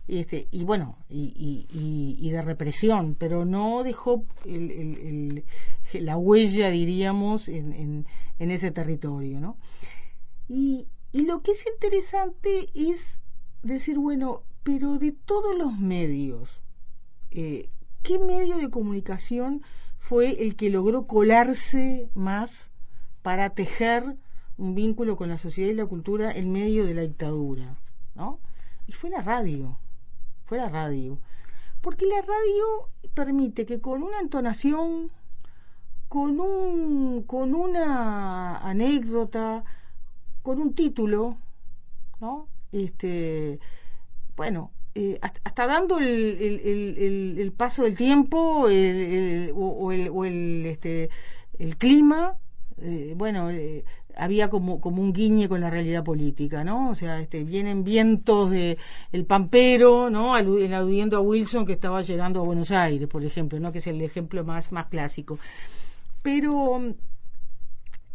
este, 0.08 0.48
y 0.50 0.64
bueno, 0.64 0.98
y, 1.08 2.28
de 2.30 2.42
represión, 2.42 3.14
pero 3.16 3.44
no 3.44 3.84
dejó 3.84 4.24
el, 4.44 5.44
la 5.92 6.16
huella, 6.16 6.70
diríamos, 6.70 7.48
en, 7.48 7.72
en, 7.72 8.06
en 8.40 8.50
ese 8.50 8.72
territorio, 8.72 9.40
¿no? 9.40 9.56
Y, 10.48 10.86
y 11.16 11.22
lo 11.22 11.40
que 11.40 11.52
es 11.52 11.64
interesante 11.66 12.68
es 12.74 13.20
decir, 13.62 13.96
bueno, 13.98 14.42
pero 14.62 14.98
de 14.98 15.12
todos 15.12 15.56
los 15.56 15.78
medios, 15.78 16.60
eh, 17.30 17.70
¿qué 18.02 18.18
medio 18.18 18.58
de 18.58 18.68
comunicación 18.68 19.62
fue 19.96 20.42
el 20.42 20.56
que 20.56 20.68
logró 20.68 21.06
colarse 21.06 22.10
más 22.12 22.70
para 23.22 23.48
tejer 23.48 24.18
un 24.58 24.74
vínculo 24.74 25.16
con 25.16 25.30
la 25.30 25.38
sociedad 25.38 25.70
y 25.70 25.74
la 25.74 25.86
cultura 25.86 26.32
en 26.32 26.52
medio 26.52 26.84
de 26.84 26.92
la 26.92 27.00
dictadura? 27.00 27.78
¿no? 28.14 28.38
Y 28.86 28.92
fue 28.92 29.08
la 29.08 29.22
radio, 29.22 29.78
fue 30.44 30.58
la 30.58 30.68
radio. 30.68 31.18
Porque 31.80 32.04
la 32.04 32.20
radio 32.20 32.90
permite 33.14 33.64
que 33.64 33.80
con 33.80 34.02
una 34.02 34.20
entonación, 34.20 35.10
con, 36.08 36.40
un, 36.40 37.22
con 37.22 37.54
una 37.54 38.58
anécdota, 38.58 39.64
con 40.46 40.60
un 40.60 40.74
título, 40.74 41.38
¿no? 42.20 42.46
Este, 42.70 43.58
bueno, 44.36 44.70
eh, 44.94 45.18
hasta, 45.20 45.66
dando 45.66 45.98
el, 45.98 46.06
el, 46.06 47.36
el, 47.36 47.52
paso 47.52 47.82
del 47.82 47.96
tiempo 47.96 48.38
o, 48.38 48.68
el, 48.68 49.50
o 49.52 50.24
el, 50.24 50.66
este, 50.66 51.10
el 51.58 51.76
clima, 51.76 52.36
eh, 52.80 53.14
bueno, 53.16 53.50
eh, 53.50 53.84
había 54.14 54.48
como, 54.48 54.80
como 54.80 55.02
un 55.02 55.12
guiñe 55.12 55.48
con 55.48 55.60
la 55.60 55.68
realidad 55.68 56.04
política, 56.04 56.62
¿no? 56.62 56.90
O 56.90 56.94
sea, 56.94 57.18
este, 57.20 57.42
vienen 57.42 57.82
vientos 57.82 58.48
de 58.52 58.78
el 59.10 59.24
pampero, 59.24 60.10
¿no? 60.10 60.36
aludiendo 60.36 61.16
a 61.16 61.22
Wilson 61.22 61.66
que 61.66 61.72
estaba 61.72 62.02
llegando 62.02 62.40
a 62.40 62.44
Buenos 62.44 62.70
Aires, 62.70 63.08
por 63.08 63.24
ejemplo, 63.24 63.58
¿no? 63.58 63.72
Que 63.72 63.80
es 63.80 63.86
el 63.88 64.00
ejemplo 64.00 64.44
más, 64.44 64.70
más 64.70 64.86
clásico. 64.86 65.40
Pero 66.22 66.94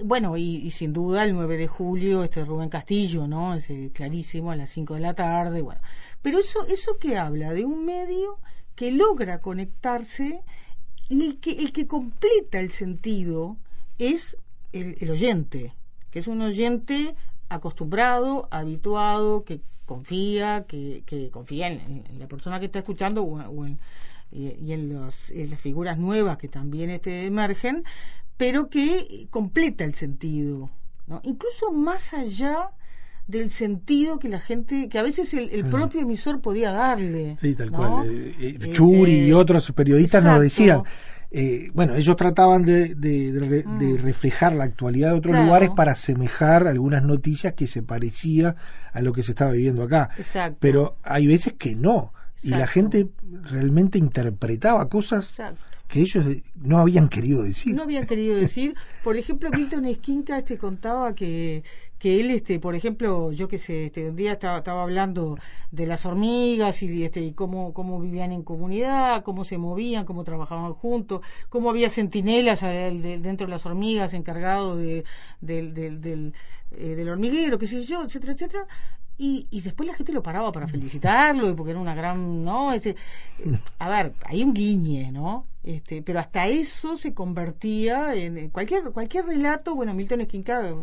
bueno, 0.04 0.38
y, 0.38 0.58
y, 0.58 0.72
sin 0.72 0.94
duda 0.94 1.24
el 1.24 1.34
9 1.34 1.58
de 1.58 1.68
julio, 1.68 2.24
este 2.24 2.46
Rubén 2.46 2.70
Castillo, 2.70 3.28
¿no? 3.28 3.54
Es 3.54 3.70
eh, 3.70 3.92
clarísimo, 3.94 4.52
a 4.52 4.56
las 4.56 4.70
5 4.70 4.96
de 4.96 5.00
la 5.00 5.14
tarde, 5.14 5.62
bueno. 5.62 5.82
Pero 6.22 6.40
eso, 6.40 6.66
eso 6.68 6.98
que 7.00 7.18
habla 7.18 7.54
de 7.54 7.66
un 7.66 7.86
medio 7.86 8.40
que 8.76 8.92
logra 8.92 9.42
conectarse 9.42 10.42
y 11.10 11.26
el 11.26 11.40
que, 11.40 11.52
el 11.52 11.72
que 11.74 11.88
completa 11.88 12.60
el 12.60 12.72
sentido 12.72 13.58
es 13.98 14.38
el, 14.72 15.10
oyente, 15.10 15.74
que 16.10 16.20
es 16.20 16.28
un 16.28 16.42
oyente 16.42 17.16
acostumbrado, 17.50 18.48
habituado, 18.50 19.44
que 19.44 19.62
confía, 19.86 20.66
que, 20.68 21.04
que 21.06 21.30
confía 21.30 21.68
en, 21.68 22.06
la 22.18 22.28
persona 22.28 22.60
que 22.60 22.68
está 22.68 22.80
escuchando 22.80 23.24
o, 23.24 23.66
en, 23.66 23.80
y, 24.32 24.48
y 24.52 24.72
en, 24.72 24.88
los, 24.94 25.30
en, 25.32 25.50
las 25.50 25.60
figuras 25.60 25.98
nuevas 25.98 26.38
que 26.38 26.48
también 26.48 26.90
este, 26.90 27.26
emergen, 27.26 27.84
pero 28.42 28.70
que 28.70 29.28
completa 29.30 29.84
el 29.84 29.94
sentido, 29.94 30.72
¿no? 31.06 31.22
incluso 31.24 31.72
más 31.72 32.16
allá 32.16 32.72
del 33.28 33.52
sentido 33.52 34.18
que 34.18 34.30
la 34.30 34.40
gente, 34.40 34.90
que 34.90 34.98
a 34.98 35.04
veces 35.04 35.36
el, 35.36 35.52
el 35.52 35.66
propio 35.70 36.02
emisor 36.02 36.42
podía 36.42 36.72
darle. 36.72 37.38
Sí, 37.40 37.54
tal 37.54 37.72
¿no? 37.72 37.78
cual. 37.78 38.10
Eh, 38.10 38.58
eh, 38.60 38.72
Churi 38.72 39.12
este, 39.12 39.28
y 39.28 39.32
otros 39.34 39.72
periodistas 39.74 40.22
exacto. 40.22 40.34
nos 40.34 40.42
decían, 40.42 40.82
eh, 41.30 41.70
bueno, 41.76 41.94
ellos 41.94 42.16
trataban 42.16 42.64
de, 42.64 42.96
de, 42.96 43.32
de, 43.32 43.64
mm. 43.64 43.78
de, 43.78 43.98
reflejar 44.00 44.54
la 44.54 44.64
actualidad 44.64 45.12
de 45.12 45.18
otros 45.18 45.34
claro. 45.34 45.46
lugares 45.46 45.70
para 45.76 45.92
asemejar 45.92 46.66
algunas 46.66 47.04
noticias 47.04 47.54
que 47.54 47.68
se 47.68 47.84
parecía 47.84 48.56
a 48.92 49.04
lo 49.04 49.14
que 49.14 49.22
se 49.22 49.34
estaba 49.34 49.52
viviendo 49.52 49.84
acá. 49.84 50.10
Exacto. 50.18 50.58
Pero 50.60 50.98
hay 51.04 51.28
veces 51.28 51.54
que 51.54 51.76
no. 51.76 52.12
Exacto. 52.44 52.56
Y 52.56 52.60
la 52.60 52.68
gente 52.68 53.08
realmente 53.44 53.98
interpretaba 53.98 54.90
cosas 54.90 55.30
Exacto. 55.30 55.62
que 55.88 56.02
ellos 56.02 56.26
no 56.56 56.80
habían 56.80 57.08
querido 57.10 57.44
decir. 57.44 57.76
No 57.76 57.84
habían 57.84 58.08
querido 58.08 58.36
decir. 58.36 58.76
Por 59.04 59.18
ejemplo, 59.18 59.50
Milton 59.52 59.86
Esquinca 59.86 60.38
este 60.38 60.58
contaba 60.58 61.14
que 61.16 61.64
que 62.02 62.20
él 62.20 62.32
este 62.32 62.60
por 62.60 62.74
ejemplo 62.74 63.32
yo 63.32 63.48
que 63.48 63.60
sé 63.60 63.86
este 63.86 64.10
un 64.10 64.16
día 64.16 64.32
estaba, 64.34 64.58
estaba 64.58 64.82
hablando 64.82 65.38
de 65.70 65.86
las 65.86 66.04
hormigas 66.08 66.82
y 66.82 67.04
este 67.04 67.22
y 67.22 67.34
cómo 67.34 67.74
cómo 67.74 68.02
vivían 68.02 68.32
en 68.32 68.42
comunidad 68.42 69.24
cómo 69.24 69.46
se 69.46 69.60
movían 69.60 70.04
cómo 70.04 70.24
trabajaban 70.24 70.74
juntos 70.74 71.22
cómo 71.50 71.70
había 71.70 71.92
centinelas 71.92 72.62
dentro 72.62 73.46
de 73.46 73.52
las 73.52 73.68
hormigas 73.68 74.16
encargados 74.16 74.80
de, 74.80 75.04
del 75.42 75.76
del, 75.76 76.02
del, 76.02 76.34
eh, 76.72 76.96
del 76.96 77.08
hormiguero 77.08 77.60
qué 77.60 77.68
sé 77.68 77.84
yo 77.84 78.04
etcétera 78.04 78.34
etcétera 78.34 78.68
y, 79.18 79.48
y, 79.52 79.62
después 79.62 79.88
la 79.88 79.96
gente 79.96 80.14
lo 80.14 80.24
paraba 80.24 80.52
para 80.52 80.68
felicitarlo 80.68 81.56
porque 81.56 81.72
era 81.72 81.80
una 81.80 81.94
gran 81.94 82.44
no 82.44 82.74
este 82.74 82.96
a 83.78 83.90
ver 83.90 84.14
hay 84.26 84.44
un 84.44 84.54
guiñe 84.54 85.12
no 85.12 85.44
este 85.64 86.02
pero 86.02 86.20
hasta 86.20 86.48
eso 86.48 86.98
se 86.98 87.14
convertía 87.14 88.16
en 88.16 88.50
cualquier 88.50 88.92
cualquier 88.92 89.26
relato 89.26 89.76
bueno 89.76 89.94
Milton 89.94 90.22
Esquinca 90.22 90.76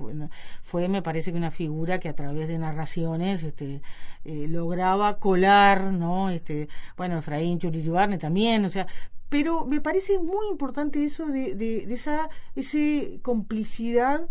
fue 0.62 0.88
me 0.88 1.02
parece 1.02 1.32
que 1.32 1.38
una 1.38 1.50
figura 1.50 1.98
que 1.98 2.08
a 2.08 2.14
través 2.14 2.46
de 2.48 2.58
narraciones 2.58 3.42
este 3.42 3.82
eh, 4.24 4.46
lograba 4.48 5.18
colar 5.18 5.92
no 5.92 6.30
este 6.30 6.68
bueno 6.96 7.18
Efraín 7.18 7.58
Churiribarne 7.58 8.18
también 8.18 8.64
o 8.64 8.70
sea 8.70 8.86
pero 9.28 9.66
me 9.66 9.80
parece 9.80 10.18
muy 10.18 10.48
importante 10.48 11.04
eso 11.04 11.26
de, 11.26 11.54
de, 11.54 11.86
de 11.86 11.94
esa 11.94 12.28
ese 12.54 13.18
complicidad 13.22 14.28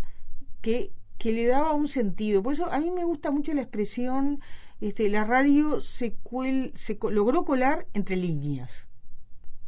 que 0.60 0.92
que 1.18 1.32
le 1.32 1.46
daba 1.46 1.74
un 1.74 1.88
sentido. 1.88 2.42
Por 2.42 2.52
eso 2.54 2.70
a 2.72 2.78
mí 2.80 2.90
me 2.90 3.04
gusta 3.04 3.30
mucho 3.30 3.52
la 3.52 3.62
expresión, 3.62 4.40
este, 4.80 5.08
la 5.08 5.24
radio 5.24 5.80
se, 5.80 6.14
cuel, 6.14 6.72
se 6.76 6.98
logró 7.10 7.44
colar 7.44 7.86
entre 7.94 8.16
líneas, 8.16 8.86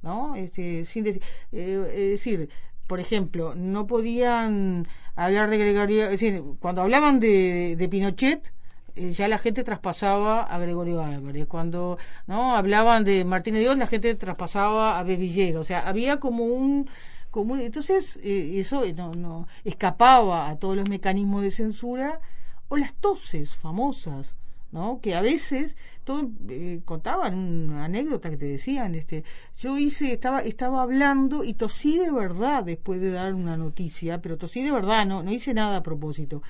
¿no? 0.02 0.36
Este, 0.36 0.84
sin 0.84 1.04
decir, 1.04 1.22
eh, 1.52 1.84
es 1.92 2.10
decir, 2.10 2.48
por 2.86 3.00
ejemplo, 3.00 3.54
no 3.54 3.86
podían 3.86 4.86
hablar 5.16 5.50
de 5.50 5.58
Gregorio, 5.58 6.04
es 6.04 6.10
decir, 6.10 6.42
cuando 6.60 6.82
hablaban 6.82 7.20
de, 7.20 7.76
de 7.76 7.88
Pinochet, 7.88 8.52
eh, 8.96 9.12
ya 9.12 9.28
la 9.28 9.38
gente 9.38 9.64
traspasaba 9.64 10.42
a 10.42 10.58
Gregorio 10.58 11.02
Álvarez. 11.02 11.46
Cuando 11.46 11.98
no 12.26 12.56
hablaban 12.56 13.04
de 13.04 13.24
Martínez 13.24 13.62
Dios, 13.62 13.78
la 13.78 13.86
gente 13.86 14.14
traspasaba 14.14 14.98
a 14.98 15.02
Bevillega. 15.04 15.60
O 15.60 15.64
sea, 15.64 15.88
había 15.88 16.18
como 16.18 16.44
un 16.44 16.88
Entonces, 17.32 18.18
eh, 18.22 18.58
eso 18.58 18.84
no, 18.94 19.12
no 19.12 19.48
escapaba 19.64 20.48
a 20.48 20.56
todos 20.56 20.76
los 20.76 20.88
mecanismos 20.88 21.42
de 21.42 21.50
censura 21.50 22.20
o 22.68 22.76
las 22.76 22.94
toses 22.94 23.54
famosas. 23.54 24.34
¿no? 24.72 25.00
que 25.02 25.16
a 25.16 25.20
veces 25.20 25.76
todo, 26.04 26.30
eh, 26.48 26.80
contaban 26.84 27.34
una 27.36 27.86
anécdota 27.86 28.30
que 28.30 28.36
te 28.36 28.46
decían 28.46 28.94
este 28.94 29.24
yo 29.58 29.76
hice 29.76 30.12
estaba 30.12 30.42
estaba 30.42 30.82
hablando 30.82 31.42
y 31.42 31.54
tosí 31.54 31.98
de 31.98 32.12
verdad 32.12 32.62
después 32.62 33.00
de 33.00 33.10
dar 33.10 33.34
una 33.34 33.56
noticia 33.56 34.20
pero 34.20 34.38
tosí 34.38 34.62
de 34.62 34.70
verdad 34.70 35.06
no 35.06 35.24
no 35.24 35.32
hice 35.32 35.54
nada 35.54 35.78
a 35.78 35.82
propósito 35.82 36.42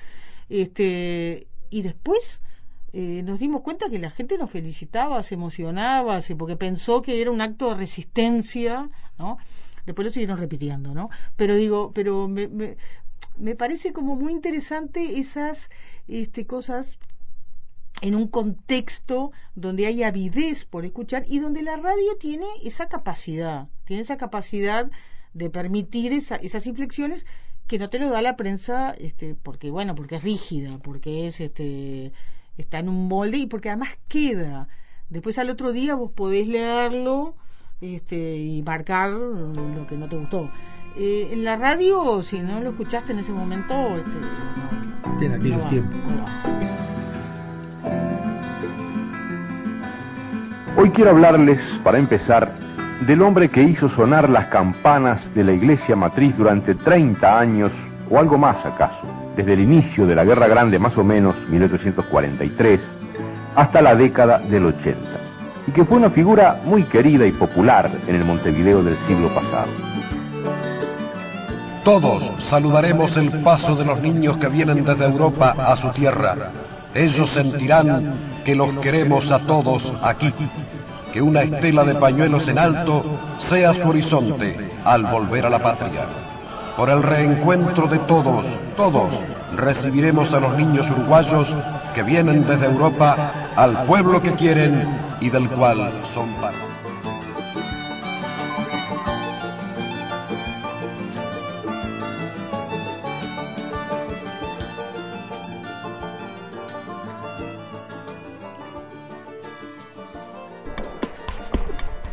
este 0.49 1.47
y 1.71 1.81
después 1.81 2.41
eh, 2.93 3.23
nos 3.23 3.39
dimos 3.39 3.61
cuenta 3.61 3.89
que 3.89 3.97
la 3.97 4.11
gente 4.11 4.37
nos 4.37 4.51
felicitaba 4.51 5.23
se 5.23 5.35
emocionaba 5.35 6.19
porque 6.37 6.57
pensó 6.57 7.01
que 7.01 7.21
era 7.21 7.31
un 7.31 7.41
acto 7.41 7.69
de 7.69 7.75
resistencia 7.75 8.89
no 9.17 9.39
después 9.85 10.05
lo 10.05 10.11
siguieron 10.11 10.37
repitiendo, 10.37 10.93
¿no? 10.93 11.09
Pero 11.35 11.55
digo, 11.55 11.91
pero 11.93 12.27
me, 12.27 12.47
me, 12.47 12.77
me 13.37 13.55
parece 13.55 13.93
como 13.93 14.15
muy 14.15 14.31
interesante 14.31 15.19
esas 15.19 15.69
este, 16.07 16.45
cosas 16.45 16.97
en 18.01 18.15
un 18.15 18.27
contexto 18.27 19.31
donde 19.55 19.85
hay 19.85 20.03
avidez 20.03 20.65
por 20.65 20.85
escuchar 20.85 21.25
y 21.27 21.39
donde 21.39 21.61
la 21.61 21.77
radio 21.77 22.17
tiene 22.19 22.45
esa 22.63 22.87
capacidad, 22.87 23.67
tiene 23.85 24.01
esa 24.01 24.17
capacidad 24.17 24.89
de 25.33 25.49
permitir 25.49 26.13
esa, 26.13 26.35
esas 26.35 26.65
inflexiones 26.65 27.25
que 27.67 27.79
no 27.79 27.89
te 27.89 27.99
lo 27.99 28.09
da 28.09 28.21
la 28.21 28.35
prensa, 28.35 28.91
este, 28.91 29.35
porque 29.35 29.69
bueno, 29.69 29.95
porque 29.95 30.15
es 30.15 30.23
rígida, 30.23 30.77
porque 30.79 31.27
es 31.27 31.39
este, 31.39 32.11
está 32.57 32.79
en 32.79 32.89
un 32.89 33.07
molde 33.07 33.37
y 33.37 33.45
porque 33.45 33.69
además 33.69 33.97
queda. 34.07 34.67
Después 35.09 35.37
al 35.37 35.49
otro 35.49 35.71
día 35.71 35.95
vos 35.95 36.11
podés 36.11 36.47
leerlo 36.47 37.35
este, 37.81 38.37
y 38.37 38.61
marcar 38.61 39.09
lo 39.09 39.87
que 39.87 39.97
no 39.97 40.07
te 40.07 40.15
gustó. 40.15 40.49
Eh, 40.95 41.29
en 41.31 41.43
la 41.43 41.55
radio, 41.55 42.21
si 42.21 42.39
no 42.39 42.61
lo 42.61 42.69
escuchaste 42.69 43.11
en 43.11 43.19
ese 43.19 43.31
momento, 43.31 43.73
este, 43.95 44.11
no, 44.19 45.19
Tiene 45.19 45.35
aquellos 45.35 45.63
no 45.63 45.65
tiempos. 45.65 46.01
Hoy 50.77 50.89
quiero 50.91 51.11
hablarles, 51.11 51.59
para 51.83 51.97
empezar, 51.97 52.53
del 53.07 53.21
hombre 53.21 53.49
que 53.49 53.63
hizo 53.63 53.89
sonar 53.89 54.29
las 54.29 54.45
campanas 54.47 55.21
de 55.33 55.43
la 55.43 55.53
iglesia 55.53 55.95
matriz 55.95 56.37
durante 56.37 56.75
30 56.75 57.39
años, 57.39 57.71
o 58.09 58.19
algo 58.19 58.37
más 58.37 58.63
acaso, 58.65 59.01
desde 59.35 59.53
el 59.53 59.61
inicio 59.61 60.05
de 60.05 60.15
la 60.15 60.23
Guerra 60.23 60.47
Grande, 60.47 60.77
más 60.77 60.97
o 60.97 61.03
menos 61.03 61.35
1843, 61.49 62.79
hasta 63.55 63.81
la 63.81 63.95
década 63.95 64.39
del 64.39 64.67
80 64.67 65.30
y 65.67 65.71
que 65.71 65.85
fue 65.85 65.97
una 65.97 66.09
figura 66.09 66.59
muy 66.65 66.83
querida 66.83 67.25
y 67.25 67.31
popular 67.31 67.89
en 68.07 68.15
el 68.15 68.25
Montevideo 68.25 68.83
del 68.83 68.97
siglo 69.07 69.29
pasado. 69.29 69.67
Todos 71.83 72.29
saludaremos 72.49 73.17
el 73.17 73.31
paso 73.41 73.75
de 73.75 73.85
los 73.85 73.99
niños 74.01 74.37
que 74.37 74.47
vienen 74.47 74.85
desde 74.85 75.05
Europa 75.05 75.55
a 75.57 75.75
su 75.75 75.89
tierra. 75.89 76.35
Ellos 76.93 77.29
sentirán 77.31 78.13
que 78.45 78.55
los 78.55 78.71
queremos 78.79 79.31
a 79.31 79.39
todos 79.39 79.91
aquí. 80.03 80.31
Que 81.11 81.21
una 81.21 81.41
estela 81.41 81.83
de 81.83 81.95
pañuelos 81.95 82.47
en 82.47 82.59
alto 82.59 83.03
sea 83.49 83.73
su 83.73 83.89
horizonte 83.89 84.69
al 84.85 85.05
volver 85.05 85.45
a 85.47 85.49
la 85.49 85.59
patria. 85.59 86.05
Por 86.77 86.89
el 86.89 87.01
reencuentro 87.01 87.87
de 87.87 87.97
todos, 87.99 88.45
todos, 88.77 89.09
recibiremos 89.55 90.31
a 90.33 90.39
los 90.39 90.55
niños 90.57 90.89
uruguayos 90.89 91.53
que 91.93 92.03
vienen 92.03 92.45
desde 92.47 92.67
Europa 92.67 93.33
al 93.55 93.85
pueblo 93.85 94.21
que 94.21 94.31
quieren 94.31 94.87
y 95.19 95.29
del 95.29 95.49
cual 95.49 95.91
son 96.13 96.29
parte. 96.35 96.57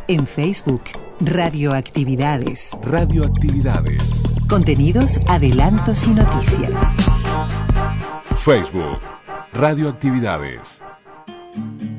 En 0.07 0.25
Facebook, 0.25 0.81
Radioactividades. 1.21 2.71
Radioactividades. 2.81 4.23
Contenidos, 4.49 5.19
adelantos 5.27 6.07
y 6.07 6.09
noticias. 6.15 6.81
Facebook, 8.35 8.97
Radioactividades. 9.53 10.81
thank 11.59 11.81
you 11.81 11.98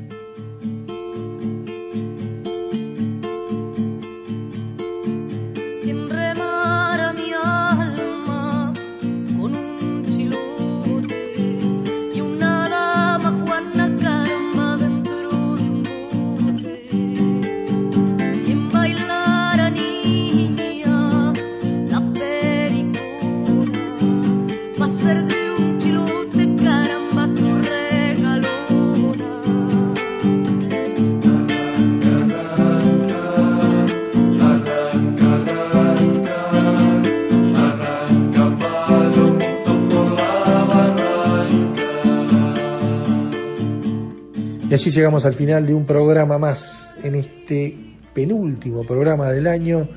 así 44.81 44.89
llegamos 44.89 45.25
al 45.25 45.35
final 45.35 45.67
de 45.67 45.75
un 45.75 45.85
programa 45.85 46.39
más 46.39 46.95
en 47.03 47.13
este 47.13 47.77
penúltimo 48.15 48.83
programa 48.83 49.29
del 49.29 49.45
año, 49.45 49.87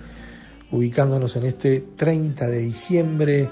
ubicándonos 0.72 1.36
en 1.36 1.46
este 1.46 1.82
30 1.96 2.46
de 2.48 2.58
diciembre 2.58 3.48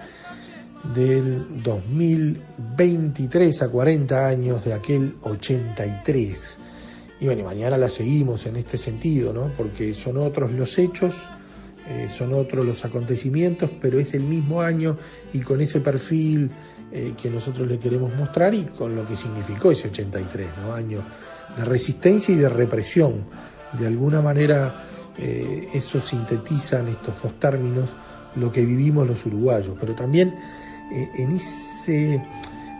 del 0.95 1.63
2023 1.63 3.63
a 3.63 3.71
40 3.71 4.27
años 4.27 4.63
de 4.63 4.75
aquel 4.75 5.15
83. 5.23 6.59
Y 7.21 7.25
bueno, 7.25 7.45
mañana 7.45 7.79
la 7.79 7.89
seguimos 7.89 8.45
en 8.45 8.57
este 8.57 8.77
sentido, 8.77 9.33
¿no? 9.33 9.53
Porque 9.57 9.95
son 9.95 10.19
otros 10.19 10.53
los 10.53 10.79
hechos, 10.79 11.15
eh, 11.89 12.09
son 12.11 12.35
otros 12.35 12.67
los 12.67 12.85
acontecimientos, 12.85 13.71
pero 13.81 13.99
es 13.99 14.13
el 14.13 14.25
mismo 14.25 14.61
año 14.61 14.99
y 15.33 15.41
con 15.41 15.63
ese 15.63 15.81
perfil 15.81 16.51
eh, 16.93 17.15
que 17.21 17.31
nosotros 17.31 17.67
le 17.67 17.79
queremos 17.79 18.15
mostrar 18.15 18.55
y 18.55 18.65
con 18.65 18.95
lo 18.95 19.07
que 19.07 19.17
significó 19.17 19.71
ese 19.71 19.89
83, 19.89 20.49
¿no? 20.63 20.73
Año 20.75 21.03
de 21.57 21.65
resistencia 21.65 22.35
y 22.35 22.39
de 22.39 22.49
represión. 22.49 23.25
De 23.79 23.87
alguna 23.87 24.21
manera 24.21 24.85
eh, 25.19 25.69
eso 25.75 26.01
sintetizan 26.01 26.89
estos 26.89 27.23
dos 27.23 27.39
términos 27.39 27.95
lo 28.37 28.51
que 28.51 28.65
vivimos 28.65 29.07
los 29.07 29.27
uruguayos, 29.27 29.77
pero 29.79 29.95
también 29.95 30.35
eh, 30.91 31.11
en 31.17 31.33
ese 31.33 32.23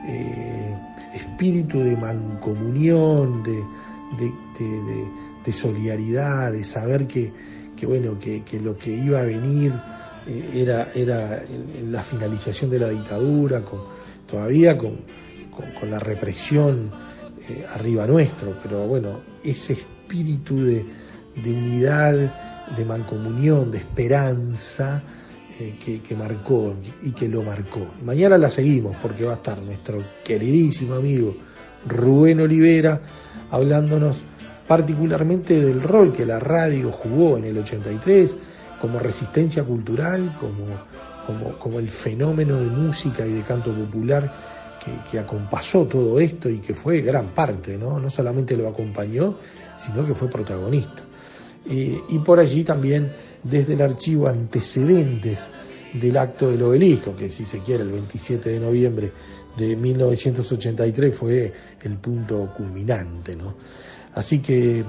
eh, 0.07 0.79
espíritu 1.15 1.81
de 1.81 1.95
mancomunión, 1.95 3.43
de, 3.43 3.63
de, 5.45 5.53
solidaridad, 5.53 6.53
de 6.53 6.65
saber 6.65 7.07
que, 7.07 7.33
bueno, 7.87 8.19
que, 8.19 8.43
lo 8.61 8.79
que 8.79 8.93
iba 8.93 9.21
a 9.21 9.25
venir 9.25 9.75
era, 10.27 10.91
era 10.95 11.43
la 11.91 12.03
finalización 12.03 12.71
de 12.71 12.79
la 12.79 12.89
dictadura, 12.89 13.63
todavía 14.33 14.79
con, 14.79 14.97
con, 15.79 15.91
la 15.91 15.99
represión 15.99 16.91
arriba 17.69 18.07
nuestro, 18.07 18.57
pero 18.63 18.87
bueno, 18.87 19.21
ese 19.45 19.75
espíritu 19.75 20.65
de, 20.65 20.87
unidad, 21.45 22.75
de 22.75 22.85
mancomunión, 22.87 23.71
de 23.71 23.79
esperanza, 23.79 25.03
eh, 25.61 25.77
que, 26.03 26.17
marcó 26.17 26.75
y 27.03 27.13
que 27.13 27.29
lo 27.29 27.43
marcó. 27.43 27.87
Mañana 28.03 28.39
la 28.39 28.49
seguimos 28.49 28.97
porque 29.03 29.25
va 29.25 29.33
a 29.33 29.37
estar 29.37 29.61
nuestro 29.61 29.99
queridísimo 30.25 30.95
amigo 30.95 31.37
Rubén 31.87 32.41
Olivera 32.41 33.03
hablándonos 33.51 34.23
particularmente 34.67 35.63
del 35.63 35.83
rol 35.83 36.11
que 36.11 36.25
la 36.25 36.41
radio 36.41 36.91
jugó 36.91 37.37
en 37.37 37.45
el 37.45 37.59
83 37.59 38.35
como 38.81 38.99
resistencia 38.99 39.63
cultural, 39.63 40.35
como, 40.41 40.65
como, 41.27 41.59
como 41.59 41.79
el 41.79 41.89
fenómeno 41.89 42.59
de 42.59 42.67
música 42.67 43.27
y 43.27 43.33
de 43.33 43.43
canto 43.43 43.75
popular 43.75 44.79
que, 44.85 45.11
que, 45.11 45.19
acompasó 45.19 45.87
todo 45.87 46.19
esto 46.19 46.49
y 46.49 46.59
que 46.59 46.75
fue 46.75 47.01
gran 47.01 47.29
parte, 47.29 47.79
¿no? 47.79 48.01
No 48.01 48.11
solamente 48.11 48.57
lo 48.57 48.69
acompañó, 48.69 49.39
sino 49.77 50.05
que 50.07 50.15
fue 50.15 50.29
protagonista. 50.29 51.05
Eh, 51.69 52.01
y 52.09 52.19
por 52.19 52.41
allí 52.41 52.65
también 52.65 53.13
desde 53.43 53.75
el 53.75 53.83
archivo 53.83 54.27
antecedentes 54.27 55.47
del 55.93 56.17
acto 56.17 56.51
del 56.51 56.63
obelisco, 56.63 57.15
que 57.15 57.29
si 57.29 57.45
se 57.45 57.61
quiere 57.61 57.83
el 57.85 57.91
27 57.91 58.51
de 58.51 58.61
noviembre 58.61 59.13
de 59.57 59.77
1983 59.77 61.15
fue 61.15 61.53
el 61.83 61.97
punto 61.99 62.53
culminante. 62.57 63.37
¿no? 63.37 63.55
Así 64.15 64.41
que 64.41 64.85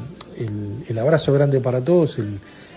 el, 0.88 1.00
abrazo 1.00 1.34
grande 1.34 1.62
para 1.62 1.84
todos, 1.84 2.20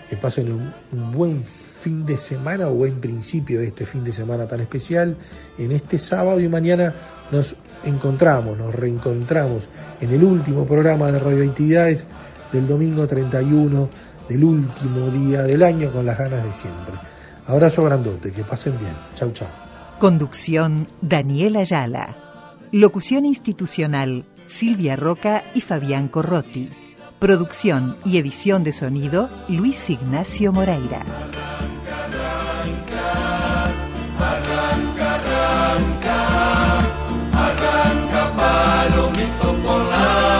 que 0.09 0.17
pasen 0.17 0.51
un, 0.51 1.11
buen 1.11 1.43
fin 1.43 2.05
de 2.05 2.17
semana 2.17 2.67
o 2.67 2.73
buen 2.73 2.99
principio 2.99 3.59
de 3.59 3.67
este 3.67 3.85
fin 3.85 4.03
de 4.03 4.13
semana 4.13 4.47
tan 4.47 4.59
especial. 4.61 5.17
En 5.57 5.71
este 5.71 5.97
sábado 5.97 6.39
y 6.39 6.49
mañana 6.49 6.93
nos 7.31 7.55
encontramos, 7.83 8.57
nos 8.57 8.73
reencontramos 8.73 9.69
en 10.01 10.11
el 10.11 10.23
último 10.23 10.65
programa 10.65 11.11
de 11.11 11.19
radioactividades 11.19 12.07
del 12.51 12.67
domingo 12.67 13.05
31 13.05 13.89
del 14.27 14.43
último 14.43 15.09
día 15.09 15.43
del 15.43 15.63
año 15.63 15.91
con 15.91 16.05
las 16.05 16.17
ganas 16.17 16.43
de 16.43 16.53
siempre. 16.53 16.95
Abrazo 17.45 17.83
grandote, 17.83 18.31
que 18.31 18.43
pasen 18.43 18.77
bien. 18.77 18.93
Chau, 19.15 19.31
chau. 19.31 19.47
Conducción 19.99 20.87
Daniela 21.01 21.59
Ayala. 21.59 22.17
Locución 22.71 23.25
institucional 23.25 24.25
Silvia 24.45 24.95
Roca 24.95 25.43
y 25.53 25.61
Fabián 25.61 26.07
Corrotti. 26.07 26.86
Producción 27.19 27.97
y 28.05 28.19
edición 28.19 28.63
de 28.63 28.71
sonido, 28.71 29.27
Luis 29.47 29.89
Ignacio 29.89 30.53
Moreira. 30.53 31.01
Arranca, 32.19 33.05
arranca, 34.19 35.15
arranca, 35.15 36.79
arranca 37.33 38.35
palomito 38.35 39.55
polar. 39.63 40.36